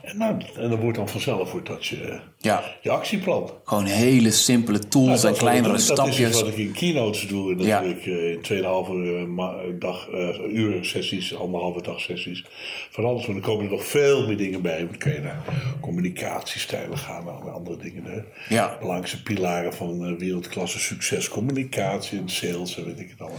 En, 0.03 0.19
nou, 0.19 0.37
en 0.57 0.71
dan 0.71 0.81
wordt 0.81 0.97
dan 0.97 1.09
vanzelf 1.09 1.53
wordt 1.53 1.67
dat 1.67 1.87
je, 1.87 2.21
Ja. 2.39 2.65
je 2.83 2.91
actieplan. 2.91 3.51
Gewoon 3.65 3.85
hele 3.85 4.31
simpele 4.31 4.79
tools 4.89 5.07
Nou, 5.07 5.21
dat 5.21 5.33
en 5.33 5.39
kleinere 5.39 5.63
doe. 5.63 5.73
Dat 5.73 5.81
is 5.81 5.85
stapjes. 5.87 6.29
iets 6.29 6.41
wat 6.41 6.51
ik 6.51 6.57
in 6.57 6.73
keynotes 6.73 7.29
doe. 7.29 7.51
En 7.53 7.57
dat 7.59 7.67
Ja. 7.67 7.81
doe 7.81 7.91
ik 7.91 8.07
eh, 8.07 8.31
in 8.31 8.41
2,5 8.41 8.91
uh, 8.95 9.81
dag, 9.81 10.09
eh 10.09 10.53
uur 10.53 10.85
sessies, 10.85 11.37
anderhalve 11.37 11.83
dag 11.83 12.01
sessies. 12.01 12.45
Van 12.91 13.05
alles. 13.05 13.27
Want 13.27 13.39
er 13.39 13.45
komen 13.45 13.65
er 13.65 13.71
nog 13.71 13.85
veel 13.85 14.27
meer 14.27 14.37
dingen 14.37 14.63
bij. 14.63 14.79
Dan 14.79 14.99
kan 14.99 15.13
je 15.13 15.21
naar 15.21 15.43
communicatiestijlen 15.81 16.99
gaan, 16.99 17.25
naar 17.25 17.51
andere 17.51 17.77
dingen. 17.77 18.05
Hè. 18.05 18.19
Ja. 18.55 18.77
Belangrijkste 18.81 19.23
pilaren 19.23 19.75
van 19.75 20.05
eh, 20.07 20.13
wereldklasse 20.19 20.79
succes. 20.79 21.29
Communicatie 21.29 22.19
en 22.19 22.29
sales 22.29 22.77
en 22.79 22.85
weet 22.85 23.01
ik 23.01 23.11
het 23.11 23.21
allemaal. 23.21 23.39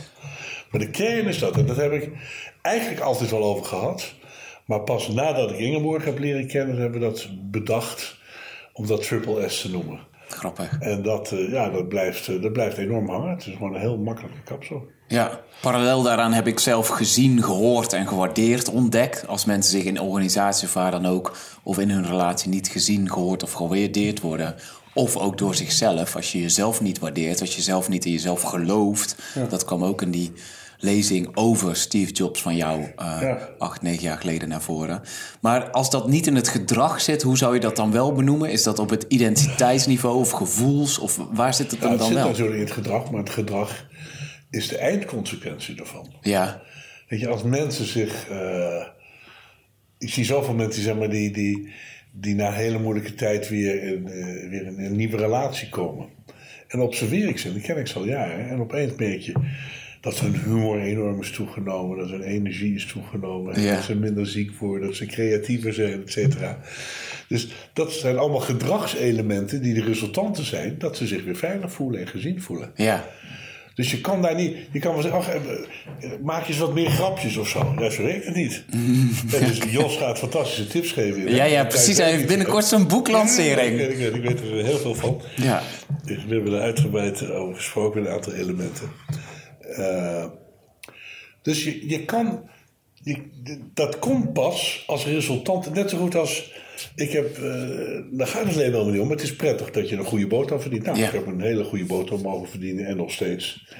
Maar 0.71 0.79
de 0.79 0.89
kern 0.89 1.27
is 1.27 1.39
dat. 1.39 1.57
En 1.57 1.65
dat 1.65 1.77
heb 1.77 1.91
ik 1.91 2.09
eigenlijk 2.61 3.01
altijd 3.01 3.31
wel 3.31 3.43
over 3.43 3.65
gehad. 3.65 4.13
Maar 4.71 4.81
pas 4.81 5.07
nadat 5.07 5.51
ik 5.51 5.57
Ingeborg 5.57 6.05
heb 6.05 6.19
leren 6.19 6.47
kennen, 6.47 6.77
hebben 6.77 6.99
we 6.99 7.05
dat 7.05 7.27
bedacht 7.51 8.17
om 8.73 8.87
dat 8.87 9.03
triple 9.03 9.49
S 9.49 9.61
te 9.61 9.69
noemen. 9.69 9.99
Grappig. 10.27 10.79
En 10.79 11.03
dat, 11.03 11.31
eh, 11.31 11.51
ja, 11.51 11.69
dat, 11.69 11.87
blijft, 11.87 12.27
eh, 12.27 12.41
dat 12.41 12.53
blijft 12.53 12.77
enorm 12.77 13.09
hangen. 13.09 13.29
Het 13.29 13.47
is 13.47 13.53
gewoon 13.53 13.73
een 13.73 13.79
heel 13.79 13.97
makkelijke 13.97 14.41
kapsel. 14.43 14.85
Ja, 15.07 15.39
parallel 15.61 16.01
daaraan 16.01 16.33
heb 16.33 16.47
ik 16.47 16.59
zelf 16.59 16.87
gezien, 16.87 17.43
gehoord 17.43 17.93
en 17.93 18.07
gewaardeerd 18.07 18.69
ontdekt. 18.69 19.27
Als 19.27 19.45
mensen 19.45 19.71
zich 19.71 19.83
in 19.83 20.01
organisatie 20.01 20.67
of 20.67 20.73
waar 20.73 20.91
dan 20.91 21.05
ook, 21.05 21.37
of 21.63 21.79
in 21.79 21.89
hun 21.89 22.05
relatie 22.05 22.49
niet 22.49 22.67
gezien, 22.67 23.11
gehoord 23.11 23.43
of 23.43 23.51
gewaardeerd 23.51 24.21
worden. 24.21 24.55
Of 24.93 25.17
ook 25.17 25.37
door 25.37 25.55
zichzelf, 25.55 26.15
als 26.15 26.31
je 26.31 26.41
jezelf 26.41 26.81
niet 26.81 26.99
waardeert, 26.99 27.41
als 27.41 27.55
je 27.55 27.61
zelf 27.61 27.89
niet 27.89 28.05
in 28.05 28.11
jezelf 28.11 28.41
gelooft. 28.41 29.15
Dat 29.49 29.65
kwam 29.65 29.83
ook 29.83 30.01
in 30.01 30.11
die 30.11 30.31
lezing 30.81 31.29
over 31.33 31.75
Steve 31.75 32.11
Jobs 32.11 32.41
van 32.41 32.55
jou 32.55 32.83
eh, 32.95 33.33
acht, 33.57 33.81
negen 33.81 34.03
jaar 34.03 34.17
geleden 34.17 34.49
naar 34.49 34.61
voren. 34.61 35.01
Maar 35.41 35.69
als 35.71 35.89
dat 35.89 36.07
niet 36.07 36.27
in 36.27 36.35
het 36.35 36.47
gedrag 36.47 37.01
zit, 37.01 37.21
hoe 37.21 37.37
zou 37.37 37.53
je 37.53 37.59
dat 37.59 37.75
dan 37.75 37.91
wel 37.91 38.13
benoemen? 38.13 38.51
Is 38.51 38.63
dat 38.63 38.79
op 38.79 38.89
het 38.89 39.05
identiteitsniveau 39.07 40.17
of 40.19 40.31
gevoels? 40.31 40.97
Of 40.99 41.19
waar 41.31 41.53
zit 41.53 41.71
het 41.71 41.79
Nou, 41.79 41.91
dan, 41.91 41.91
het 41.91 41.99
dan 41.99 42.07
zit 42.07 42.17
wel? 42.17 42.27
natuurlijk 42.27 42.57
in 42.57 42.63
het 42.63 42.73
gedrag, 42.73 43.11
maar 43.11 43.19
het 43.19 43.29
gedrag 43.29 43.85
is 44.49 44.67
de 44.67 44.77
eindconsequentie 44.77 45.75
daarvan. 45.75 46.13
Ja, 46.21 46.61
Weet 47.07 47.19
je, 47.19 47.27
als 47.27 47.43
mensen 47.43 47.85
zich. 47.85 48.29
eh, 48.29 48.85
ik 49.97 50.09
zie 50.09 50.25
zoveel 50.25 50.53
mensen 50.53 50.83
zeg 50.83 50.95
maar, 50.95 51.09
die, 51.09 51.31
die, 51.31 51.71
die 52.11 52.35
na 52.35 52.47
een 52.47 52.53
hele 52.53 52.79
moeilijke 52.79 53.13
tijd 53.13 53.49
weer, 53.49 53.83
in, 53.83 54.07
eh, 54.07 54.49
weer 54.49 54.65
in 54.65 54.79
een 54.79 54.95
nieuwe 54.95 55.17
relatie 55.17 55.69
komen. 55.69 56.07
En 56.67 56.79
observeer 56.79 57.27
ik 57.27 57.37
ze, 57.37 57.53
die 57.53 57.61
ken 57.61 57.77
ik 57.77 57.87
ze 57.87 57.95
al 57.97 58.05
jaren. 58.05 58.49
En 58.49 58.59
opeens 58.59 58.91
merk 58.97 59.19
je 59.21 59.33
dat 60.01 60.19
hun 60.19 60.35
humor 60.35 60.79
enorm 60.81 61.21
is 61.21 61.31
toegenomen, 61.31 61.97
dat 61.97 62.09
hun 62.09 62.21
energie 62.21 62.75
is 62.75 62.85
toegenomen, 62.85 63.61
Ja. 63.61 63.75
dat 63.75 63.83
ze 63.83 63.95
minder 63.95 64.27
ziek 64.27 64.51
worden, 64.59 64.87
dat 64.87 64.95
ze 64.97 65.05
creatiever 65.05 65.73
zijn, 65.73 66.01
et 66.01 66.11
cetera. 66.11 66.59
Dus 67.27 67.47
dat 67.73 67.91
zijn 67.91 68.17
allemaal 68.17 68.39
gedragselementen 68.39 69.61
die 69.61 69.73
de 69.73 69.83
resultanten 69.83 70.45
zijn 70.45 70.75
dat 70.77 70.97
ze 70.97 71.07
zich 71.07 71.23
weer 71.23 71.35
veilig 71.35 71.71
voelen 71.71 71.99
en 72.01 72.07
gezien 72.07 72.41
voelen. 72.41 72.71
ja. 72.75 73.05
Dus 73.75 73.91
je 73.91 74.01
kan 74.01 74.21
daar 74.21 74.35
niet, 74.35 74.55
je 74.71 74.79
kan 74.79 74.93
wel 74.93 75.01
zeggen, 75.01 75.19
ach, 75.19 75.29
eh, 75.29 76.09
maak 76.23 76.43
je 76.43 76.49
eens 76.49 76.57
wat 76.61 76.73
meer 76.73 76.89
grapjes 76.89 77.37
of 77.37 77.47
zo. 77.49 77.73
Ja, 77.79 77.89
zo 77.89 78.03
werkt 78.03 78.25
het 78.25 78.35
niet. 78.35 78.63
En 79.39 79.47
dus 79.47 79.59
Jos 79.69 79.97
gaat 79.97 80.17
fantastische 80.19 80.67
tips 80.67 80.91
geven. 80.91 81.33
Ja, 81.35 81.43
ja, 81.43 81.65
precies. 81.65 81.97
Hij 81.97 82.11
heeft 82.11 82.27
binnenkort 82.27 82.65
zo'n 82.65 82.87
boeklancering. 82.87 83.79
Ja, 83.79 83.87
ik, 83.87 83.97
weet, 83.97 84.15
ik, 84.15 84.21
weet, 84.21 84.39
er 84.39 84.65
heel 84.65 84.77
veel 84.77 84.95
van. 84.95 85.21
Ja. 85.35 85.61
We 86.05 86.17
hebben 86.27 86.53
er 86.53 86.61
uitgebreid 86.61 87.31
over 87.31 87.55
gesproken, 87.55 88.01
een 88.05 88.11
aantal 88.11 88.33
elementen. 88.33 88.89
Eh, 89.71 90.25
dus 91.41 91.63
je, 91.63 91.89
je 91.89 92.05
kan, 92.05 92.49
je, 92.93 93.17
dat 93.73 93.99
komt 93.99 94.33
pas 94.33 94.83
als 94.87 95.05
resultant, 95.05 95.73
net 95.73 95.89
zo 95.89 95.97
goed 95.97 96.15
als, 96.15 96.53
ik 96.95 97.11
heb, 97.11 97.37
eh 97.37 97.99
daar 98.11 98.27
gaat 98.27 98.43
het 98.43 98.53
alleen 98.53 98.71
helemaal 98.71 98.85
niet 98.91 98.99
om, 99.01 99.07
maar 99.07 99.15
het 99.15 99.25
is 99.25 99.35
prettig 99.35 99.71
dat 99.71 99.89
je 99.89 99.95
een 99.95 100.03
goede 100.05 100.27
boterham 100.27 100.61
verdient. 100.61 100.83
Nou, 100.85 100.97
Ja. 100.97 101.07
ik 101.07 101.13
heb 101.13 101.25
een 101.27 101.41
hele 101.41 101.63
goede 101.63 101.85
boterham 101.85 102.21
mogen 102.23 102.49
verdienen 102.49 102.85
en 102.85 102.97
nog 102.97 103.11
steeds. 103.11 103.73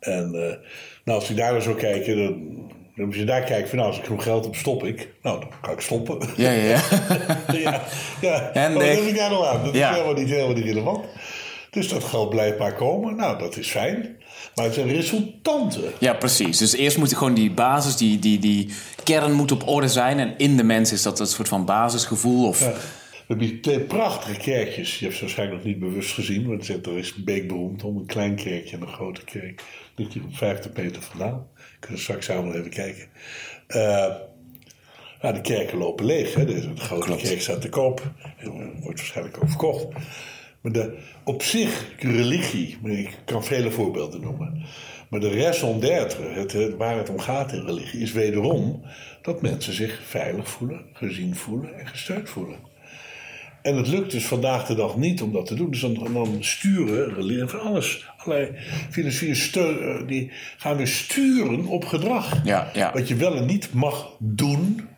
En 0.00 0.24
eh, 0.34 0.56
nou, 1.04 1.18
als 1.20 1.30
ik 1.30 1.36
daar 1.36 1.52
naar 1.52 1.62
zou 1.62 1.76
kijken, 1.76 2.16
dan, 2.16 3.06
als 3.06 3.16
je 3.16 3.24
daar 3.24 3.42
kijkt 3.44 3.68
van 3.68 3.78
nou, 3.78 3.90
als 3.90 3.98
ik 3.98 4.04
genoeg 4.04 4.22
geld 4.22 4.44
heb, 4.44 4.54
stop 4.54 4.84
ik. 4.84 5.08
Nou, 5.22 5.40
dan 5.40 5.48
kan 5.60 5.72
ik 5.72 5.80
stoppen. 5.80 6.28
Ja, 6.36 6.50
ja, 6.50 6.62
ja. 6.64 6.80
ja, 7.64 7.82
ja. 8.20 8.52
En 8.52 8.72
maar 8.72 8.86
wat 8.86 8.96
heb 8.96 9.04
ik 9.06 9.16
daar 9.16 9.30
nou 9.30 9.46
aan? 9.46 9.64
Dat 9.64 9.74
Ja. 9.74 9.88
is 9.90 9.94
helemaal 9.96 10.14
niet, 10.20 10.28
helemaal 10.28 10.54
niet 10.54 10.64
relevant. 10.64 11.04
Dus 11.70 11.88
dat 11.88 12.04
geld 12.04 12.30
blijft 12.30 12.58
maar 12.58 12.74
komen. 12.74 13.16
Nou, 13.16 13.38
dat 13.38 13.56
is 13.56 13.68
fijn. 13.70 14.16
Maar 14.54 14.64
het 14.64 14.74
zijn 14.74 14.88
resultanten. 14.88 15.82
Ja, 15.98 16.14
precies. 16.14 16.58
Dus 16.58 16.72
eerst 16.74 16.98
moet 16.98 17.14
gewoon 17.16 17.34
die 17.34 17.50
basis, 17.50 17.96
die, 17.96 18.18
die, 18.18 18.38
die 18.38 18.68
kern 19.04 19.32
moet 19.32 19.52
op 19.52 19.68
orde 19.68 19.88
zijn. 19.88 20.18
En 20.18 20.34
in 20.38 20.56
de 20.56 20.62
mens 20.64 20.92
is 20.92 21.02
dat 21.02 21.20
een 21.20 21.26
soort 21.26 21.48
van 21.48 21.64
basisgevoel. 21.64 22.48
Of, 22.48 22.60
Ja. 22.60 22.72
We 23.26 23.30
hebben 23.32 23.48
hier 23.48 23.62
twee 23.62 23.80
prachtige 23.80 24.40
kerkjes. 24.40 24.98
Je 24.98 25.04
hebt 25.04 25.16
ze 25.16 25.22
waarschijnlijk 25.24 25.58
nog 25.64 25.72
niet 25.72 25.78
bewust 25.80 26.12
gezien. 26.12 26.46
Want 26.48 26.68
er 26.68 26.98
is 26.98 27.14
Beek 27.14 27.48
beroemd 27.48 27.84
om. 27.84 27.96
Een 27.96 28.06
klein 28.06 28.34
kerkje 28.34 28.76
en 28.76 28.82
een 28.82 28.88
grote 28.92 29.24
kerk. 29.24 29.62
Ligt 29.96 30.12
hier 30.12 30.22
op 30.24 30.36
50 30.36 30.72
meter 30.72 31.02
vandaan. 31.02 31.46
Kunnen 31.80 31.98
we 31.98 32.04
straks 32.04 32.26
samen 32.26 32.54
even 32.58 32.70
kijken. 32.70 33.06
Eh, 33.66 34.06
nou, 35.22 35.34
de 35.34 35.40
kerken 35.40 35.78
lopen 35.78 36.04
leeg. 36.04 36.34
Hè? 36.34 36.44
De, 36.44 36.74
de 36.74 36.80
grote 36.80 37.06
Klopt. 37.06 37.22
kerk 37.22 37.40
staat 37.40 37.60
te 37.60 37.68
koop. 37.68 38.02
En 38.38 38.80
wordt 38.80 38.98
waarschijnlijk 38.98 39.36
ook 39.42 39.48
verkocht. 39.48 39.86
Maar 40.64 40.72
de, 40.72 40.96
op 41.24 41.42
zich, 41.42 41.86
religie, 41.98 42.78
ik 42.84 43.18
kan 43.24 43.44
vele 43.44 43.70
voorbeelden 43.70 44.20
noemen. 44.20 44.62
Maar 45.08 45.20
de 45.20 45.40
raison 45.42 45.80
d'être, 45.80 46.22
het, 46.22 46.52
het- 46.52 46.76
waar 46.76 46.96
het 46.96 47.08
om 47.10 47.18
gaat 47.18 47.52
in 47.52 47.64
religie, 47.64 48.00
is 48.00 48.12
wederom 48.12 48.82
dat 49.22 49.42
mensen 49.42 49.72
zich 49.74 50.00
veilig 50.06 50.48
voelen, 50.48 50.80
gezien 50.92 51.36
voelen 51.36 51.78
en 51.78 51.86
gesteund 51.86 52.28
voelen. 52.28 52.56
En 53.62 53.76
het 53.76 53.88
lukt 53.88 54.10
dus 54.10 54.24
vandaag 54.26 54.66
de 54.66 54.74
dag 54.74 54.96
niet 54.96 55.22
om 55.22 55.32
dat 55.32 55.46
te 55.46 55.54
doen. 55.54 55.70
Dus 55.70 55.80
dan, 55.80 56.08
dan 56.12 56.36
sturen 56.40 57.14
religie 57.14 57.46
van 57.48 57.60
alles. 57.60 58.06
Allerlei 58.16 58.50
filosofieën 58.90 59.36
steun, 59.36 59.78
eh, 59.80 60.06
die 60.06 60.30
gaan 60.56 60.76
weer 60.76 60.86
sturen 60.88 61.66
op 61.66 61.84
gedrag. 61.84 62.40
Ja, 62.44 62.70
ja. 62.74 62.92
Wat 62.92 63.08
je 63.08 63.14
wel 63.16 63.36
en 63.36 63.46
niet 63.46 63.72
mag 63.72 64.10
doen. 64.18 64.88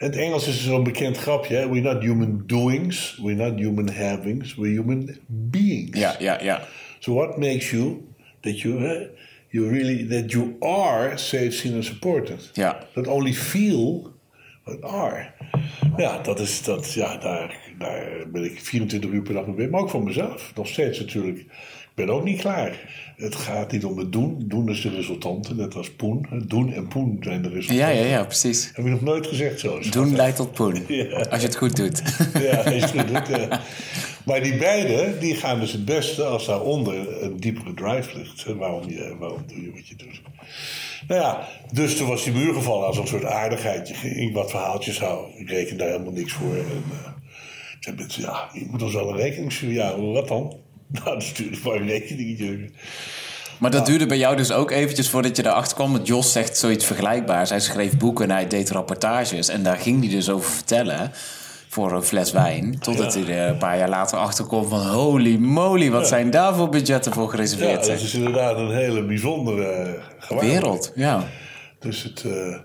In 0.00 0.06
het 0.06 0.16
Engels 0.16 0.46
is 0.46 0.64
zo'n 0.64 0.84
bekend 0.84 1.16
grapje. 1.16 1.54
hè? 1.54 1.68
We're 1.68 1.92
not 1.92 2.02
human 2.02 2.42
doings, 2.46 3.18
we're 3.22 3.36
not 3.36 3.58
human 3.58 3.88
havings, 3.88 4.54
we're 4.54 4.80
human 4.80 5.18
beings. 5.26 5.98
ja, 5.98 6.16
ja, 6.18 6.42
ja. 6.42 6.60
So 6.98 7.14
what 7.14 7.36
makes 7.38 7.70
you 7.70 8.02
that 8.40 8.60
you, 8.60 9.08
you 9.48 9.68
really 9.68 10.06
that 10.06 10.30
you 10.32 10.56
are 10.60 11.16
safe, 11.16 11.50
seen 11.50 11.74
and 11.74 11.84
supported? 11.84 12.50
Ja. 12.52 12.86
That 12.94 13.06
only 13.06 13.32
feel 13.32 14.12
but 14.64 14.82
are. 14.82 15.32
Ja, 15.96 16.18
dat 16.22 16.40
is 16.40 16.62
dat. 16.62 16.92
Ja, 16.92 17.16
daar, 17.16 17.58
daar 17.78 18.30
ben 18.32 18.44
ik 18.44 18.60
24 18.60 19.10
uur 19.10 19.22
per 19.22 19.34
dag 19.34 19.46
mee 19.46 19.54
bezig. 19.54 19.70
Maar 19.70 19.80
ook 19.80 19.90
voor 19.90 20.04
mezelf. 20.04 20.52
Nog 20.54 20.68
steeds 20.68 20.98
natuurlijk. 20.98 21.44
Ik 22.00 22.06
ben 22.06 22.14
ook 22.14 22.24
niet 22.24 22.40
klaar. 22.40 22.78
Het 23.16 23.34
gaat 23.34 23.72
niet 23.72 23.84
om 23.84 23.98
het 23.98 24.12
doen. 24.12 24.42
Doen 24.44 24.68
is 24.68 24.80
de 24.80 24.90
resultanten. 24.90 25.56
Net 25.56 25.74
als 25.74 25.90
poen. 25.90 26.26
Doen 26.46 26.72
en 26.72 26.88
poen 26.88 27.16
zijn 27.20 27.42
de 27.42 27.48
resultanten. 27.48 27.94
Ja, 27.94 28.00
ja, 28.00 28.06
ja, 28.06 28.24
precies. 28.24 28.70
Heb 28.74 28.84
je 28.84 28.90
nog 28.90 29.00
nooit 29.00 29.26
gezegd 29.26 29.60
zo? 29.60 29.78
Doen 29.90 30.16
leidt 30.16 30.36
tot 30.36 30.52
poen. 30.52 30.84
Ja. 30.88 31.20
Als 31.20 31.40
je 31.40 31.46
het 31.46 31.56
goed 31.56 31.76
doet. 31.76 32.02
Ja, 32.42 32.64
is 32.64 32.84
goed. 32.84 33.08
doet, 33.12 33.26
ja. 33.28 33.60
Maar 34.24 34.42
die 34.42 34.56
beide, 34.56 35.18
die 35.18 35.34
gaan 35.34 35.60
dus 35.60 35.72
het 35.72 35.84
beste 35.84 36.24
als 36.24 36.46
daaronder 36.46 37.22
een 37.22 37.36
diepere 37.36 37.74
drive 37.74 38.18
ligt. 38.18 38.44
Waarom, 38.44 38.88
je, 38.88 39.16
waarom 39.18 39.42
doe 39.46 39.62
je 39.62 39.72
wat 39.72 39.88
je 39.88 39.96
doet? 39.96 40.22
Nou 41.08 41.20
ja, 41.20 41.48
dus 41.72 41.96
toen 41.96 42.08
was 42.08 42.24
die 42.24 42.32
muur 42.32 42.54
gevallen 42.54 42.86
als 42.86 42.98
een 42.98 43.06
soort 43.06 43.24
aardigheid. 43.24 43.88
Je 43.88 43.94
ging 43.94 44.32
wat 44.32 44.50
verhaaltjes 44.50 45.00
houden. 45.00 45.38
Ik 45.38 45.48
reken 45.50 45.76
daar 45.76 45.88
helemaal 45.88 46.12
niks 46.12 46.32
voor. 46.32 46.54
En, 46.56 46.84
uh, 47.88 47.96
mensen, 47.96 48.22
ja, 48.22 48.48
je 48.52 48.66
moet 48.70 48.82
ons 48.82 48.94
wel 48.94 49.08
een 49.08 49.16
rekening 49.16 49.52
sturen. 49.52 49.74
Ja, 49.74 50.00
wat 50.00 50.28
dan? 50.28 50.68
Nou, 50.94 51.04
dan 51.04 51.22
stuurde 51.22 51.56
ik 51.56 51.64
maar 51.64 51.74
een 51.74 51.86
rekeningetje. 51.86 52.70
Maar 53.58 53.70
dat 53.70 53.86
duurde 53.86 54.06
bij 54.06 54.18
jou 54.18 54.36
dus 54.36 54.52
ook 54.52 54.70
eventjes 54.70 55.08
voordat 55.10 55.36
je 55.36 55.46
erachter 55.46 55.76
kwam. 55.76 55.92
Want 55.92 56.06
Jos 56.06 56.32
zegt 56.32 56.58
zoiets 56.58 56.84
vergelijkbaars. 56.84 57.50
Hij 57.50 57.60
schreef 57.60 57.96
boeken 57.96 58.24
en 58.24 58.30
hij 58.30 58.46
deed 58.46 58.70
rapportages. 58.70 59.48
En 59.48 59.62
daar 59.62 59.76
ging 59.76 60.00
hij 60.00 60.10
dus 60.10 60.30
over 60.30 60.50
vertellen. 60.50 61.12
voor 61.68 61.92
een 61.92 62.02
fles 62.02 62.32
wijn. 62.32 62.78
Totdat 62.78 63.14
hij 63.14 63.24
er 63.26 63.48
een 63.48 63.58
paar 63.58 63.78
jaar 63.78 63.88
later 63.88 64.18
achter 64.18 64.44
komt 64.44 64.68
van 64.68 64.86
holy 64.86 65.36
moly, 65.36 65.90
wat 65.90 66.08
zijn 66.08 66.30
daar 66.30 66.54
voor 66.54 66.68
budgetten 66.68 67.12
voor 67.12 67.24
Ja, 67.24 67.30
gereserveerd? 67.30 67.86
dat 67.86 68.00
is 68.00 68.14
inderdaad 68.14 68.56
een 68.56 68.74
hele 68.74 69.04
bijzondere 69.04 69.98
eh. 70.28 70.40
Wereld, 70.40 70.92
ja. 70.94 71.24
Dus 71.78 72.02
het, 72.02 72.24
eh, 72.24 72.58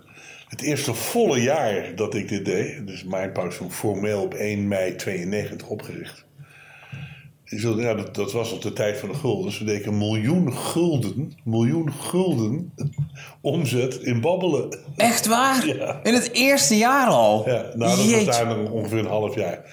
het 0.48 0.62
eerste 0.62 0.94
volle 0.94 1.42
jaar 1.42 1.92
dat 1.96 2.14
ik 2.16 2.30
dit 2.30 2.46
deed, 2.46 2.88
dus 2.88 3.04
Mindpauze 3.04 3.58
toen 3.58 3.72
formeel 3.72 4.22
op 4.22 4.34
1 4.34 4.68
mei 4.68 4.96
92 4.96 5.68
opgericht. 5.68 6.26
Ik 7.46 7.62
Ja, 7.62 7.94
dat, 7.94 8.16
dat 8.16 8.32
was 8.32 8.52
op 8.52 8.62
de 8.62 8.74
tijd 8.74 8.98
van 8.98 9.10
de 9.10 9.16
gulden. 9.16 9.46
Dus 9.46 9.60
we 9.60 9.66
deden 9.66 9.88
een 9.88 9.98
miljoen 9.98 10.54
gulden, 10.54 11.38
miljoen 11.44 11.94
gulden 11.94 12.74
omzet 13.42 13.96
in 13.96 14.22
babbelen. 14.22 14.78
Echt 14.96 15.28
waar? 15.28 15.68
Ja. 15.76 16.00
In 16.04 16.14
het 16.14 16.32
eerste 16.32 16.78
jaar 16.78 17.08
al? 17.08 17.44
Ja, 17.46 17.72
nou, 17.76 17.98
dat 17.98 18.10
Jeetje. 18.10 18.26
was 18.26 18.38
daar 18.38 18.72
ongeveer 18.72 19.00
een 19.00 19.06
half 19.06 19.36
jaar. 19.36 19.64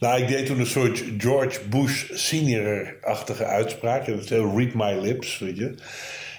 Nou, 0.00 0.22
ik 0.22 0.28
deed 0.28 0.46
toen 0.46 0.58
een 0.60 0.66
soort 0.66 1.04
George 1.18 1.60
Bush 1.68 2.04
senior-achtige 2.12 3.44
uitspraak. 3.44 4.06
En 4.06 4.16
dat 4.16 4.28
heel 4.28 4.58
read 4.58 4.74
my 4.74 5.00
lips, 5.00 5.38
weet 5.38 5.56
je. 5.56 5.74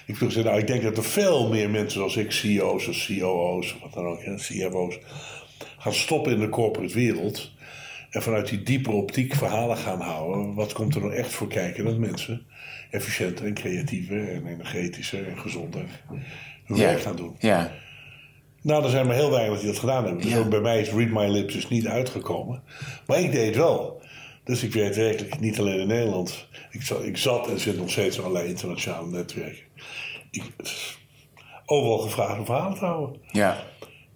Ik 0.06 0.16
vroeg 0.16 0.32
ze, 0.32 0.42
nou, 0.42 0.58
ik 0.58 0.66
denk 0.66 0.82
dat 0.82 0.96
er 0.96 1.04
veel 1.04 1.48
meer 1.48 1.70
mensen 1.70 1.92
zoals 1.92 2.16
ik, 2.16 2.32
CEO's 2.32 2.86
of 2.86 3.06
COO's 3.06 3.74
of 3.74 3.80
wat 3.80 3.92
dan 3.92 4.06
ook, 4.06 4.24
hè, 4.24 4.34
CFO's, 4.34 4.98
gaan 5.78 5.94
stoppen 5.94 6.32
in 6.32 6.40
de 6.40 6.48
corporate 6.48 6.94
wereld. 6.94 7.50
En 8.12 8.22
vanuit 8.22 8.48
die 8.48 8.62
diepere 8.62 8.96
optiek 8.96 9.34
verhalen 9.34 9.76
gaan 9.76 10.00
houden. 10.00 10.54
Wat 10.54 10.72
komt 10.72 10.94
er 10.94 11.00
nou 11.00 11.14
echt 11.14 11.32
voor 11.32 11.48
kijken 11.48 11.84
dat 11.84 11.98
mensen 11.98 12.46
efficiënter 12.90 13.46
en 13.46 13.54
creatiever 13.54 14.28
en 14.32 14.46
energetischer 14.46 15.28
en 15.28 15.38
gezonder 15.38 15.84
hun 16.64 16.76
Ja. 16.76 16.84
werk 16.84 17.00
gaan 17.00 17.16
doen. 17.16 17.36
Ja. 17.38 17.70
Nou, 18.62 18.84
er 18.84 18.90
zijn 18.90 19.06
maar 19.06 19.14
heel 19.14 19.30
weinig 19.30 19.58
die 19.58 19.66
dat 19.68 19.78
gedaan 19.78 20.04
hebben. 20.04 20.22
Dus 20.22 20.32
Ja. 20.32 20.38
ook 20.38 20.48
bij 20.50 20.60
mij 20.60 20.80
is 20.80 20.90
Read 20.90 21.08
My 21.08 21.26
Lips 21.28 21.54
dus 21.54 21.68
niet 21.68 21.86
uitgekomen. 21.86 22.62
Maar 23.06 23.20
ik 23.20 23.32
deed 23.32 23.46
het 23.46 23.56
wel. 23.56 24.02
Dus 24.44 24.62
ik 24.62 24.72
weet 24.72 24.96
werkelijk 24.96 25.40
niet 25.40 25.58
alleen 25.58 25.80
in 25.80 25.86
Nederland. 25.86 26.48
Ik 26.70 26.82
zat, 26.82 27.04
ik 27.04 27.16
zat 27.16 27.48
en 27.50 27.60
zit 27.60 27.76
nog 27.76 27.90
steeds 27.90 28.16
in 28.16 28.22
allerlei 28.22 28.48
internationale 28.48 29.08
netwerken. 29.10 29.62
Ik, 30.30 30.42
overal 31.66 31.98
gevraagd 31.98 32.38
om 32.38 32.44
verhalen 32.44 32.78
te 32.78 32.84
houden. 32.84 33.20
Ja. 33.32 33.64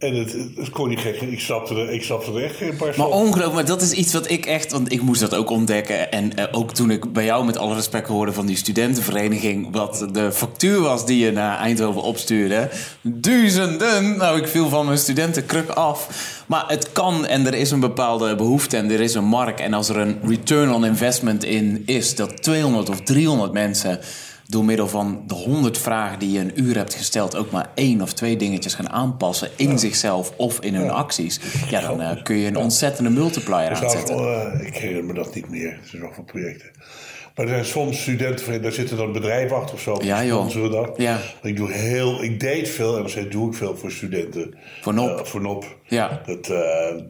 En 0.07 0.15
het, 0.15 0.71
kon 0.71 0.89
niet 0.89 0.99
gek. 0.99 1.21
Ik 1.21 1.41
stapte 1.41 1.75
er, 1.75 1.93
ik 1.93 2.05
er 2.05 2.45
echt 2.45 2.61
een 2.61 2.77
paar 2.77 2.95
Maar 2.97 3.07
ongelooflijk, 3.07 3.55
maar 3.55 3.65
dat 3.65 3.83
is 3.83 3.93
iets 3.93 4.13
wat 4.13 4.31
ik 4.31 4.47
echt... 4.47 4.73
Want 4.73 4.93
ik 4.93 5.03
moest 5.03 5.21
dat 5.21 5.35
ook 5.35 5.51
ontdekken. 5.51 6.13
En 6.13 6.37
eh, 6.37 6.45
ook 6.51 6.75
toen 6.75 6.91
ik 6.91 7.13
bij 7.13 7.25
jou 7.25 7.45
met 7.45 7.59
alle 7.59 7.75
respect 7.75 8.09
hoorde 8.09 8.33
van 8.33 8.47
die 8.47 8.57
studentenvereniging... 8.57 9.69
wat 9.73 10.07
de 10.13 10.33
factuur 10.33 10.81
was 10.81 11.07
die 11.07 11.25
je 11.25 11.33
naar 11.33 11.59
Eindhoven 11.59 12.03
opstuurde. 12.03 12.71
Duizenden! 13.03 14.17
Nou, 14.17 14.39
ik 14.39 14.49
viel 14.49 14.69
van 14.69 14.87
mijn 14.87 14.99
studentenkruk 14.99 15.69
af. 15.69 16.09
Maar 16.47 16.65
het 16.67 16.93
kan 16.93 17.27
en 17.27 17.47
er 17.47 17.55
is 17.55 17.71
een 17.71 17.81
bepaalde 17.81 18.35
behoefte 18.35 18.77
en 18.77 18.91
er 18.91 19.01
is 19.01 19.15
een 19.15 19.25
markt. 19.25 19.61
En 19.61 19.75
als 19.75 19.89
er 19.89 19.97
een 19.97 20.19
return 20.25 20.73
on 20.73 20.85
investment 20.85 21.45
in 21.45 21.83
is... 21.87 22.15
dat 22.15 22.43
200 22.43 22.89
of 22.89 23.01
300 23.01 23.53
mensen 23.53 24.01
door 24.49 24.65
middel 24.65 24.89
van 24.89 25.23
de 25.27 25.35
100 25.35 25.79
vragen 25.79 26.19
die 26.19 26.31
je 26.33 26.39
een 26.39 26.61
uur 26.63 26.77
hebt 26.77 26.95
gesteld... 26.95 27.37
ook 27.37 27.51
maar 27.51 27.71
één 27.75 28.03
of 28.03 28.13
twee 28.13 28.37
dingetjes 28.37 28.75
gaan 28.75 28.91
aanpassen 28.91 29.51
in 29.57 29.79
zichzelf 29.79 30.33
of 30.37 30.61
in 30.61 30.75
hun 30.75 30.91
acties... 30.91 31.41
ja, 31.71 31.81
dan 31.81 32.01
eh, 32.01 32.23
kun 32.23 32.37
je 32.37 32.47
een 32.47 32.57
ontzettende 32.57 33.11
multiplier 33.11 33.71
Er 33.71 33.77
zijn 33.77 33.91
aanzetten. 33.91 34.17
eh, 34.17 34.67
ik 34.67 34.77
herinner 34.77 35.05
me 35.05 35.15
dat 35.15 35.35
niet 35.35 35.49
meer. 35.51 35.71
Er 35.73 35.79
zijn 35.85 36.03
nog 36.03 36.15
veel 36.15 36.25
projecten. 36.25 36.71
Maar 37.35 37.45
er 37.47 37.51
zijn 37.53 37.65
soms 37.65 38.01
studenten, 38.01 38.63
daar 38.63 38.73
zitten 38.73 38.97
dan 38.97 39.13
bedrijven 39.13 39.57
achter 39.57 39.75
of 39.75 39.81
zo. 39.81 39.97
Ja, 40.03 40.25
joh. 40.25 40.71
dat. 40.71 40.95
Ja. 40.97 41.21
Ik, 41.43 41.57
doe 41.57 41.73
heel, 41.73 42.23
ik 42.23 42.41
deed 42.41 42.69
veel 42.69 42.97
en 42.97 43.03
nog 43.03 43.11
steeds 43.11 43.31
doe 43.31 43.51
ik 43.51 43.57
veel 43.57 43.77
voor 43.77 43.91
studenten. 43.91 44.55
Voor 44.81 44.95
NOP. 44.95 45.19
Eh, 45.19 45.25
voor 45.25 45.41
NOP. 45.41 45.77
Ja. 45.85 46.21
Dat, 46.27 46.47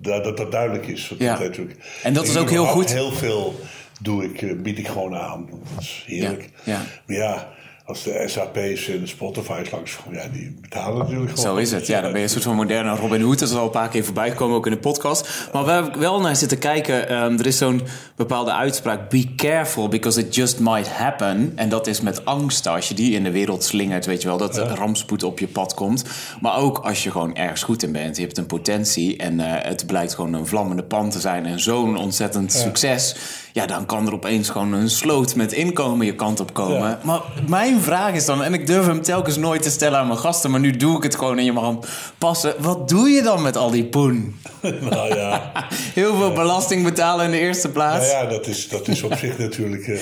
dat, 0.02 0.24
dat 0.24 0.36
dat 0.36 0.52
duidelijk 0.52 0.86
is. 0.86 1.08
Dat 1.08 1.18
Ja. 1.18 1.36
dat 1.36 1.58
En 2.02 2.12
dat 2.12 2.26
is 2.26 2.36
ook 2.36 2.50
heel 2.50 2.66
goed. 2.66 2.92
Heel 2.92 3.12
veel 3.12 3.54
doe 4.00 4.24
ik, 4.24 4.42
eh, 4.42 4.56
bied 4.56 4.78
ik 4.78 4.88
gewoon 4.88 5.16
aan. 5.16 5.48
Dat 5.74 5.82
is 5.82 6.04
heerlijk. 6.06 6.50
Ja, 6.64 6.72
ja. 6.72 6.82
Maar 7.06 7.16
ja, 7.16 7.48
als 7.86 8.02
de 8.02 8.24
SAP's 8.26 8.88
en 8.88 9.00
de 9.00 9.06
Spotify's 9.06 9.70
langskomen, 9.70 10.18
ja, 10.18 10.28
die 10.28 10.56
betalen 10.60 10.98
natuurlijk 10.98 11.30
gewoon. 11.30 11.44
Zo 11.44 11.56
is 11.56 11.72
het. 11.72 11.86
Ja, 11.86 12.00
dan 12.00 12.10
ben 12.10 12.20
je 12.20 12.26
een 12.26 12.32
soort 12.32 12.44
van 12.44 12.56
moderne 12.56 12.96
Robin 12.96 13.20
Hood. 13.20 13.38
Dat 13.38 13.48
is 13.48 13.54
al 13.54 13.64
een 13.64 13.70
paar 13.70 13.88
keer 13.88 14.04
voorbij 14.04 14.30
gekomen, 14.30 14.56
ook 14.56 14.66
in 14.66 14.72
de 14.72 14.78
podcast. 14.78 15.48
Maar 15.52 15.64
waar 15.64 15.86
ik 15.86 15.94
wel 15.94 16.20
naar 16.20 16.36
zitten 16.36 16.58
kijken, 16.58 17.08
ehm, 17.08 17.38
er 17.38 17.46
is 17.46 17.58
zo'n 17.58 17.82
bepaalde 18.16 18.52
uitspraak. 18.52 19.10
Be 19.10 19.34
careful, 19.36 19.88
because 19.88 20.20
it 20.20 20.34
just 20.34 20.58
might 20.58 20.88
happen. 20.88 21.52
En 21.56 21.68
dat 21.68 21.86
is 21.86 22.00
met 22.00 22.24
angst 22.24 22.66
als 22.66 22.88
je 22.88 22.94
die 22.94 23.14
in 23.14 23.22
de 23.22 23.30
wereld 23.30 23.64
slingert, 23.64 24.06
weet 24.06 24.22
je 24.22 24.28
wel. 24.28 24.36
Dat 24.36 24.56
er 24.56 24.68
rampspoed 24.68 25.22
op 25.22 25.38
je 25.38 25.48
pad 25.48 25.74
komt. 25.74 26.04
Maar 26.40 26.56
ook 26.56 26.78
als 26.78 27.02
je 27.02 27.10
gewoon 27.10 27.36
ergens 27.36 27.62
goed 27.62 27.82
in 27.82 27.92
bent. 27.92 28.16
Je 28.16 28.22
hebt 28.22 28.38
een 28.38 28.46
potentie 28.46 29.16
en 29.16 29.40
eh, 29.40 29.68
het 29.68 29.86
blijkt 29.86 30.14
gewoon 30.14 30.32
een 30.32 30.46
vlammende 30.46 30.82
pan 30.82 31.10
te 31.10 31.20
zijn. 31.20 31.46
En 31.46 31.60
zo'n 31.60 31.96
ontzettend 31.96 32.52
succes. 32.52 33.16
Ja, 33.52 33.66
dan 33.66 33.86
kan 33.86 34.06
er 34.06 34.12
opeens 34.12 34.48
gewoon 34.48 34.72
een 34.72 34.90
sloot 34.90 35.34
met 35.34 35.52
inkomen 35.52 36.06
je 36.06 36.14
kant 36.14 36.40
op 36.40 36.52
komen. 36.52 36.88
Ja. 36.88 36.98
Maar 37.02 37.20
mijn 37.48 37.75
vraag 37.80 38.14
is 38.14 38.24
dan, 38.24 38.42
en 38.42 38.54
ik 38.54 38.66
durf 38.66 38.86
hem 38.86 39.02
telkens 39.02 39.36
nooit 39.36 39.62
te 39.62 39.70
stellen 39.70 39.98
aan 39.98 40.06
mijn 40.06 40.18
gasten, 40.18 40.50
maar 40.50 40.60
nu 40.60 40.70
doe 40.70 40.96
ik 40.96 41.02
het 41.02 41.16
gewoon 41.16 41.38
en 41.38 41.44
je 41.44 41.52
mag 41.52 41.64
hem 41.66 41.78
passen. 42.18 42.54
Wat 42.58 42.88
doe 42.88 43.08
je 43.08 43.22
dan 43.22 43.42
met 43.42 43.56
al 43.56 43.70
die 43.70 43.84
poen? 43.86 44.36
nou 44.90 45.14
ja. 45.14 45.52
Heel 45.94 46.16
veel 46.16 46.32
belasting 46.32 46.84
betalen 46.84 47.24
in 47.24 47.30
de 47.30 47.38
eerste 47.38 47.70
plaats. 47.70 48.12
Nou 48.12 48.24
ja, 48.24 48.30
dat 48.30 48.46
is, 48.46 48.68
dat 48.68 48.88
is 48.88 49.02
op 49.02 49.14
zich 49.14 49.38
natuurlijk. 49.38 49.86
eh, 49.86 50.00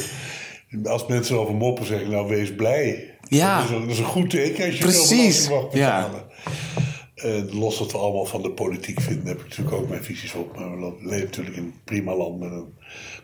als 0.84 1.06
mensen 1.06 1.38
over 1.38 1.54
moppen 1.54 1.86
zeggen, 1.86 2.10
nou 2.10 2.28
wees 2.28 2.54
blij. 2.54 3.16
Ja. 3.28 3.56
Dat 3.60 3.64
is, 3.64 3.70
een, 3.74 3.80
dat 3.80 3.90
is 3.90 3.98
een 3.98 4.04
goed 4.04 4.30
teken 4.30 4.64
als 4.64 4.74
je 4.74 4.80
Precies. 4.84 5.46
veel 5.46 5.56
belasting 5.56 5.62
mag 5.62 5.72
Ja. 5.74 6.02
betalen. 6.08 6.22
Eh, 7.14 7.54
los 7.60 7.78
dat 7.78 7.92
we 7.92 7.98
allemaal 7.98 8.24
van 8.24 8.42
de 8.42 8.50
politiek 8.50 9.00
vinden, 9.00 9.26
heb 9.26 9.38
ik 9.38 9.48
natuurlijk 9.48 9.76
ook 9.76 9.88
mijn 9.88 10.04
visies 10.04 10.34
op. 10.34 10.56
Maar 10.58 10.70
we 10.80 10.94
leven 11.00 11.24
natuurlijk 11.24 11.56
in 11.56 11.62
een 11.62 11.74
prima 11.84 12.14
land 12.16 12.38
met 12.40 12.50
een 12.50 12.74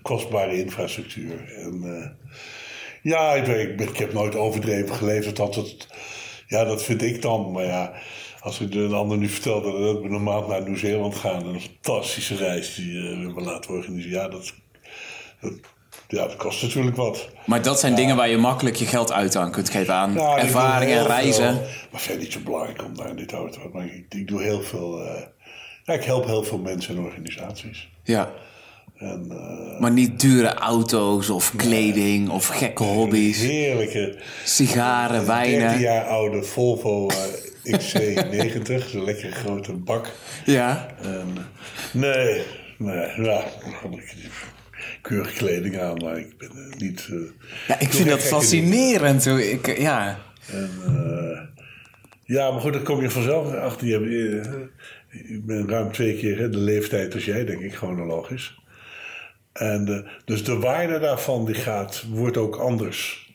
kostbare 0.03 0.59
infrastructuur. 0.63 1.53
En 1.65 1.81
eh, 1.85 2.31
ja, 3.03 3.33
ik, 3.35 3.45
weet- 3.45 3.81
ik, 3.81 3.97
heb 3.97 4.13
nooit 4.13 4.35
overdreven 4.37 4.95
geleefd. 4.95 5.37
Dat 5.37 5.55
het, 5.55 5.87
ja, 6.47 6.65
dat 6.65 6.83
vind 6.83 7.03
ik 7.03 7.23
dan. 7.23 7.53
Maar 7.53 7.65
ja, 7.65 7.93
als 8.41 8.61
ik 8.61 8.75
een 8.75 8.93
ander 8.93 9.19
nu 9.19 9.29
vertelde 9.29 9.71
dat 9.85 10.03
we 10.03 10.09
een 10.09 10.23
maand 10.23 10.49
naar 10.49 10.63
Nieuw-Zeeland 10.63 11.15
gaan. 11.15 11.47
Een 11.47 11.61
fantastische 11.61 12.37
reis 12.37 12.75
die 12.75 12.97
eh, 12.99 13.17
we 13.17 13.23
hebben 13.25 13.45
laten 13.45 13.71
organiseren. 13.71 14.19
Ja, 14.23 14.29
dat, 14.29 14.53
dat, 15.41 15.53
ja, 16.09 16.27
dat 16.27 16.37
kost 16.37 16.63
natuurlijk 16.63 16.97
wat. 16.97 17.29
Maar 17.47 17.63
dat 17.63 17.81
zijn 17.81 17.95
dingen 17.95 18.17
waar 18.17 18.29
je 18.29 18.37
makkelijk 18.37 18.77
je 18.77 18.87
geld 18.87 19.13
uit 19.13 19.37
aan 19.37 19.51
kunt 19.51 19.71
geven 19.71 19.95
aan 19.95 20.13
Nou, 20.15 20.39
ik 20.39 20.43
ervaring 20.45 20.91
doe 20.91 21.01
en 21.01 21.07
reizen. 21.07 21.55
veel, 21.55 21.67
maar 21.91 22.01
verder 22.01 22.23
niet 22.23 22.33
zo 22.33 22.41
belangrijk 22.45 22.85
om 22.85 22.97
daar 22.97 23.09
in 23.09 23.17
dit 23.17 23.33
auto 23.33 23.61
te 23.63 23.69
Maar 23.73 23.85
ik, 23.85 24.05
ik 24.09 24.29
doe 24.29 24.43
heel 24.43 24.63
veel. 24.63 25.01
eh, 25.07 25.23
ja, 25.85 25.93
ik 25.95 26.05
help 26.05 26.27
heel 26.27 26.43
veel 26.45 26.59
mensen 26.59 26.97
en 26.97 27.03
organisaties. 27.05 27.89
Ja. 28.05 28.31
En, 29.01 29.27
eh, 29.31 29.81
Maar 29.81 29.91
niet 29.93 30.21
dure 30.21 30.55
auto's 30.55 31.31
of 31.31 31.53
kleding 31.57 32.29
of 32.29 32.47
gekke 32.47 32.83
hobby's. 32.83 33.41
Heerlijke. 33.41 34.19
Sigaren, 34.45 35.27
13 35.27 35.27
wijnen. 35.27 35.81
jaar 35.81 36.05
oude 36.05 36.43
Volvo 36.43 37.09
eh, 37.09 37.17
XC90. 37.79 38.89
Zo'n 38.91 39.05
lekkere 39.05 39.33
grote 39.33 39.73
bak. 39.73 40.13
Ja. 40.45 40.89
En, 41.03 41.27
nee, 41.93 42.43
nee, 42.79 43.23
ja. 43.23 43.45
Keurige 45.03 45.37
kleding 45.37 45.81
aan, 45.81 45.97
maar 46.05 46.19
ik 46.19 46.39
ben 46.39 46.51
eh, 46.51 46.79
niet. 46.81 47.09
eh, 47.11 47.17
ja, 47.69 47.79
ik 47.81 47.93
vind 47.93 48.09
dat 48.09 48.23
fascinerend. 48.23 49.25
hoe 49.25 49.51
Ik, 49.51 49.79
ja. 49.79 50.19
En, 50.53 50.71
ja, 52.25 52.51
maar 52.51 52.61
goed, 52.61 52.73
dan 52.73 52.83
kom 52.83 53.01
je 53.03 53.11
vanzelf 53.11 53.55
achter. 53.55 53.87
Je, 53.87 53.93
hebt, 53.93 54.49
ik 55.31 55.47
ben 55.47 55.69
ruim 55.69 55.93
twee 55.93 56.17
keer 56.17 56.39
hè, 56.39 56.49
de 56.49 56.59
leeftijd 56.59 57.15
als 57.15 57.25
jij, 57.25 57.45
denk 57.45 57.61
ik, 57.61 57.75
chronologisch. 57.75 58.60
En 59.53 59.89
eh, 59.89 60.11
dus 60.25 60.45
de 60.45 60.59
waarde 60.59 60.99
daarvan 60.99 61.47
die 61.47 61.55
gaat, 61.55 62.05
wordt 62.11 62.37
ook 62.37 62.57
anders. 62.57 63.29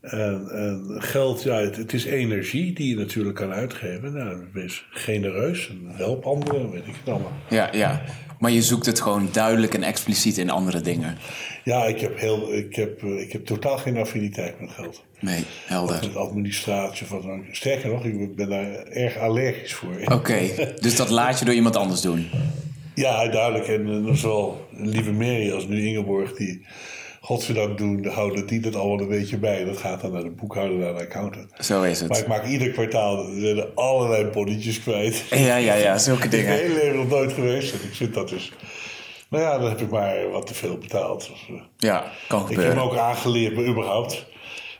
En, 0.00 0.48
en 0.50 1.02
geld, 1.02 1.42
ja, 1.42 1.54
het, 1.54 1.76
het 1.76 1.92
is 1.92 2.04
energie 2.04 2.72
die 2.72 2.88
je 2.88 2.96
natuurlijk 2.96 3.36
kan 3.36 3.52
uitgeven. 3.52 4.12
Nou, 4.12 4.48
wees 4.52 4.86
genereus 4.90 5.68
en 5.68 5.80
help 5.96 6.24
anderen, 6.24 6.70
weet 6.70 6.86
ik 6.86 6.94
het 7.04 7.08
allemaal. 7.08 7.32
Ja, 7.48 7.68
ja. 7.72 8.02
Maar 8.38 8.50
je 8.50 8.62
zoekt 8.62 8.86
het 8.86 9.00
gewoon 9.00 9.28
duidelijk 9.32 9.74
en 9.74 9.82
expliciet 9.82 10.38
in 10.38 10.50
andere 10.50 10.80
dingen. 10.80 11.16
Ja, 11.64 11.84
ik 11.84 12.00
heb, 12.00 12.18
heel, 12.18 12.52
ik, 12.52 12.74
heb, 12.74 13.02
eh, 13.02 13.20
ik 13.20 13.32
heb 13.32 13.46
totaal 13.46 13.78
geen 13.78 13.96
affiniteit 13.96 14.60
met 14.60 14.70
geld. 14.70 15.02
Nee, 15.20 15.44
helder. 15.66 16.00
Met 16.00 16.16
administratie. 16.16 17.02
Of 17.04 17.10
wat 17.10 17.22
dan 17.22 17.30
ook. 17.30 17.44
Sterker 17.52 17.90
nog, 17.90 18.04
ik 18.04 18.36
ben 18.36 18.48
daar 18.48 18.72
erg 18.74 19.18
allergisch 19.18 19.74
voor. 19.74 19.94
Oké, 20.04 20.40
dus 20.80 20.96
dat 20.96 21.10
laat 21.10 21.38
je 21.38 21.44
door 21.44 21.54
iemand 21.54 21.76
anders 21.76 22.00
doen. 22.00 22.30
Ja, 22.94 23.28
duidelijk. 23.28 23.68
En 23.68 23.86
uh, 24.06 24.12
zowel 24.14 24.66
lieve 24.70 25.12
Mary 25.12 25.52
als 25.52 25.66
nu 25.66 25.86
Ingeborg, 25.86 26.32
die 26.32 26.66
godzijdank 27.20 27.78
doen, 27.78 28.06
houden 28.06 28.46
die 28.46 28.60
dat 28.60 28.76
allemaal 28.76 29.00
een 29.00 29.08
beetje 29.08 29.36
bij. 29.38 29.64
Dat 29.64 29.76
gaat 29.76 30.00
dan 30.00 30.12
naar 30.12 30.22
de 30.22 30.30
boekhouder, 30.30 30.76
naar 30.78 30.94
de 30.94 31.00
accountant. 31.00 31.50
Zo 31.58 31.82
is 31.82 32.00
Maar 32.00 32.08
het. 32.08 32.18
ik 32.18 32.26
maak 32.26 32.46
ieder 32.46 32.70
kwartaal 32.70 33.28
er 33.28 33.58
er 33.58 33.68
allerlei 33.74 34.24
bonnetjes 34.24 34.80
kwijt. 34.82 35.24
Ja, 35.30 35.56
ja, 35.56 35.74
ja, 35.74 35.98
zulke 35.98 36.24
Ik 36.24 36.30
ben 36.30 36.40
dingen. 36.40 36.58
heel 36.58 36.74
leven 36.74 36.96
nog 36.96 37.08
nooit 37.08 37.32
geweest. 37.32 37.72
En 37.72 37.78
ik 37.88 37.94
vind 37.94 38.14
dat 38.14 38.28
dus... 38.28 38.52
Nou 39.28 39.44
ja, 39.44 39.58
dan 39.58 39.68
heb 39.68 39.80
ik 39.80 39.90
maar 39.90 40.30
wat 40.30 40.46
te 40.46 40.54
veel 40.54 40.78
betaald. 40.78 41.28
Dus, 41.30 41.48
uh, 41.50 41.60
Ja, 41.76 42.04
kan 42.28 42.40
ik 42.42 42.46
heb 42.48 42.56
me 42.56 42.62
gebeuren. 42.62 42.82
ook 42.82 42.96
aangeleerd, 42.96 43.54
maar 43.54 43.64
überhaupt. 43.64 44.26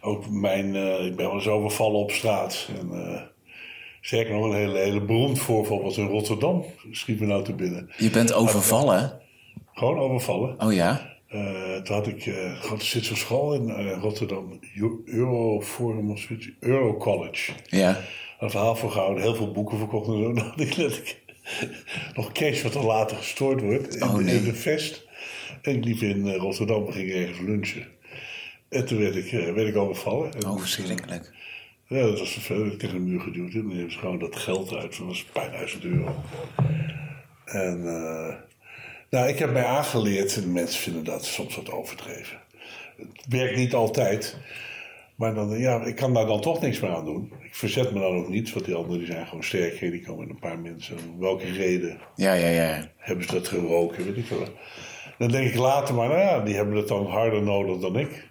Ook 0.01 0.31
mijn, 0.31 0.75
uh, 0.75 1.05
ik 1.07 1.17
ben 1.17 1.27
wel 1.27 1.35
eens 1.35 1.47
overvallen 1.49 2.01
op 2.01 2.11
straat. 2.11 2.69
En, 2.81 2.91
uh, 2.93 3.21
Sterker 4.07 4.35
nog, 4.35 4.45
een 4.45 4.55
hele, 4.55 4.79
hele 4.79 5.01
beroemd 5.01 5.39
voorval 5.39 5.83
was 5.83 5.97
in 5.99 6.07
Rotterdam. 6.07 6.65
Schiet 6.91 7.21
me 7.21 7.27
nou 7.27 7.45
te 7.45 7.53
binnen. 7.53 7.91
Je 7.97 8.11
bent 8.11 8.33
overvallen? 8.33 9.21
Gewoon 9.73 9.99
overvallen. 9.99 10.61
Oh 10.61 10.73
ja? 10.73 11.17
Uh, 11.31 11.77
toen 11.77 11.97
had 11.97 12.07
ik, 12.07 12.27
uh, 12.27 12.71
er 12.73 12.81
zit 12.81 13.05
zo'n 13.05 13.17
school 13.17 13.55
in 13.55 13.69
uh, 13.69 13.99
Rotterdam, 14.01 14.61
Euroforum 15.05 16.11
of 16.11 16.19
zoiets, 16.19 16.51
Euro 16.61 16.97
College. 16.97 17.53
Ja. 17.67 18.01
Een 18.41 18.51
verhaal 18.51 18.77
voor 18.77 18.91
gehouden, 18.91 19.23
heel 19.23 19.35
veel 19.35 19.53
boeken 19.53 19.79
verkocht 19.79 20.07
en 20.09 20.13
zo. 20.23 20.35
Had 20.45 20.61
ik 20.61 21.23
nog 22.15 22.33
cash 22.33 22.63
wat 22.63 22.75
er 22.75 22.85
later 22.85 23.17
gestoord 23.17 23.61
wordt 23.61 23.95
in, 23.97 24.03
Oh, 24.03 24.15
nee. 24.15 24.35
in 24.37 24.45
de 24.45 24.55
vest. 24.55 25.07
En 25.63 25.77
ik 25.77 25.85
liep 25.85 26.01
in 26.01 26.29
eh, 26.29 26.37
Rotterdam, 26.37 26.91
ging 26.93 27.13
ergens 27.13 27.39
lunchen. 27.41 27.87
En 28.69 28.87
toen 28.87 28.99
werd 28.99 29.17
ik, 29.17 29.33
eh, 29.33 29.53
werd 29.53 29.69
ik 29.69 29.77
overvallen. 29.77 30.33
En, 30.33 30.47
Oh, 30.49 30.59
verschrikkelijk. 30.61 31.33
Ja, 31.87 32.03
dat 32.03 32.19
was 32.19 32.33
vervelend. 32.33 32.79
Tegen 32.79 32.95
de 32.95 33.11
muur 33.11 33.21
geduwd. 33.21 33.53
En 33.53 33.63
dan 33.63 33.71
hebben 33.71 33.93
ze 33.93 33.99
gewoon 33.99 34.19
dat 34.19 34.37
geld 34.37 34.75
uit. 34.75 34.99
Dat 34.99 35.07
was 35.07 35.19
een 35.19 35.33
paar 35.33 35.51
duizend 35.51 35.85
euro. 35.85 36.15
En 37.45 37.87
eh, 37.87 38.35
nou, 39.11 39.29
ik 39.29 39.39
heb 39.39 39.53
mij 39.53 39.65
aangeleerd. 39.65 40.37
En 40.37 40.53
mensen 40.53 40.81
vinden 40.81 41.05
dat 41.05 41.25
soms 41.25 41.57
wat 41.57 41.71
overdreven. 41.71 42.39
Het 42.97 43.27
werkt 43.29 43.57
niet 43.57 43.75
altijd. 43.75 44.37
Maar 45.15 45.35
dan, 45.35 45.59
ja, 45.59 45.85
ik 45.85 45.97
kan 45.97 46.15
daar 46.15 46.27
dan 46.27 46.41
toch 46.41 46.61
niks 46.61 46.81
meer 46.81 46.95
aan 46.95 47.05
doen. 47.05 47.33
Ik 47.43 47.55
verzet 47.55 47.93
me 47.93 48.01
dan 48.01 48.17
ook 48.17 48.29
niet. 48.29 48.53
Want 48.53 48.65
die 48.65 48.75
anderen 48.75 48.99
die 48.99 49.07
zijn 49.07 49.27
gewoon 49.27 49.45
sterk. 49.45 49.81
Die 49.81 50.05
komen 50.05 50.25
in 50.25 50.31
een 50.31 50.39
paar 50.39 50.59
mensen. 50.59 50.97
Om 50.97 51.19
welke 51.19 51.53
reden 51.53 51.99
Ja, 52.17 52.33
ja, 52.33 52.49
ja. 52.49 52.89
hebben 52.97 53.25
ze 53.25 53.33
dat 53.33 53.49
geroken? 53.49 54.05
Weet 54.05 54.17
ik 54.17 54.27
wel. 54.27 54.49
Dan 55.19 55.29
denk 55.29 55.49
ik 55.49 55.59
later 55.59 55.95
maar, 55.95 56.09
nou 56.09 56.21
ja, 56.21 56.41
die 56.41 56.55
hebben 56.55 56.77
het 56.77 56.89
dan 56.89 57.07
harder 57.07 57.43
nodig 57.43 57.79
dan 57.79 57.99
ik. 57.99 58.29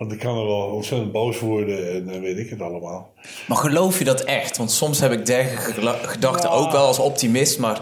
Want 0.00 0.12
ik 0.12 0.18
kan 0.18 0.38
er 0.38 0.46
wel 0.46 0.66
ontzettend 0.66 1.12
boos 1.12 1.38
worden 1.38 1.92
en 1.92 2.06
dan 2.06 2.20
weet 2.20 2.38
ik 2.38 2.50
het 2.50 2.60
allemaal. 2.60 3.14
Maar 3.48 3.56
geloof 3.56 3.98
je 3.98 4.04
dat 4.04 4.24
echt? 4.24 4.56
Want 4.56 4.70
soms 4.70 5.00
heb 5.00 5.12
ik 5.12 5.26
dergelijke 5.26 6.08
gedachten 6.08 6.50
ook 6.50 6.72
wel 6.72 6.86
als 6.86 6.98
optimist, 6.98 7.58
maar... 7.58 7.80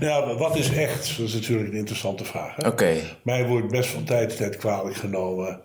Nou 0.00 0.30
ja, 0.30 0.36
wat 0.36 0.56
is 0.56 0.70
echt? 0.70 1.16
Dat 1.18 1.26
is 1.26 1.34
natuurlijk 1.34 1.68
een 1.68 1.76
interessante 1.76 2.24
vraag. 2.24 2.66
Oké. 2.66 2.96
Mij 3.22 3.46
wordt 3.46 3.70
best 3.70 3.88
van 3.88 4.04
tijd 4.04 4.28
tot 4.28 4.38
tijd 4.38 4.56
kwalijk 4.56 4.96
genomen. 4.96 5.60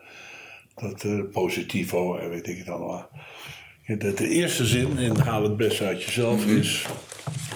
Dat 0.75 1.03
eh, 1.03 1.19
positivo 1.31 2.17
en 2.17 2.29
weet 2.29 2.47
ik 2.47 2.57
het 2.57 2.69
allemaal. 2.69 3.09
Ja, 3.83 3.95
De, 3.95 4.27
eerste 4.27 4.65
zin 4.65 4.97
in 4.97 5.15
haal 5.15 5.43
het 5.43 5.57
beste 5.57 5.85
uit 5.85 6.03
jezelf 6.03 6.45
is. 6.45 6.85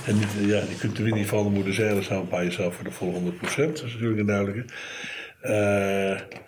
En 0.06 0.16
niet, 0.16 0.32
ja, 0.40 0.58
je 0.70 0.76
kunt 0.80 0.98
er 0.98 1.12
niet 1.12 1.28
van 1.28 1.44
de 1.44 1.50
moeder 1.50 1.74
zeilen 1.74 2.04
staan 2.04 2.30
bij 2.30 2.44
jezelf 2.44 2.76
voor 2.76 2.84
de 2.84 2.92
volle 2.92 3.20
100%. 3.20 3.56
Dat 3.56 3.84
is 3.84 3.94
natuurlijk 3.94 4.20
een 4.20 4.26
duidelijke. 4.26 4.66
Eh, 5.42 6.40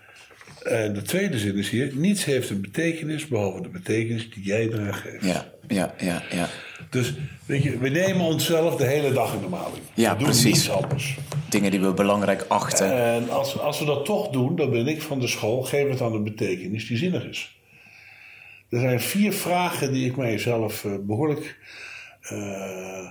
en 0.65 0.93
de 0.93 1.01
tweede 1.01 1.39
zin 1.39 1.57
is 1.57 1.69
hier: 1.69 1.91
niets 1.95 2.25
heeft 2.25 2.49
een 2.49 2.61
betekenis 2.61 3.27
behalve 3.27 3.61
de 3.61 3.69
betekenis 3.69 4.29
die 4.29 4.43
jij 4.43 4.67
eraan 4.67 4.93
geeft. 4.93 5.25
Ja, 5.25 5.45
ja, 5.67 5.93
ja, 5.97 6.23
ja. 6.31 6.49
Dus 6.89 7.13
weet 7.45 7.63
je, 7.63 7.77
we 7.77 7.89
nemen 7.89 8.25
onszelf 8.25 8.75
de 8.75 8.85
hele 8.85 9.13
dag 9.13 9.33
in 9.33 9.41
de 9.41 9.47
maling. 9.47 9.83
Ja, 9.93 10.11
we 10.11 10.17
doen 10.17 10.27
precies. 10.27 10.45
niets 10.45 10.69
anders. 10.69 11.17
Dingen 11.49 11.71
die 11.71 11.79
we 11.79 11.93
belangrijk 11.93 12.45
achten. 12.47 13.03
En 13.03 13.29
als, 13.29 13.59
als 13.59 13.79
we 13.79 13.85
dat 13.85 14.05
toch 14.05 14.29
doen, 14.29 14.55
dan 14.55 14.69
ben 14.69 14.87
ik 14.87 15.01
van 15.01 15.19
de 15.19 15.27
school, 15.27 15.63
geef 15.63 15.89
het 15.89 15.97
dan 15.97 16.13
een 16.13 16.23
betekenis 16.23 16.87
die 16.87 16.97
zinnig 16.97 17.23
is. 17.23 17.59
Er 18.69 18.79
zijn 18.79 18.99
vier 18.99 19.33
vragen 19.33 19.93
die 19.93 20.05
ik 20.05 20.17
mijzelf 20.17 20.85
eh, 20.85 20.91
behoorlijk 21.01 21.57
eh, 22.21 23.09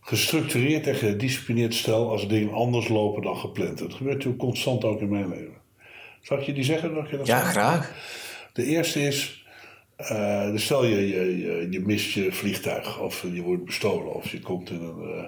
gestructureerd 0.00 0.86
en 0.86 0.94
gedisciplineerd 0.94 1.74
stel 1.74 2.10
als 2.10 2.28
dingen 2.28 2.52
anders 2.52 2.88
lopen 2.88 3.22
dan 3.22 3.36
gepland. 3.36 3.78
Dat 3.78 3.94
gebeurt 3.94 4.16
natuurlijk 4.16 4.42
constant 4.42 4.84
ook 4.84 5.00
in 5.00 5.08
mijn 5.08 5.28
leven. 5.28 5.57
Zal 6.22 6.38
ik 6.38 6.44
je 6.44 6.52
die 6.52 6.64
zeggen? 6.64 7.06
Je 7.10 7.16
dat 7.16 7.26
Ja, 7.26 7.40
graag. 7.40 7.92
De 8.52 8.64
eerste 8.64 9.00
is, 9.02 9.46
eh, 9.96 10.50
dus 10.50 10.64
stel 10.64 10.84
je, 10.84 11.08
je, 11.08 11.38
je, 11.38 11.66
je 11.70 11.80
mist 11.80 12.12
je 12.12 12.32
vliegtuig 12.32 13.00
of 13.00 13.24
je 13.32 13.42
wordt 13.42 13.64
bestolen 13.64 14.14
of 14.14 14.30
je 14.30 14.40
komt 14.40 14.70
in 14.70 14.80
een, 14.82 15.02
eh, 15.02 15.24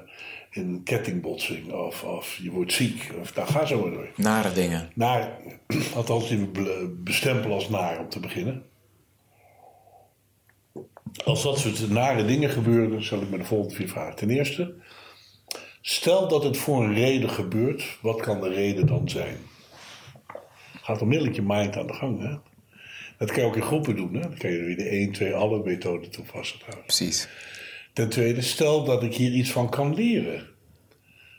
in 0.51 0.69
een 0.69 0.83
kettingbotsing 0.83 1.73
of, 1.73 2.03
of 2.05 2.39
je 2.43 2.51
wordt 2.51 2.73
ziek. 2.73 3.11
Of, 3.21 3.35
nou, 3.35 3.49
ga 3.49 3.67
zo 3.67 3.81
maar 3.81 3.91
door. 3.91 4.09
Nare 4.17 4.53
dingen. 4.53 4.91
Naar, 4.95 5.39
althans 5.95 6.29
die 6.29 6.39
we 6.39 6.47
be- 6.47 6.95
bestempelen 7.05 7.55
als 7.57 7.69
naar 7.69 7.99
om 7.99 8.09
te 8.09 8.21
beginnen. 8.21 8.63
Als 11.25 11.43
dat 11.43 11.59
soort 11.59 11.91
nare 11.91 12.25
dingen 12.25 12.51
gebeuren, 12.51 12.91
dan 12.91 13.03
zal 13.03 13.21
ik 13.21 13.31
met 13.31 13.41
de 13.41 13.47
volgende 13.47 13.75
vier 13.75 13.89
vragen. 13.89 14.17
Ten 14.17 14.31
eerste, 14.31 14.75
stel 15.81 16.29
dat 16.29 16.45
het 16.45 16.57
voor 16.57 16.85
een 16.85 16.95
reden 16.95 17.31
gebeurt, 17.31 17.99
wat 18.03 18.21
kan 18.21 18.41
de 18.41 18.49
reden 18.49 18.87
dan 18.87 19.09
zijn? 19.09 19.37
Gaat 20.91 21.03
onmiddellijk 21.03 21.37
je 21.37 21.43
mind 21.43 21.77
aan 21.77 21.87
de 21.87 21.93
gang, 21.93 22.21
hè? 22.21 22.35
Dat 23.19 23.31
kan 23.31 23.43
je 23.43 23.49
ook 23.49 23.57
in 23.57 23.63
groepen 23.63 23.97
doen, 23.97 24.15
hè? 24.15 24.21
Dan 24.21 24.37
kan 24.37 24.51
je 24.51 24.65
weer 24.65 24.77
de 24.77 24.89
1, 24.89 25.13
2, 25.13 25.35
alle 25.35 25.63
methode 25.65 26.09
toepassen. 26.09 26.59
Precies. 26.83 27.29
Ten 27.93 28.09
tweede, 28.09 28.41
stel 28.41 28.85
dat 28.85 29.03
ik 29.03 29.15
hier 29.15 29.33
iets 29.33 29.51
van 29.53 29.69
kan 29.69 29.95
leren. 29.95 30.47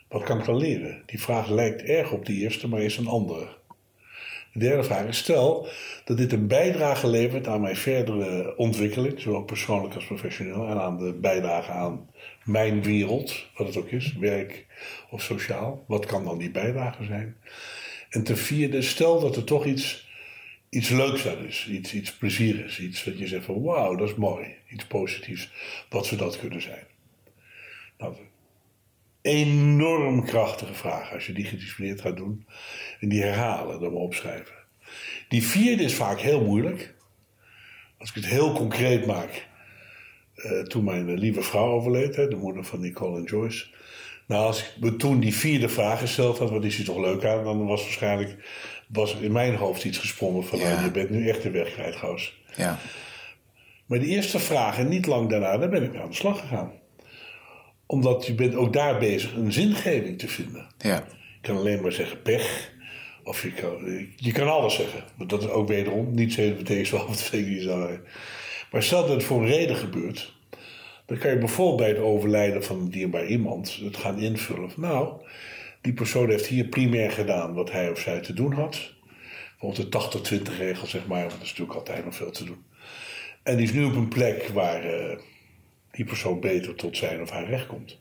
Wat 0.08 0.22
kan 0.22 0.38
ik 0.38 0.44
dan 0.44 0.56
leren? 0.56 1.02
Die 1.06 1.20
vraag 1.20 1.48
lijkt 1.48 1.82
erg 1.82 2.12
op 2.12 2.26
die 2.26 2.40
eerste, 2.40 2.68
maar 2.68 2.80
is 2.80 2.96
een 2.96 3.06
andere. 3.06 3.48
De 4.52 4.58
derde 4.58 4.82
vraag 4.82 5.06
is, 5.06 5.18
stel 5.18 5.68
dat 6.04 6.16
dit 6.16 6.32
een 6.32 6.46
bijdrage 6.46 7.06
levert 7.06 7.46
aan 7.46 7.60
mijn 7.60 7.76
verdere 7.76 8.56
ontwikkeling, 8.56 9.20
zowel 9.20 9.42
persoonlijk 9.42 9.94
als 9.94 10.06
professioneel, 10.06 10.66
en 10.66 10.80
aan 10.80 10.98
de 10.98 11.12
bijdrage 11.12 11.70
aan 11.70 12.10
mijn 12.44 12.82
wereld, 12.82 13.46
wat 13.56 13.66
het 13.66 13.76
ook 13.76 13.90
is, 13.90 14.16
werk 14.16 14.66
of 15.10 15.22
sociaal. 15.22 15.84
Wat 15.86 16.06
kan 16.06 16.24
dan 16.24 16.38
die 16.38 16.50
bijdrage 16.50 17.04
zijn? 17.04 17.36
En 18.12 18.22
ten 18.22 18.36
vierde, 18.36 18.82
stel 18.82 19.20
dat 19.20 19.36
er 19.36 19.44
toch 19.44 19.64
iets, 19.64 20.08
iets 20.68 20.88
leuks 20.88 21.28
aan 21.28 21.46
is, 21.46 21.68
iets, 21.68 21.94
iets 21.94 22.16
plezierigs, 22.16 22.80
iets 22.80 23.04
wat 23.04 23.18
je 23.18 23.26
zegt 23.26 23.44
van 23.44 23.62
wauw, 23.62 23.96
dat 23.96 24.08
is 24.08 24.14
mooi, 24.14 24.54
iets 24.68 24.86
positiefs, 24.86 25.50
wat 25.88 26.06
zou 26.06 26.20
dat 26.20 26.38
kunnen 26.38 26.62
zijn? 26.62 26.86
Nou, 27.98 28.14
enorm 29.22 30.24
krachtige 30.24 30.74
vraag 30.74 31.12
als 31.12 31.26
je 31.26 31.32
die 31.32 31.44
gedisciplineerd 31.44 32.00
gaat 32.00 32.16
doen 32.16 32.46
en 33.00 33.08
die 33.08 33.22
herhalen, 33.22 33.80
dan 33.80 33.92
maar 33.92 34.02
opschrijven. 34.02 34.54
Die 35.28 35.42
vierde 35.42 35.82
is 35.82 35.94
vaak 35.94 36.20
heel 36.20 36.44
moeilijk. 36.44 36.94
Als 37.98 38.08
ik 38.08 38.14
het 38.14 38.26
heel 38.26 38.52
concreet 38.52 39.06
maak, 39.06 39.46
eh, 40.34 40.60
toen 40.60 40.84
mijn 40.84 41.08
eh, 41.08 41.16
lieve 41.16 41.42
vrouw 41.42 41.70
overleed, 41.70 42.16
hè, 42.16 42.28
de 42.28 42.36
moeder 42.36 42.64
van 42.64 42.80
Nicole 42.80 43.18
en 43.18 43.24
Joyce. 43.24 43.66
Nou, 44.26 44.46
als 44.46 44.60
ik 44.60 44.72
me 44.80 44.96
toen 44.96 45.20
die 45.20 45.34
vierde 45.34 45.68
vraag 45.68 45.98
gesteld 45.98 46.38
had, 46.38 46.50
wat 46.50 46.64
is 46.64 46.76
hier 46.76 46.86
toch 46.86 47.00
leuk 47.00 47.24
aan, 47.24 47.44
dan 47.44 47.66
was 47.66 47.82
waarschijnlijk 47.82 48.36
was 48.88 49.14
in 49.14 49.32
mijn 49.32 49.54
hoofd 49.54 49.84
iets 49.84 49.98
gesprongen 49.98 50.44
van, 50.44 50.58
Ja. 50.58 50.68
nou, 50.72 50.84
je 50.84 50.90
bent 50.90 51.10
nu 51.10 51.28
echt 51.28 51.42
de 51.42 51.50
weg 51.50 51.72
kwijt, 51.72 51.96
Goos. 51.96 52.40
Ja. 52.56 52.78
Maar 53.86 53.98
de 53.98 54.06
eerste 54.06 54.38
vraag, 54.38 54.78
en 54.78 54.88
niet 54.88 55.06
lang 55.06 55.30
daarna, 55.30 55.58
daar 55.58 55.68
ben 55.68 55.82
ik 55.82 55.96
aan 55.96 56.08
de 56.08 56.14
slag 56.14 56.40
gegaan. 56.40 56.72
Omdat 57.86 58.26
je 58.26 58.34
bent 58.34 58.54
ook 58.54 58.72
daar 58.72 58.98
bezig 58.98 59.34
een 59.34 59.52
zingeving 59.52 60.18
te 60.18 60.28
vinden. 60.28 60.66
Ja. 60.78 60.94
Je 61.16 61.48
kan 61.48 61.56
alleen 61.56 61.82
maar 61.82 61.92
zeggen 61.92 62.22
pech. 62.22 62.70
Of 63.24 63.42
je 63.42 63.52
kan, 63.52 64.06
je 64.16 64.32
kan 64.32 64.48
alles 64.48 64.74
zeggen. 64.74 65.04
Maar 65.16 65.26
dat 65.26 65.42
is 65.42 65.48
ook 65.48 65.68
wederom 65.68 66.14
niet 66.14 66.32
zo 66.32 66.54
betekent 66.54 66.88
wel 66.90 67.06
wat 67.06 67.30
betekent 67.30 67.48
niet 67.48 67.62
zo. 67.62 67.98
Maar 68.70 68.82
stel 68.82 69.00
dat 69.00 69.10
het 69.10 69.24
voor 69.24 69.40
een 69.40 69.48
reden 69.48 69.76
gebeurt. 69.76 70.32
Dan 71.12 71.20
kan 71.20 71.30
je 71.30 71.38
bijvoorbeeld 71.38 71.78
bij 71.78 71.88
het 71.88 71.98
overlijden 71.98 72.64
van 72.64 72.78
een 72.78 72.90
dierbaar 72.90 73.26
iemand 73.26 73.76
het 73.82 73.96
gaan 73.96 74.18
invullen. 74.18 74.70
Van, 74.70 74.82
nou, 74.82 75.22
die 75.80 75.92
persoon 75.92 76.28
heeft 76.28 76.46
hier 76.46 76.64
primair 76.64 77.10
gedaan 77.10 77.54
wat 77.54 77.70
hij 77.70 77.90
of 77.90 77.98
zij 77.98 78.20
te 78.20 78.32
doen 78.32 78.52
had. 78.52 78.92
Bijvoorbeeld 79.60 79.92
de 80.22 80.38
80-20 80.52 80.56
regel, 80.58 80.86
zeg 80.86 81.06
maar. 81.06 81.20
Want 81.20 81.32
er 81.32 81.42
is 81.42 81.48
natuurlijk 81.48 81.78
altijd 81.78 82.04
nog 82.04 82.14
veel 82.14 82.30
te 82.30 82.44
doen. 82.44 82.64
En 83.42 83.56
die 83.56 83.64
is 83.64 83.72
nu 83.72 83.84
op 83.84 83.94
een 83.94 84.08
plek 84.08 84.48
waar 84.48 84.84
eh, 84.84 85.18
die 85.90 86.04
persoon 86.04 86.40
beter 86.40 86.74
tot 86.74 86.96
zijn 86.96 87.20
of 87.20 87.30
haar 87.30 87.46
recht 87.46 87.66
komt. 87.66 87.98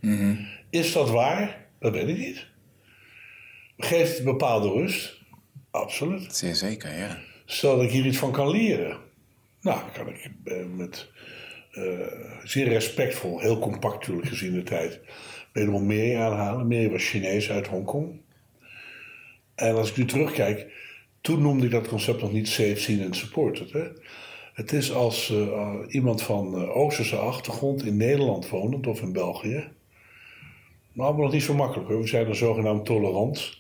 Is 0.70 0.94
dat 0.94 1.10
waar? 1.10 1.68
Dat 1.80 1.94
weet 1.94 2.08
ik 2.08 2.18
niet. 2.18 2.48
Geeft 3.78 4.16
het 4.16 4.26
bepaalde 4.26 4.70
rust? 4.72 5.22
Absoluut. 5.72 6.36
Zeer 6.36 6.56
zeker, 6.56 6.98
ja. 6.98 7.18
Stel 7.46 7.76
dat 7.76 7.86
ik 7.86 7.92
hier 7.92 8.06
iets 8.06 8.18
van 8.18 8.32
kan 8.32 8.50
leren. 8.50 8.98
Nou, 9.62 9.80
dan 9.80 9.92
kan 9.92 10.14
ik 10.14 10.32
eh, 10.44 10.66
met 10.76 11.10
zeer 12.44 12.68
respectvol, 12.68 13.40
heel 13.40 13.60
compact 13.60 14.00
natuurlijk 14.00 14.28
gezien 14.28 14.54
de 14.54 14.64
tijd, 14.64 15.00
wederom 15.54 15.86
Mary 15.86 16.16
aanhalen. 16.16 16.68
Mary 16.68 16.90
was 16.90 17.10
Chinees 17.10 17.52
uit 17.52 17.68
Hongkong. 17.68 18.22
En 19.56 19.76
als 19.76 19.90
ik 19.90 19.98
nu 19.98 20.06
terugkijk, 20.06 20.74
toen 21.22 21.42
noemde 21.42 21.66
ik 21.66 21.72
dat 21.72 21.88
concept 21.88 22.22
nog 22.22 22.32
niet 22.32 22.48
safe, 22.48 22.76
seen 22.76 23.02
en 23.02 23.14
supported. 23.14 23.72
Hè? 23.72 23.88
Het 24.54 24.72
is 24.72 24.94
als 24.94 25.30
eh, 25.32 25.76
iemand 25.88 26.22
van 26.22 26.56
eh, 26.56 26.78
Oosterse 26.78 27.16
achtergrond 27.16 27.86
in 27.86 27.98
Nederland 27.98 28.50
wonend 28.50 28.88
of 28.88 29.02
in 29.02 29.12
België. 29.12 29.68
Maar 30.92 31.06
allemaal 31.06 31.24
nog 31.24 31.34
niet 31.34 31.44
zo 31.44 31.54
makkelijk 31.54 31.90
hoor. 31.90 32.02
We 32.02 32.08
zijn 32.08 32.26
dan 32.26 32.36
zogenaamd 32.36 32.86
tolerant. 32.86 33.58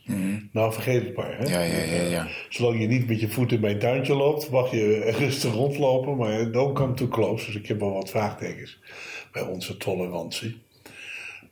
Nou, 0.52 0.74
vergeet 0.74 1.04
het 1.06 1.16
maar. 1.16 1.38
Hè? 1.38 1.44
Ja, 1.44 1.62
ja, 1.62 1.84
ja, 1.94 2.02
ja. 2.02 2.28
Zolang 2.50 2.80
je 2.82 2.88
niet 2.88 3.08
met 3.08 3.20
je 3.20 3.30
voet 3.30 3.52
in 3.52 3.60
mijn 3.60 3.80
tuintje 3.80 4.14
loopt, 4.16 4.50
mag 4.50 4.72
je 4.72 5.00
rustig 5.18 5.54
rondlopen. 5.54 6.18
Maar 6.18 6.52
don't 6.52 6.74
come 6.76 6.94
too 6.94 7.08
close. 7.08 7.46
Dus 7.46 7.56
ik 7.56 7.68
heb 7.68 7.80
wel 7.80 7.94
wat 7.94 8.10
vraagtekens 8.10 8.80
bij 9.32 9.42
onze 9.42 9.78
tolerantie. 9.78 10.62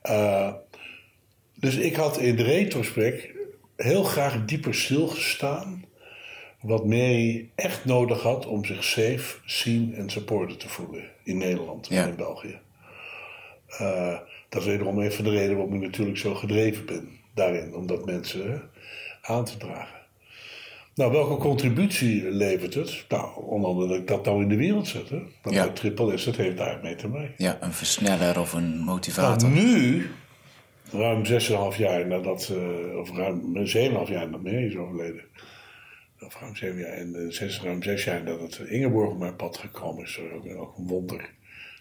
Eh, 0.02 0.52
dus 1.54 1.76
ik 1.76 1.94
had 1.94 2.18
in 2.18 2.36
de 2.36 2.42
retrospect 2.42 3.28
heel 3.76 4.02
graag 4.02 4.44
dieper 4.44 4.74
stilgestaan. 4.74 5.84
Wat 6.60 6.84
Mary 6.86 7.48
echt 7.54 7.84
nodig 7.84 8.22
had 8.22 8.46
om 8.46 8.64
zich 8.64 8.84
safe, 8.84 9.36
seen 9.44 9.94
en 9.94 10.10
supported 10.10 10.60
te 10.60 10.68
voelen 10.68 11.04
in 11.24 11.36
Nederland 11.38 11.88
Ja. 11.88 12.02
en 12.02 12.08
in 12.08 12.16
België. 12.16 12.58
Eh, 13.66 14.18
dat 14.50 14.60
is 14.62 14.68
wederom 14.68 15.00
even 15.00 15.24
de 15.24 15.30
reden 15.30 15.56
waarom 15.56 15.74
ik 15.74 15.80
natuurlijk 15.80 16.18
zo 16.18 16.34
gedreven 16.34 16.86
ben 16.86 17.08
daarin. 17.34 17.74
Om 17.74 17.86
dat 17.86 18.04
mensen 18.04 18.52
eh, 18.54 18.60
aan 19.22 19.44
te 19.44 19.56
dragen. 19.56 19.98
Nou, 20.94 21.12
welke 21.12 21.36
contributie 21.36 22.30
levert 22.30 22.74
het? 22.74 23.04
Nou, 23.08 23.44
onder 23.44 23.68
andere 23.70 23.88
dat 23.88 23.96
ik 23.98 24.06
dat 24.06 24.24
nou 24.24 24.42
in 24.42 24.48
de 24.48 24.56
wereld 24.56 24.88
zet. 24.88 25.08
Hè? 25.08 25.18
Dat 25.42 25.52
Ja. 25.52 25.64
ja. 25.64 25.70
Triple 25.72 26.16
S, 26.18 26.24
dat 26.24 26.36
heeft 26.36 26.56
daarmee 26.56 26.94
te 26.94 27.08
maken. 27.08 27.34
Ja, 27.36 27.58
een 27.60 27.72
versneller 27.72 28.40
of 28.40 28.52
een 28.52 28.70
Nou, 28.70 28.84
motivator. 28.84 29.48
nu, 29.48 30.06
ruim 30.92 31.24
6,5 31.26 31.76
jaar 31.78 32.06
nadat, 32.06 32.52
eh 32.56 32.98
of 32.98 33.10
ruim 33.16 33.66
7,5 33.66 33.72
jaar 34.10 34.24
nadat 34.24 34.42
Mary 34.42 34.66
is 34.66 34.76
overleden. 34.76 35.22
Of 36.20 36.40
ruim 36.40 36.56
7 36.56 36.78
jaar 36.78 36.92
en 36.92 37.14
eh, 37.14 37.30
zes, 37.30 37.62
ruim 37.62 37.82
6 37.82 38.04
jaar 38.04 38.22
nadat 38.22 38.58
Ingeborg 38.68 39.10
op 39.10 39.18
mijn 39.18 39.36
pad 39.36 39.56
gekomen 39.58 40.04
is. 40.04 40.18
eh, 40.18 40.34
Ook, 40.36 40.60
ook 40.60 40.78
een 40.78 40.86
wonder. 40.86 41.30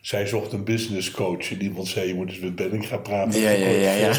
Zij 0.01 0.27
zocht 0.27 0.51
een 0.51 0.63
business 0.63 1.11
coach 1.11 1.51
en 1.51 1.61
iemand 1.61 1.87
zei: 1.87 2.07
Je 2.07 2.13
moet 2.13 2.29
eens 2.29 2.39
met 2.39 2.55
Benning 2.55 2.87
gaan 2.87 3.01
praten. 3.01 3.41
Ja, 3.41 3.49
ja, 3.49 3.67
ja, 3.67 3.93
ja. 3.93 4.13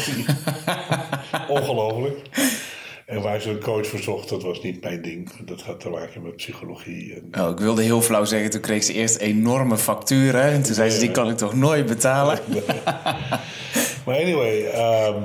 Ongelooflijk. 1.57 2.17
En 3.05 3.21
waar 3.21 3.41
ze 3.41 3.49
een 3.49 3.59
coach 3.59 3.87
voor 3.87 3.99
zocht, 3.99 4.29
dat 4.29 4.43
was 4.43 4.61
niet 4.61 4.83
mijn 4.83 5.01
ding. 5.01 5.31
Dat 5.45 5.61
had 5.61 5.79
te 5.79 5.89
maken 5.89 6.21
met 6.21 6.35
psychologie. 6.35 7.13
En, 7.13 7.43
Oh, 7.43 7.49
ik 7.49 7.57
wilde 7.57 7.81
heel 7.83 8.01
flauw 8.01 8.25
zeggen, 8.25 8.49
toen 8.49 8.61
kreeg 8.61 8.83
ze 8.83 8.93
eerst 8.93 9.17
enorme 9.17 9.77
facturen. 9.77 10.41
En 10.41 10.63
toen 10.63 10.73
zei 10.73 10.89
ze, 10.89 10.99
die 10.99 11.11
kan 11.11 11.29
ik 11.29 11.37
toch 11.37 11.53
nooit 11.53 11.85
betalen? 11.85 12.39
Maar 14.05 14.15
anyway, 14.19 14.63
ehm, 14.65 15.21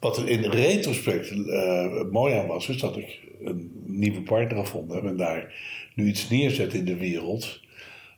wat 0.00 0.16
er 0.16 0.28
in 0.28 0.42
retrospect 0.44 1.30
eh, 1.30 1.86
mooi 2.10 2.34
aan 2.34 2.46
was, 2.46 2.68
is 2.68 2.76
dat 2.76 2.96
ik 2.96 3.18
een 3.44 3.70
nieuwe 3.86 4.20
partner 4.22 4.58
gevonden 4.64 4.96
heb 4.96 5.04
en 5.04 5.16
daar 5.16 5.54
nu 5.94 6.06
iets 6.06 6.28
neerzet 6.28 6.74
in 6.74 6.84
de 6.84 6.96
wereld. 6.96 7.60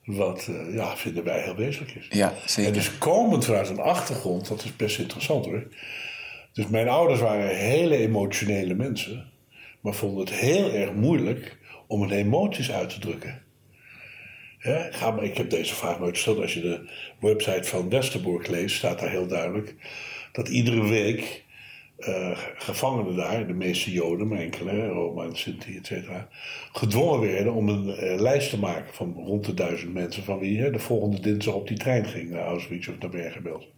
Wat, 0.07 0.49
eh, 0.51 0.75
ja, 0.75 0.97
vinden 0.97 1.25
wij 1.25 1.43
heel 1.43 1.57
wezenlijk 1.57 1.95
is. 1.95 2.07
Ja, 2.11 2.31
En 2.31 2.37
zeker. 2.49 2.73
dus 2.73 2.99
komend 2.99 3.45
vanuit 3.45 3.69
een 3.69 3.79
achtergrond, 3.81 4.49
dat 4.49 4.65
is 4.65 4.77
best 4.77 4.99
interessant 4.99 5.45
hoor. 5.45 5.67
Dus 6.53 6.67
mijn 6.67 6.89
ouders 6.89 7.21
waren 7.21 7.57
hele 7.57 7.97
emotionele 7.97 8.75
mensen, 8.75 9.31
maar 9.81 9.95
vonden 9.95 10.21
het 10.25 10.35
heel 10.35 10.73
erg 10.73 10.93
moeilijk 10.93 11.59
om 11.87 12.01
hun 12.01 12.11
emoties 12.11 12.73
uit 12.73 12.89
te 12.89 12.99
drukken. 12.99 13.43
Ja, 14.59 14.89
ga 14.91 15.11
maar, 15.11 15.25
ik 15.25 15.37
heb 15.37 15.51
deze 15.51 15.75
vraag 15.75 15.99
nooit 15.99 16.15
gesteld. 16.15 16.41
Als 16.41 16.55
je 16.55 16.61
de 16.61 16.91
website 17.21 17.65
van 17.69 17.89
Westerbork 17.89 18.49
leest, 18.49 18.77
staat 18.77 18.99
daar 18.99 19.11
heel 19.11 19.27
duidelijk 19.27 19.75
dat 20.33 20.49
iedere 20.49 20.89
week 20.89 21.45
eh, 21.99 22.39
gevangenen 22.57 23.17
daar, 23.17 23.47
de 23.47 23.53
meeste 23.53 23.91
Joden, 23.93 24.29
maar 24.29 24.39
enkele, 24.39 24.87
Roma 24.87 25.25
en 25.25 25.37
Sinti, 25.37 25.77
et 25.77 25.87
cetera, 25.87 26.29
gedwongen 26.73 27.21
werden 27.21 27.53
om 27.53 27.69
een 27.69 27.89
eh, 27.89 28.21
lijst 28.21 28.51
te 28.51 28.59
maken 28.59 28.95
van 28.95 29.13
rond 29.17 29.45
de 29.45 29.55
duizend 29.55 29.93
mensen 29.93 30.25
van 30.25 30.39
wie 30.39 30.61
hè, 30.61 30.71
de 30.71 30.79
volgende 30.79 31.21
dinsdag 31.21 31.55
op 31.55 31.69
die 31.69 31.79
trein 31.79 32.05
ging 32.05 32.31
naar 32.31 32.45
Auschwitz 32.45 32.89
of 32.89 32.95
naar 32.99 33.11
Bergen-Belsen. 33.11 33.75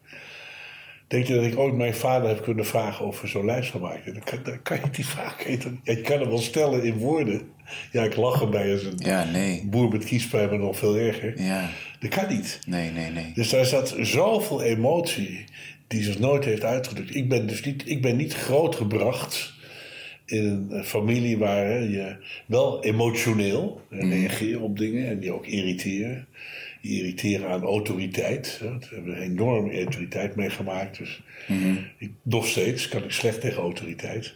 Denk 1.09 1.27
je 1.27 1.35
dat 1.35 1.45
ik 1.45 1.59
ooit 1.59 1.75
mijn 1.75 1.95
vader 1.95 2.29
heb 2.29 2.43
kunnen 2.43 2.67
vragen 2.67 3.07
of 3.07 3.21
we 3.21 3.27
zo'n 3.27 3.45
lijst 3.45 3.71
gaan 3.71 3.81
maken? 3.81 4.15
Dan 4.15 4.23
kan, 4.25 4.39
dan 4.43 4.63
kan 4.63 4.77
je 4.77 4.91
die 4.91 5.07
vraag 5.07 5.47
ja, 5.49 5.71
je 5.83 6.01
kan 6.01 6.19
hem 6.21 6.29
wel 6.29 6.39
stellen 6.39 6.85
in 6.85 6.95
woorden. 6.97 7.51
Ja, 7.93 8.03
ik 8.03 8.17
lach 8.17 8.41
erbij 8.41 8.73
als 8.73 8.83
een 8.83 8.95
Ja, 8.99 9.25
nee. 9.25 9.67
boer 9.67 9.89
met 9.89 10.05
kiespijn, 10.05 10.49
maar 10.49 10.59
nog 10.59 10.77
veel 10.79 10.97
erger. 10.97 11.43
Ja, 11.43 11.71
Dat 12.01 12.11
kan 12.11 12.29
niet. 12.29 12.61
nee, 12.67 12.91
nee, 12.91 13.11
nee. 13.11 13.33
Dus 13.35 13.49
daar 13.51 13.65
zat 13.65 13.95
zoveel 14.01 14.63
emotie 14.63 15.45
die 15.89 16.03
zich 16.03 16.19
nooit 16.19 16.45
heeft 16.45 16.65
uitgedrukt. 16.65 17.15
Ik 17.15 17.29
ben 17.29 17.47
dus 17.47 17.63
niet, 17.63 17.89
ik 17.89 18.03
ben 18.03 18.17
niet 18.17 18.35
grootgebracht 18.35 19.53
in 20.25 20.45
een 20.45 20.71
eh, 20.71 20.85
familie 20.85 21.39
waar 21.39 21.65
hè, 21.67 21.79
je 21.79 22.17
wel 22.47 22.85
emotioneel 22.85 23.81
reageert 23.89 24.61
op 24.61 24.79
dingen 24.79 25.09
en 25.09 25.21
die 25.21 25.33
ook 25.33 25.47
irriteren. 25.47 26.27
Die 26.83 26.99
irriteren 26.99 27.49
aan 27.49 27.63
autoriteit. 27.63 28.59
Hè. 28.61 28.79
We 28.79 28.95
hebben 28.95 29.17
een 29.17 29.23
enorme 29.23 29.75
autoriteit 29.75 30.37
meegemaakt. 30.37 30.99
Dus 30.99 31.23
ik, 31.99 32.11
nog 32.23 32.47
steeds 32.47 32.89
kan 32.89 33.05
ik 33.05 33.11
slecht 33.11 33.41
tegen 33.41 33.63
autoriteit. 33.63 34.35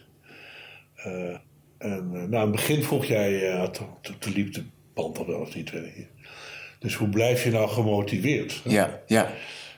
Eh, 0.95 1.35
en 1.77 2.09
eh, 2.13 2.21
nou, 2.21 2.35
aan 2.35 2.41
het 2.41 2.51
begin 2.51 2.83
vroeg 2.83 3.05
jij, 3.05 3.51
eh, 3.51 3.69
toen, 4.19 4.33
liep 4.33 4.53
de 4.53 4.63
band 4.93 5.17
al 5.17 5.27
wel 5.27 5.39
of 5.39 5.55
niet, 5.55 5.71
weet 5.71 5.85
ik 5.85 5.97
niet. 5.97 6.07
Dus 6.79 6.95
hoe 6.95 7.09
blijf 7.09 7.43
je 7.43 7.51
nou 7.51 7.69
gemotiveerd? 7.69 8.61
hè? 8.63 8.71
Ja, 8.71 9.01
ja, 9.07 9.31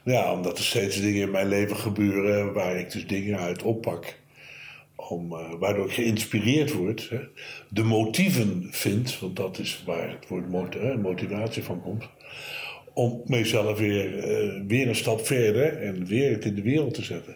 Ja, 0.05 0.33
omdat 0.33 0.57
er 0.57 0.63
steeds 0.63 1.01
dingen 1.01 1.21
in 1.21 1.31
mijn 1.31 1.47
leven 1.47 1.75
gebeuren 1.77 2.53
waar 2.53 2.75
ik 2.77 2.91
dus 2.91 3.07
dingen 3.07 3.39
uit 3.39 3.63
oppak. 3.63 4.19
Om, 4.95 5.33
eh, 5.33 5.53
waardoor 5.59 5.85
ik 5.85 5.91
geïnspireerd 5.93 6.73
word. 6.73 7.09
Hè. 7.09 7.19
De 7.69 7.83
motieven 7.83 8.67
vind, 8.71 9.19
want 9.19 9.35
dat 9.35 9.59
is 9.59 9.83
waar 9.85 10.09
het 10.09 10.27
woord 10.27 10.49
mot- 10.49 11.01
motivatie 11.01 11.63
van 11.63 11.81
komt. 11.81 12.09
Om 12.93 13.21
mezelf 13.25 13.77
weer, 13.79 14.17
eh, 14.19 14.61
weer 14.67 14.87
een 14.87 14.95
stap 14.95 15.25
verder 15.25 15.77
en 15.81 16.05
weer 16.05 16.31
het 16.31 16.45
in 16.45 16.55
de 16.55 16.61
wereld 16.61 16.93
te 16.93 17.03
zetten. 17.03 17.35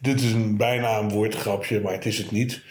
Dit 0.00 0.20
is 0.20 0.32
een 0.32 0.56
bijna 0.56 0.98
een 0.98 1.08
woordgrapje, 1.08 1.80
maar 1.80 1.92
het 1.92 2.06
is 2.06 2.18
het 2.18 2.30
niet. 2.30 2.62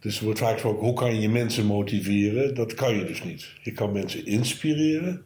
Dus 0.00 0.18
er 0.18 0.24
wordt 0.24 0.38
vaak 0.38 0.52
gesproken, 0.52 0.86
hoe 0.86 0.94
kan 0.94 1.20
je 1.20 1.28
mensen 1.28 1.66
motiveren? 1.66 2.54
Dat 2.54 2.74
kan 2.74 2.96
je 2.96 3.04
dus 3.04 3.24
niet. 3.24 3.52
Je 3.62 3.72
kan 3.72 3.92
mensen 3.92 4.26
inspireren, 4.26 5.22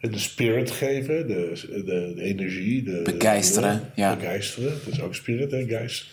de 0.00 0.18
spirit 0.18 0.70
geven, 0.70 1.26
de, 1.26 1.52
de, 1.84 2.12
de 2.16 2.22
energie. 2.22 2.82
De, 2.82 3.00
Begeisteren, 3.04 3.90
de- 3.94 4.00
ja. 4.00 4.16
Begeisteren, 4.16 4.72
dat 4.84 4.92
is 4.92 5.00
ook 5.00 5.14
spirit 5.14 5.52
en 5.52 5.68
geist. 5.68 6.06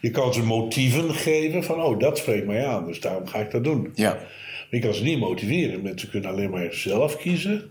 Je 0.00 0.10
kan 0.10 0.34
ze 0.34 0.42
motieven 0.42 1.14
geven 1.14 1.64
van, 1.64 1.82
oh, 1.82 1.98
dat 1.98 2.18
spreekt 2.18 2.46
mij 2.46 2.66
aan, 2.66 2.86
dus 2.86 3.00
daarom 3.00 3.26
ga 3.26 3.38
ik 3.38 3.50
dat 3.50 3.64
doen. 3.64 3.92
ja. 3.94 4.10
Maar 4.70 4.80
je 4.80 4.86
kan 4.86 4.94
ze 4.94 5.02
niet 5.02 5.18
motiveren. 5.18 5.82
Mensen 5.82 6.10
kunnen 6.10 6.30
alleen 6.30 6.50
maar 6.50 6.72
zelf 6.72 7.16
kiezen 7.16 7.70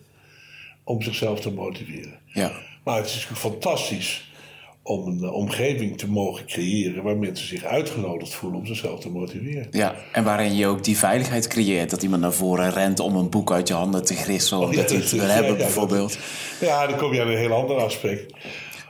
om 0.84 1.02
zichzelf 1.02 1.40
te 1.40 1.52
motiveren. 1.52 2.14
ja. 2.34 2.52
Maar 2.84 2.98
het 2.98 3.06
is 3.06 3.14
natuurlijk 3.14 3.42
fantastisch 3.42 4.32
om 4.88 5.08
een 5.08 5.24
eh, 5.24 5.34
omgeving 5.34 5.98
te 5.98 6.10
mogen 6.10 6.46
creëren 6.46 7.04
waar 7.04 7.18
mensen 7.18 7.48
zich 7.48 7.64
uitgenodigd 7.64 8.34
voelen 8.34 8.60
om 8.60 8.66
zichzelf 8.66 9.00
te 9.00 9.10
motiveren. 9.10 9.68
Ja, 9.72 9.96
en 10.12 10.24
waarin 10.24 10.56
je 10.56 10.68
ook 10.68 10.84
die 10.84 10.98
veiligheid 10.98 11.48
creëert. 11.48 11.90
Dat 11.90 12.04
iemand 12.04 12.22
naar 12.22 12.34
voren 12.34 12.72
rent 12.72 13.00
om 13.00 13.16
een 13.16 13.30
boek 13.30 13.52
uit 13.52 13.68
je 13.68 13.74
handen 13.74 14.06
te 14.06 14.16
grissen. 14.16 14.58
Of 14.58 14.66
Oh, 14.66 14.74
ja, 14.74 14.82
dat 14.82 14.90
hij 14.90 15.00
dat 15.00 15.12
het 15.12 15.22
ja, 15.22 15.28
hebben, 15.28 15.52
ja, 15.52 15.58
bijvoorbeeld. 15.58 16.18
Ja, 16.60 16.88
dan 16.88 16.98
kom 16.98 17.14
je 17.14 17.22
aan 17.22 17.28
een 17.28 17.38
heel 17.38 17.54
ander 17.54 17.76
aspect. 17.76 18.34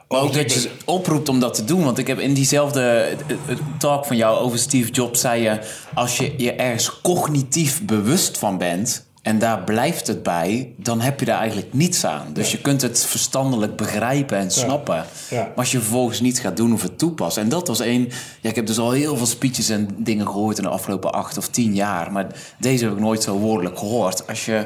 Maar 0.07 0.21
ook 0.21 0.33
dat 0.33 0.53
je 0.53 0.69
oproept 0.85 1.29
om 1.29 1.39
dat 1.39 1.53
te 1.53 1.63
doen. 1.63 1.83
Want 1.83 1.97
ik 1.97 2.07
heb 2.07 2.19
in 2.19 2.33
diezelfde 2.33 2.81
eh, 2.81 3.11
eh, 3.11 3.57
talk 3.77 4.05
van 4.05 4.17
jou 4.17 4.37
over 4.37 4.59
Steve 4.59 4.91
Jobs 4.91 5.21
zei 5.21 5.41
je... 5.41 5.59
als 5.93 6.17
je 6.17 6.33
je 6.37 6.53
ergens 6.53 7.01
cognitief 7.01 7.85
bewust 7.85 8.37
van 8.37 8.57
bent... 8.57 9.05
en 9.26 9.39
daar 9.39 9.63
blijft 9.63 10.07
het 10.07 10.23
bij, 10.23 10.73
dan 10.78 11.01
heb 11.01 11.19
je 11.19 11.26
daar 11.26 11.39
eigenlijk 11.39 11.73
niets 11.73 12.05
aan. 12.05 12.28
Dus 12.34 12.51
je 12.51 12.61
kunt 12.61 12.82
het 12.82 13.05
verstandelijk 13.05 13.76
begrijpen 13.76 14.38
en 14.38 14.51
snappen. 14.51 15.05
Ja. 15.30 15.41
Maar 15.41 15.51
als 15.55 15.71
je 15.71 15.80
vervolgens 15.80 16.19
niet 16.19 16.39
gaat 16.39 16.57
doen 16.57 16.73
of 16.73 16.82
het 16.82 16.97
toepast. 16.97 17.38
En 17.38 17.49
dat 17.49 17.67
was 17.67 17.80
één... 17.80 18.09
Ja, 18.41 18.49
ik 18.49 18.55
heb 18.55 18.65
dus 18.65 18.78
al 18.78 18.91
heel 18.91 19.17
veel 19.17 19.26
speeches 19.26 19.69
en 19.69 19.89
dingen 19.97 20.28
gehoord... 20.28 20.57
in 20.57 20.63
de 20.63 20.69
afgelopen 20.69 21.13
acht 21.13 21.38
of 21.38 21.47
tien 21.47 21.73
jaar. 21.73 22.11
Maar 22.11 22.28
deze 22.59 22.84
heb 22.84 22.93
ik 22.93 22.99
nooit 22.99 23.23
zo 23.23 23.38
woordelijk 23.38 23.78
gehoord. 23.78 24.28
Als 24.28 24.45
je... 24.45 24.65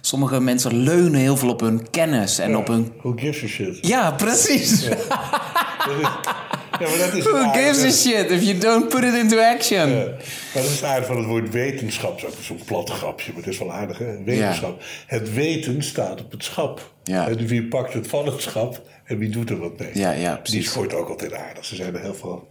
Sommige 0.00 0.40
mensen 0.40 0.82
leunen 0.82 1.20
heel 1.20 1.36
veel 1.36 1.48
op 1.48 1.60
hun 1.60 1.90
kennis 1.90 2.38
en 2.38 2.56
op 2.56 2.66
hun... 2.66 2.92
Who 2.98 3.12
gives 3.16 3.42
a 3.42 3.46
shit? 3.46 3.86
Ja, 3.86 4.10
precies. 4.10 4.88
Ja, 6.80 6.88
maar 6.88 6.98
dat 6.98 7.14
is 7.14 7.24
Who 7.24 7.50
gives 7.52 7.82
a 7.84 7.90
shit 7.90 8.30
if 8.30 8.42
you 8.42 8.58
don't 8.58 8.88
put 8.88 9.02
it 9.04 9.14
into 9.14 9.38
action? 9.38 9.88
Ja, 9.88 9.94
maar 10.04 10.14
dat 10.54 10.64
is 10.64 10.70
het 10.70 10.82
aardige 10.84 11.06
van 11.06 11.16
het 11.16 11.26
woord 11.26 11.50
wetenschap. 11.50 12.20
Dat 12.20 12.32
is 12.40 12.46
zo'n 12.46 12.60
plat 12.66 12.90
grapje, 12.90 13.32
maar 13.32 13.42
het 13.42 13.52
is 13.52 13.58
wel 13.58 13.72
aardig, 13.72 13.98
hè? 13.98 14.22
Wetenschap. 14.24 14.82
Het 15.06 15.34
weten 15.34 15.82
staat 15.82 16.20
op 16.20 16.30
het 16.30 16.44
schap. 16.44 16.92
Ja. 17.04 17.28
En 17.28 17.46
wie 17.46 17.64
pakt 17.68 17.92
het 17.92 18.06
van 18.08 18.26
het 18.26 18.40
schap 18.42 18.82
en 19.04 19.18
wie 19.18 19.28
doet 19.28 19.50
er 19.50 19.58
wat 19.58 19.78
mee? 19.78 19.90
Ja, 19.92 20.10
ja, 20.10 20.32
Die 20.32 20.42
precies. 20.42 20.70
scoort 20.70 20.94
ook 20.94 21.08
altijd 21.08 21.32
aardig. 21.34 21.64
Ze 21.64 21.74
zijn 21.74 21.94
er 21.94 22.00
heel 22.00 22.14
veel 22.14 22.48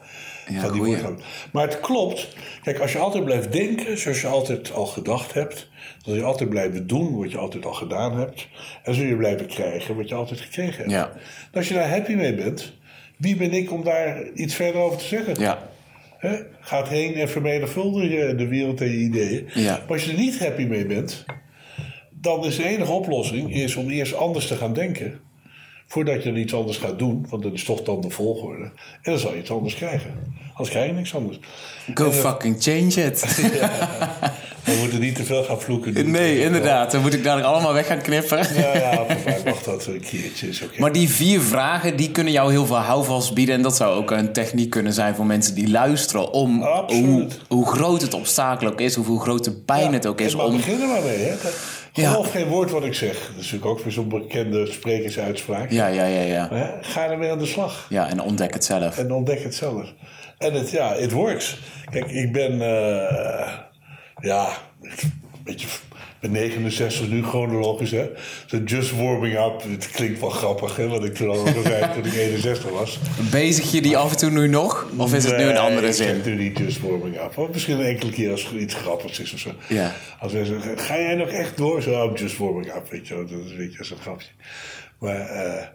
Ja, 0.48 0.60
van 0.62 0.72
die 0.72 0.82
woordgrappen. 0.82 1.24
Maar 1.52 1.68
het 1.68 1.80
klopt. 1.80 2.28
Kijk, 2.64 2.80
als 2.80 2.92
je 2.92 2.98
altijd 2.98 3.26
blijft 3.26 3.52
denken 3.52 3.98
zoals 3.98 4.22
je 4.22 4.28
altijd 4.28 4.72
al 4.74 4.86
gedacht 4.86 5.34
hebt... 5.34 5.56
dan 5.84 6.02
zul 6.04 6.16
je 6.16 6.24
altijd 6.24 6.50
blijven 6.50 6.88
doen 6.88 7.18
wat 7.18 7.32
je 7.32 7.38
altijd 7.38 7.66
al 7.66 7.74
gedaan 7.74 8.18
hebt... 8.18 8.48
en 8.84 8.94
zul 8.96 9.06
je 9.06 9.16
blijven 9.16 9.48
krijgen 9.48 9.96
wat 9.96 10.10
je 10.10 10.16
altijd 10.16 10.40
gekregen 10.42 10.78
hebt. 10.78 10.92
Ja. 10.92 11.10
En 11.52 11.58
als 11.58 11.68
je 11.68 11.74
daar 11.74 11.90
happy 11.90 12.14
mee 12.14 12.34
bent... 12.36 12.74
wie 13.24 13.36
ben 13.36 13.54
ik 13.54 13.72
om 13.72 13.84
daar 13.84 14.24
iets 14.34 14.56
verder 14.56 14.82
over 14.82 14.98
te 14.98 15.06
zeggen? 15.06 15.40
Ja, 15.40 15.72
Hè? 16.18 16.38
Gaat 16.60 16.88
heen 16.88 17.14
en 17.14 17.30
vermenigvuldig 17.30 18.12
je 18.12 18.36
de 18.36 18.48
wereld 18.48 18.82
en 18.82 18.88
je 18.88 18.98
ideeën. 18.98 19.50
Ja. 19.54 19.72
Maar 19.72 19.92
als 19.92 20.04
je 20.04 20.12
er 20.12 20.18
niet 20.18 20.40
happy 20.40 20.64
mee 20.64 20.86
bent, 20.86 21.26
dan 22.10 22.46
is 22.46 22.56
de 22.56 22.66
enige 22.66 22.92
oplossing 22.92 23.54
is 23.54 23.76
om 23.76 23.90
eerst 23.90 24.16
anders 24.16 24.48
te 24.48 24.56
gaan 24.56 24.74
denken. 24.74 25.20
Voordat 25.94 26.24
je 26.24 26.30
er 26.30 26.38
iets 26.38 26.54
anders 26.54 26.78
gaat 26.78 27.00
doen, 27.00 27.26
want 27.30 27.44
dat 27.44 27.54
is 27.54 27.64
toch 27.64 27.82
dan 27.84 28.02
de 28.02 28.10
volgorde. 28.10 28.64
En 28.64 29.12
dan 29.12 29.20
zal 29.20 29.34
je 29.34 29.40
iets 29.40 29.52
anders 29.52 29.76
krijgen. 29.76 30.14
Anders 30.50 30.70
krijg 30.70 30.88
je 30.88 30.94
niks 30.94 31.16
anders. 31.16 31.40
go 31.94 32.12
fucking 32.12 32.56
change 32.60 33.06
it. 33.06 33.22
We 34.64 34.78
moeten 34.82 35.00
niet 35.00 35.16
te 35.16 35.24
veel 35.24 35.44
gaan 35.44 35.62
vloeken. 35.62 36.12
nee, 36.12 36.40
inderdaad. 36.40 36.92
Dan 36.92 37.02
moet 37.02 37.14
ik 37.14 37.24
dadelijk 37.24 37.48
allemaal 37.48 37.74
weg 37.74 37.88
gaan 37.88 38.02
knippen. 38.02 38.38
Ja, 38.38 38.78
ja, 38.78 38.96
voor 38.96 39.22
mij 39.26 39.42
mag 39.46 39.64
dat 39.64 39.86
een 39.86 40.00
keertje. 40.00 40.48
Is. 40.48 40.64
Maar 40.78 40.92
die 40.92 41.10
vier 41.10 41.42
vragen, 41.42 41.96
die 41.96 42.12
kunnen 42.12 42.34
jou 42.34 42.52
heel 42.52 42.66
veel 42.66 42.76
houvast 42.76 43.34
bieden. 43.34 43.56
En 43.56 43.62
dat 43.62 43.76
zou 43.76 43.96
ook 43.96 44.12
een 44.12 44.34
techniek 44.34 44.70
kunnen 44.70 44.94
zijn 44.94 45.16
voor 45.16 45.26
mensen 45.26 45.56
die 45.56 45.70
luisteren. 45.70 46.32
Om 46.32 46.64
hoe, 46.88 47.28
hoe 47.48 47.66
groot 47.66 48.02
het 48.02 48.14
obstakel 48.14 48.68
ook 48.68 48.82
is, 48.82 48.98
of 48.98 49.06
hoe 49.06 49.22
groot 49.22 49.44
de 49.44 49.52
pijn 49.52 49.94
het 49.94 50.06
ook 50.06 50.22
is. 50.22 50.36
Maar 50.36 50.46
Om, 50.46 50.56
begin 50.56 50.82
er 50.82 50.88
maar 50.88 51.02
mee. 51.02 51.18
Hè. 51.18 51.36
Geloof 51.94 52.32
geen 52.32 52.48
woord 52.48 52.72
wat 52.72 52.84
ik 52.84 52.94
zeg. 52.94 53.14
Dat 53.14 53.30
is 53.30 53.36
natuurlijk 53.36 53.66
ook 53.66 53.80
weer 53.80 53.94
zo'n 53.94 54.10
bekende 54.10 54.72
sprekersuitspraak. 54.72 55.72
Ja, 55.72 55.88
ja, 55.88 56.06
ja, 56.06 56.22
ja. 56.22 56.78
Ga 56.82 57.10
ermee 57.10 57.32
aan 57.32 57.40
de 57.40 57.46
slag. 57.46 57.86
Ja, 57.90 58.10
en 58.10 58.22
ontdek 58.22 58.54
het 58.54 58.66
zelf. 58.66 58.98
En 58.98 59.12
ontdek 59.12 59.44
het 59.44 59.56
zelf. 59.56 59.94
En 60.38 60.54
het, 60.54 60.70
ja, 60.70 60.94
it 60.94 61.12
works. 61.12 61.58
Kijk, 61.92 62.12
ik 62.12 62.32
ben, 62.32 62.62
eh, 62.62 63.54
ja, 64.22 64.48
een 64.82 64.92
beetje, 65.44 65.68
ik 66.24 66.32
ben 66.32 66.42
69 66.42 67.10
nu, 67.10 67.24
chronologisch, 67.24 67.92
hè. 67.92 68.10
So 68.46 68.58
just 68.58 68.92
warming 68.98 69.36
up. 69.36 69.64
Het 69.72 69.92
klinkt 69.92 70.20
wel 70.20 70.30
grappig, 70.30 70.76
hè, 70.76 70.88
wat 70.88 71.06
ik 71.06 71.16
toen 71.16 71.30
al 71.30 71.46
zei 71.64 71.94
toen 71.94 72.06
ik 72.06 72.14
61 72.14 72.70
was. 72.70 73.00
Bezig 73.32 73.72
je 73.72 73.82
die 73.82 73.98
af 73.98 74.12
en 74.12 74.18
toe 74.18 74.30
nu 74.30 74.48
nog? 74.48 74.88
Of 74.98 75.14
is 75.14 75.26
het 75.26 75.38
nu 75.38 75.44
een 75.44 75.58
andere 75.58 75.88
ik 75.88 75.94
zin? 75.94 76.08
zeg 76.08 76.26
nu 76.26 76.36
niet 76.36 76.58
just 76.58 76.80
warming 76.80 77.16
up. 77.16 77.38
Of 77.38 77.50
misschien 77.50 77.80
een 77.80 77.86
enkele 77.86 78.12
keer 78.12 78.32
als 78.32 78.46
er 78.46 78.58
iets 78.58 78.74
grappigs 78.74 79.20
is 79.20 79.34
of 79.34 79.40
zo. 79.40 79.52
Ja. 79.68 79.96
Als 80.20 80.34
wij 80.34 80.46
zeggen, 80.46 80.80
ga 80.80 81.00
jij 81.00 81.16
nog 81.16 81.30
echt 81.30 81.58
door? 81.58 81.82
Zo, 81.82 82.08
I'm 82.08 82.16
just 82.16 82.38
warming 82.38 82.76
up, 82.76 82.90
weet 82.90 83.08
je 83.08 83.14
wel. 83.16 83.28
Dat 83.28 83.40
is, 83.80 83.90
een 83.90 83.98
grapje. 83.98 84.30
Maar 85.00 85.20
eh, 85.20 85.68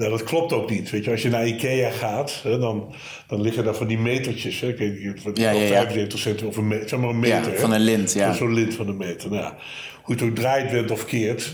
nou, 0.00 0.10
dat 0.10 0.24
klopt 0.24 0.52
ook 0.52 0.70
niet. 0.70 0.90
Weet 0.90 1.04
je, 1.04 1.10
als 1.10 1.22
je 1.22 1.28
naar 1.28 1.46
Ikea 1.46 1.90
gaat, 1.90 2.40
hè, 2.42 2.58
dan, 2.58 2.94
dan 3.26 3.40
liggen 3.40 3.64
daar 3.64 3.74
van 3.74 3.86
die 3.86 3.98
metertjes. 3.98 4.60
Hè, 4.60 4.68
ik 4.68 4.78
weet 4.78 5.04
niet, 5.04 5.36
Ja, 5.38 5.50
ja, 5.50 5.60
ja. 5.60 5.66
75 5.68 6.18
centimeter 6.18 6.48
of 6.48 6.56
een 6.56 6.68
meter, 6.68 6.88
zeg 6.88 6.98
maar 6.98 7.08
een 7.08 7.22
Ja, 7.22 7.36
meter. 7.38 7.52
hè. 7.52 7.58
van 7.58 7.72
een 7.72 7.80
lint, 7.80 8.12
ja. 8.12 8.32
Zo'n 8.32 8.54
lint 8.54 8.74
van 8.74 8.88
een 8.88 8.96
meter. 8.96 9.30
Nou, 9.30 9.42
ja, 9.42 9.56
hoe 10.02 10.14
het 10.14 10.24
ook 10.24 10.34
draait 10.34 10.70
bent 10.70 10.90
of 10.90 11.04
keert... 11.04 11.52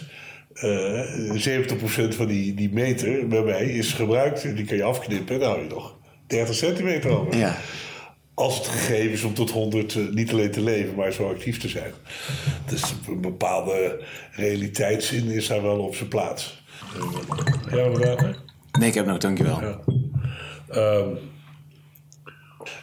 eh 0.55 1.31
70% 2.11 2.17
van 2.17 2.27
die, 2.27 2.55
die 2.55 2.71
meter 2.73 3.29
bij 3.29 3.43
mij 3.43 3.65
is 3.65 3.93
gebruikt. 3.93 4.43
Die 4.57 4.65
kan 4.65 4.77
je 4.77 4.83
afknippen 4.83 5.35
en 5.35 5.41
dan 5.41 5.51
hou 5.51 5.63
je 5.63 5.69
nog 5.69 5.97
30 6.27 6.55
centimeter 6.55 7.11
over. 7.19 7.37
Ja. 7.39 7.57
Als 8.35 8.57
het 8.59 8.67
gegeven 8.67 9.11
is 9.13 9.23
om 9.23 9.35
tot 9.35 9.51
100 9.51 9.95
eh, 9.95 10.03
niet 10.11 10.33
alleen 10.33 10.51
te 10.51 10.63
leven, 10.63 10.95
maar 10.95 11.13
zo 11.13 11.29
actief 11.31 11.59
te 11.59 11.69
zijn. 11.69 11.93
Dus 12.67 12.83
een 13.09 13.21
bepaalde 13.21 14.03
realiteitszin 14.33 15.31
is 15.31 15.47
daar 15.47 15.63
wel 15.63 15.79
op 15.79 15.95
zijn 15.97 16.09
plaats. 16.09 16.65
Ja, 17.71 17.89
wat 17.89 17.99
water? 18.05 18.37
Nee, 18.79 18.89
ik 18.89 18.95
heb 18.95 19.07
nog, 19.07 19.19
dankjewel. 19.19 19.61
Ja. 19.61 19.79
Ehm, 20.69 21.09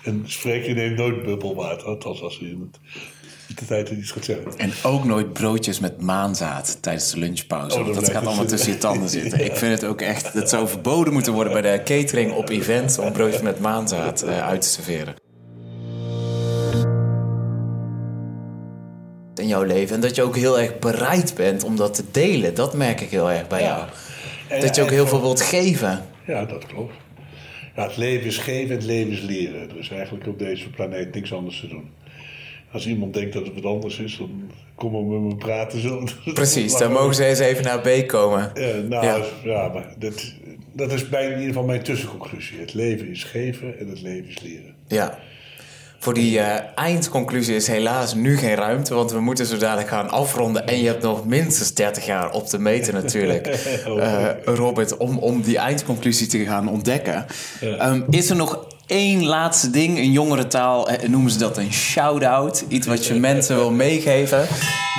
een 0.04 0.24
spreker 0.26 0.74
neemt 0.76 0.98
nooit 0.98 1.24
bubbelwater, 1.24 1.88
althans 1.88 2.22
als 2.22 2.40
hij 2.40 2.48
in 2.50 2.60
het- 2.72 2.80
in 3.48 3.56
de 3.56 3.66
tijd 3.66 3.90
iets 3.90 4.12
gaat 4.12 4.26
zeggen. 4.26 4.58
En 4.58 4.72
ook 4.84 5.04
nooit 5.04 5.34
broodjes 5.34 5.80
met 5.80 6.02
maanzaad 6.02 6.78
tijdens 6.82 7.12
de 7.12 7.20
lunchpauze. 7.20 7.78
Oh, 7.78 7.82
want 7.84 7.94
dat 7.96 8.06
dat 8.06 8.14
gaat 8.14 8.26
allemaal 8.26 8.46
tussen 8.46 8.72
je 8.72 8.78
tanden 8.78 9.10
zitten. 9.20 9.46
Ik 9.46 9.56
vind 9.56 9.72
het 9.82 9.90
ook 9.90 10.02
echt... 10.02 10.34
Het 10.34 10.50
zou 10.50 10.68
verboden 10.68 11.14
moeten 11.14 11.34
worden 11.34 11.54
bij 11.54 11.62
de 11.62 11.84
catering 11.84 12.32
op 12.32 12.50
events... 12.50 12.98
om 12.98 13.12
broodjes 13.12 13.42
met 13.42 13.60
maanzaad 13.60 14.22
eh, 14.22 14.48
uit 14.48 14.62
te 14.62 14.68
serveren. 14.68 15.16
In 19.44 19.50
jouw 19.50 19.64
leven. 19.64 19.96
En 19.96 20.02
dat 20.02 20.16
je 20.16 20.22
ook 20.22 20.36
heel 20.36 20.60
erg 20.60 20.80
bereid 20.80 21.34
bent 21.36 21.64
om 21.64 21.76
dat 21.76 21.94
te 21.94 22.04
delen. 22.12 22.54
Dat 22.56 22.74
merk 22.74 23.02
ik 23.02 23.10
heel 23.10 23.32
erg 23.32 23.48
bij 23.48 23.62
Ja. 23.62 23.66
jou. 23.78 23.88
En- 24.48 24.62
Dat 24.66 24.76
je 24.76 24.82
ook 24.82 24.88
en 24.88 24.94
heel 24.94 25.08
veel 25.08 25.22
wilt 25.22 25.42
geven. 25.42 26.02
Ja, 26.28 26.46
dat 26.46 26.66
klopt. 26.66 26.94
Ja, 27.76 27.84
het 27.84 27.98
leven 27.98 28.26
is 28.28 28.38
geven, 28.38 28.76
het 28.76 28.84
leven 28.84 29.12
is 29.12 29.22
leren. 29.22 29.70
Er 29.70 29.78
is 29.80 29.90
eigenlijk 29.90 30.28
op 30.28 30.40
deze 30.40 30.70
planeet 30.70 31.14
niks 31.14 31.34
anders 31.34 31.60
te 31.60 31.68
doen. 31.68 31.90
Als 32.72 32.88
iemand 32.88 33.14
denkt 33.14 33.34
dat 33.34 33.46
het 33.46 33.54
wat 33.54 33.66
anders 33.66 34.00
is, 34.00 34.18
dan 34.18 34.52
kom 34.76 34.92
maar 34.92 35.02
met 35.20 35.32
me 35.32 35.36
praten. 35.36 35.80
Zo. 35.82 36.08
Precies, 36.34 36.78
dan 36.78 36.92
mogen 36.92 37.16
ze 37.16 37.26
eens 37.26 37.40
even 37.40 37.64
naar 37.64 37.80
B 37.80 38.08
komen. 38.08 38.52
Ja, 38.54 38.76
nou, 38.90 39.06
Ja. 39.06 39.22
ja, 39.44 39.68
maar 39.68 39.86
dat, 40.00 40.34
dat 40.74 40.92
is 40.92 41.10
bij 41.10 41.24
in 41.24 41.32
ieder 41.32 41.48
geval 41.48 41.64
mijn 41.64 41.84
tussenconclusie. 41.84 42.60
Het 42.60 42.74
leven 42.74 43.08
is 43.10 43.24
geven 43.24 43.80
en 43.80 43.88
het 43.90 44.02
leven 44.02 44.30
is 44.30 44.40
leren. 44.42 44.76
Ja. 44.88 45.20
Voor 46.04 46.14
die 46.14 46.40
eh, 46.40 46.60
eindconclusie 46.76 47.56
is 47.56 47.68
helaas 47.68 48.14
nu 48.14 48.38
geen 48.38 48.56
ruimte, 48.56 48.94
want 48.94 49.12
we 49.12 49.20
moeten 49.20 49.46
zo 49.46 49.58
dadelijk 49.58 49.88
gaan 49.90 50.10
afronden. 50.10 50.68
En 50.68 50.78
je 50.80 50.88
hebt 50.88 51.02
nog 51.04 51.26
minstens 51.26 51.74
30 51.74 52.06
jaar 52.06 52.32
op 52.32 52.48
te 52.48 52.60
meten 52.60 52.94
natuurlijk, 52.94 53.48
eh, 54.00 54.26
Robert, 54.46 54.98
om, 54.98 55.18
om 55.18 55.42
die 55.42 55.58
eindconclusie 55.58 56.28
te 56.28 56.46
gaan 56.46 56.68
ontdekken. 56.70 57.26
Ehm, 57.62 58.02
is 58.10 58.30
er 58.30 58.36
nog 58.36 58.68
één 58.88 59.26
laatste 59.26 59.70
ding, 59.70 59.98
in 59.98 60.12
jongerentaal 60.12 60.90
eh, 60.90 61.10
noemen 61.10 61.32
ze 61.32 61.38
dat 61.38 61.58
een 61.58 61.74
shout-out, 61.74 62.66
iets 62.68 62.88
wat 62.88 63.06
je 63.06 63.14
mensen 63.14 63.56
wil 63.56 63.72
meegeven? 63.72 64.40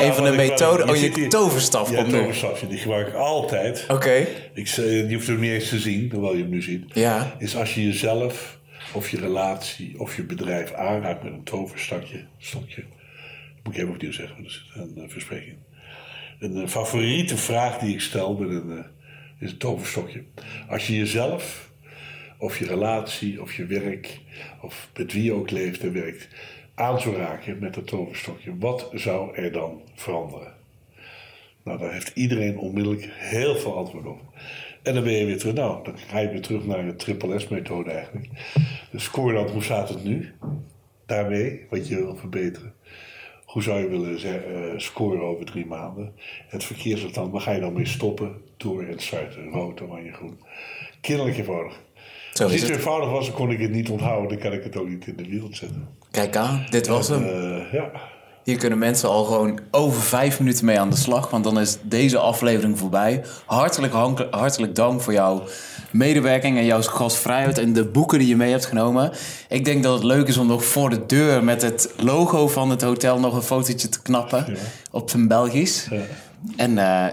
een 0.00 0.14
van 0.14 0.22
Nou, 0.24 0.36
de 0.36 0.42
methoden, 0.42 0.88
oh 0.88 0.96
je 0.96 1.10
hier- 1.14 1.28
toverstaf 1.28 1.90
Ja, 1.90 1.96
komt 1.96 2.12
nu. 2.12 2.18
toverstafje, 2.18 2.66
die 2.68 2.78
gebruik 2.78 3.08
ik 3.08 3.14
altijd. 3.14 3.84
Oké, 3.88 4.26
Ik, 4.54 4.66
zei- 4.68 5.08
je 5.08 5.14
hoeft 5.14 5.26
hem 5.26 5.40
niet 5.40 5.50
eens 5.50 5.68
te 5.68 5.78
zien, 5.78 6.08
hoewel 6.12 6.32
je 6.34 6.40
hem 6.42 6.50
nu 6.50 6.62
ziet. 6.62 6.84
Ja. 6.92 7.34
Is 7.38 7.56
als 7.56 7.74
je 7.74 7.84
jezelf 7.86 8.56
of 8.94 9.10
je 9.10 9.18
relatie 9.18 10.00
of 10.00 10.16
je 10.16 10.24
bedrijf 10.24 10.72
aanraakt 10.72 11.22
met 11.22 11.32
een 11.32 11.42
toverstakje, 11.42 12.24
stokje. 12.38 12.84
Moet 13.62 13.74
ik 13.74 13.80
even 13.80 13.94
opnieuw 13.94 14.12
zeggen, 14.12 14.36
want 14.36 14.48
dat 14.48 14.86
is 14.86 14.96
een 14.96 15.02
uh, 15.02 15.10
verspreking. 15.10 15.56
Een 16.38 16.62
eh, 16.62 16.68
favoriete 16.68 17.36
vraag 17.36 17.78
die 17.78 17.94
ik 17.94 18.00
stel 18.00 18.36
met 18.36 18.50
een, 18.50 18.78
eh, 18.78 18.84
is 19.38 19.50
een 19.50 19.58
toverstokje. 19.58 20.24
Als 20.68 20.86
je 20.86 20.96
jezelf 20.96 21.70
of 22.38 22.58
je 22.58 22.66
relatie 22.66 23.42
of 23.42 23.54
je 23.54 23.66
werk 23.66 24.20
of 24.60 24.88
met 24.96 25.12
wie 25.12 25.22
je 25.22 25.32
ook 25.32 25.50
leeft 25.50 25.82
en 25.82 25.92
werkt 25.92 26.28
aan 26.74 27.00
zou 27.00 27.16
raken 27.16 27.58
met 27.58 27.74
dat 27.74 27.86
toverstokje, 27.86 28.58
wat 28.58 28.90
zou 28.92 29.36
er 29.36 29.52
dan 29.52 29.82
veranderen? 29.94 30.52
Nou, 31.64 31.78
daar 31.78 31.92
heeft 31.92 32.10
iedereen 32.14 32.58
onmiddellijk 32.58 33.08
heel 33.12 33.56
veel 33.56 33.76
antwoord 33.76 34.06
op. 34.06 34.20
En 34.84 34.94
dan 34.94 35.04
ben 35.04 35.12
je 35.12 35.24
weer 35.24 35.38
terug. 35.38 35.54
Nou, 35.54 35.84
dan 35.84 35.98
ga 35.98 36.18
je 36.18 36.28
weer 36.28 36.40
terug 36.40 36.66
naar 36.66 36.84
de 36.86 36.96
triple 36.96 37.38
S-methode 37.38 37.90
eigenlijk. 37.90 38.26
Dus 38.90 39.04
score 39.04 39.34
dan, 39.34 39.48
hoe 39.48 39.62
staat 39.62 39.88
het 39.88 40.04
nu? 40.04 40.32
Daarmee, 41.06 41.66
wat 41.70 41.88
je 41.88 41.96
wil 41.96 42.16
verbeteren. 42.16 42.72
Hoe 43.44 43.62
zou 43.62 43.80
je 43.80 43.88
willen 43.88 44.18
eh, 44.22 44.78
scoren 44.78 45.20
over 45.22 45.44
drie 45.44 45.66
maanden? 45.66 46.12
Het 46.48 46.64
verkeersstand, 46.64 47.32
waar 47.32 47.40
ga 47.40 47.52
je 47.52 47.60
dan 47.60 47.72
mee 47.72 47.86
stoppen? 47.86 48.34
Door 48.56 48.82
en 48.82 48.98
sluiten, 48.98 49.50
rood, 49.50 49.80
oranje, 49.80 50.12
groen. 50.12 50.38
Kinderlijk 51.00 51.38
eenvoudig. 51.38 51.80
Zo 52.32 52.42
Als 52.42 52.60
het. 52.60 52.70
eenvoudig 52.70 53.10
was, 53.10 53.26
dan 53.26 53.34
kon 53.34 53.50
ik 53.50 53.60
het 53.60 53.70
niet 53.70 53.88
onthouden. 53.90 54.28
Dan 54.28 54.38
kan 54.38 54.52
ik 54.52 54.64
het 54.64 54.76
ook 54.76 54.88
niet 54.88 55.06
in 55.06 55.16
de 55.16 55.28
wereld 55.28 55.56
zetten. 55.56 55.88
kijk 56.10 56.36
aan, 56.36 56.66
dit 56.70 56.86
was 56.86 57.08
hem. 57.08 57.24
Eh, 57.24 57.72
ja. 57.72 57.90
Hier 58.44 58.56
kunnen 58.56 58.78
mensen 58.78 59.08
al 59.08 59.24
gewoon 59.24 59.58
over 59.70 60.02
vijf 60.02 60.38
minuten 60.38 60.64
mee 60.64 60.80
aan 60.80 60.90
de 60.90 60.96
slag. 60.96 61.30
Want 61.30 61.44
dan 61.44 61.60
is 61.60 61.76
deze 61.82 62.18
aflevering 62.18 62.78
voorbij. 62.78 63.24
Hartelijk, 63.46 63.92
hartelijk 64.30 64.74
dank 64.74 65.00
voor 65.00 65.12
jouw 65.12 65.42
medewerking 65.90 66.58
en 66.58 66.64
jouw 66.64 66.82
gastvrijheid. 66.82 67.58
En 67.58 67.72
de 67.72 67.84
boeken 67.84 68.18
die 68.18 68.28
je 68.28 68.36
mee 68.36 68.50
hebt 68.50 68.66
genomen. 68.66 69.12
Ik 69.48 69.64
denk 69.64 69.82
dat 69.82 69.94
het 69.94 70.04
leuk 70.04 70.28
is 70.28 70.36
om 70.36 70.46
nog 70.46 70.64
voor 70.64 70.90
de 70.90 71.06
deur 71.06 71.44
met 71.44 71.62
het 71.62 71.92
logo 71.96 72.48
van 72.48 72.70
het 72.70 72.82
hotel 72.82 73.20
nog 73.20 73.34
een 73.34 73.42
fotootje 73.42 73.88
te 73.88 74.02
knappen. 74.02 74.56
Op 74.90 75.10
zijn 75.10 75.28
Belgisch. 75.28 75.86
Ja. 75.90 76.00
En 76.56 76.78
eh, 76.78 77.12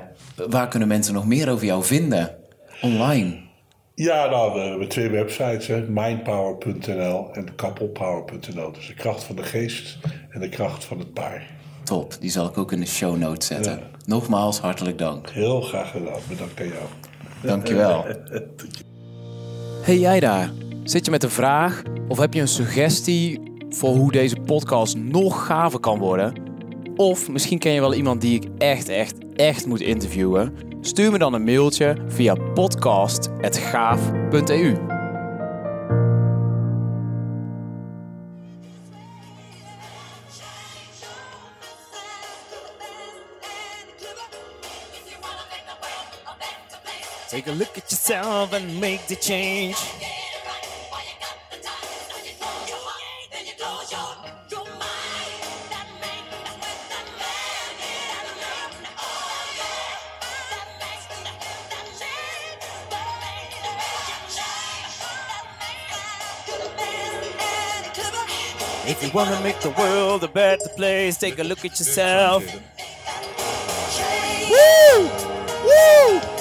waar 0.50 0.68
kunnen 0.68 0.88
mensen 0.88 1.14
nog 1.14 1.26
meer 1.26 1.50
over 1.50 1.66
jou 1.66 1.84
vinden? 1.84 2.36
Online. 2.82 3.50
Ja, 4.02 4.30
nou, 4.30 4.54
we 4.54 4.60
hebben 4.60 4.88
twee 4.88 5.10
websites, 5.10 5.68
hè. 5.68 5.82
mindpower.nl 5.82 7.30
en 7.34 7.56
kappelpower.nl. 7.56 8.72
Dus 8.72 8.88
de 8.88 8.94
kracht 8.94 9.24
van 9.24 9.36
de 9.36 9.44
geest 9.44 9.98
en 10.30 10.40
de 10.40 10.50
kracht 10.50 10.86
van 10.86 11.00
het 11.00 11.14
paar. 11.14 11.48
Top, 11.84 12.16
die 12.20 12.30
zal 12.30 12.48
ik 12.48 12.58
ook 12.58 12.72
in 12.72 12.80
de 12.80 12.86
show 12.86 13.18
notes 13.18 13.48
zetten. 13.48 13.72
Ja. 13.72 13.90
Nogmaals, 14.06 14.60
hartelijk 14.60 14.98
dank. 14.98 15.30
Heel 15.30 15.62
graag 15.62 15.92
gedaan. 15.92 16.20
Bedankt 16.30 16.60
aan 16.60 16.68
jou. 16.68 16.86
Dankjewel. 17.42 18.06
Hey 19.82 19.98
jij 19.98 20.20
daar, 20.20 20.52
zit 20.84 21.06
je 21.06 21.12
met 21.12 21.24
een 21.24 21.30
vraag 21.30 21.82
of 22.08 22.18
heb 22.18 22.34
je 22.34 22.42
een 22.42 22.48
suggestie 22.48 23.40
voor 23.70 23.96
hoe 23.96 24.12
deze 24.12 24.36
podcast 24.36 24.98
nog 24.98 25.46
gaver 25.46 25.80
kan 25.80 26.00
worden? 26.00 26.34
Of 26.96 27.30
misschien 27.30 27.60
ken 27.60 27.72
je 27.72 27.80
wel 27.80 27.94
iemand 27.94 28.22
die 28.22 28.36
ik 28.36 28.48
echt, 28.58 28.90
echt, 28.90 29.16
echt 29.36 29.66
moet 29.66 29.82
interviewen? 29.82 30.71
Stuur 30.82 31.12
me 31.12 31.18
dan 31.18 31.34
een 31.34 31.44
mailtje 31.44 31.96
via 32.08 32.34
podcast.gaaf.eu. 32.34 34.76
Take 47.30 47.48
a 47.48 47.54
look 47.54 47.78
at 47.78 47.90
yourself 47.90 48.54
and 48.54 48.80
make 48.80 49.08
the 49.08 49.16
change. 49.16 49.76
If 68.92 69.02
you 69.02 69.10
wanna 69.14 69.40
make 69.40 69.58
the 69.62 69.70
world 69.70 70.22
a 70.26 70.28
better 70.28 70.68
place, 70.76 71.18
take 71.18 71.40
a 71.40 71.46
look 71.46 71.64
at 71.64 71.80
yourself. 71.80 72.44
Woo! 74.52 75.10
Woo! 75.64 76.41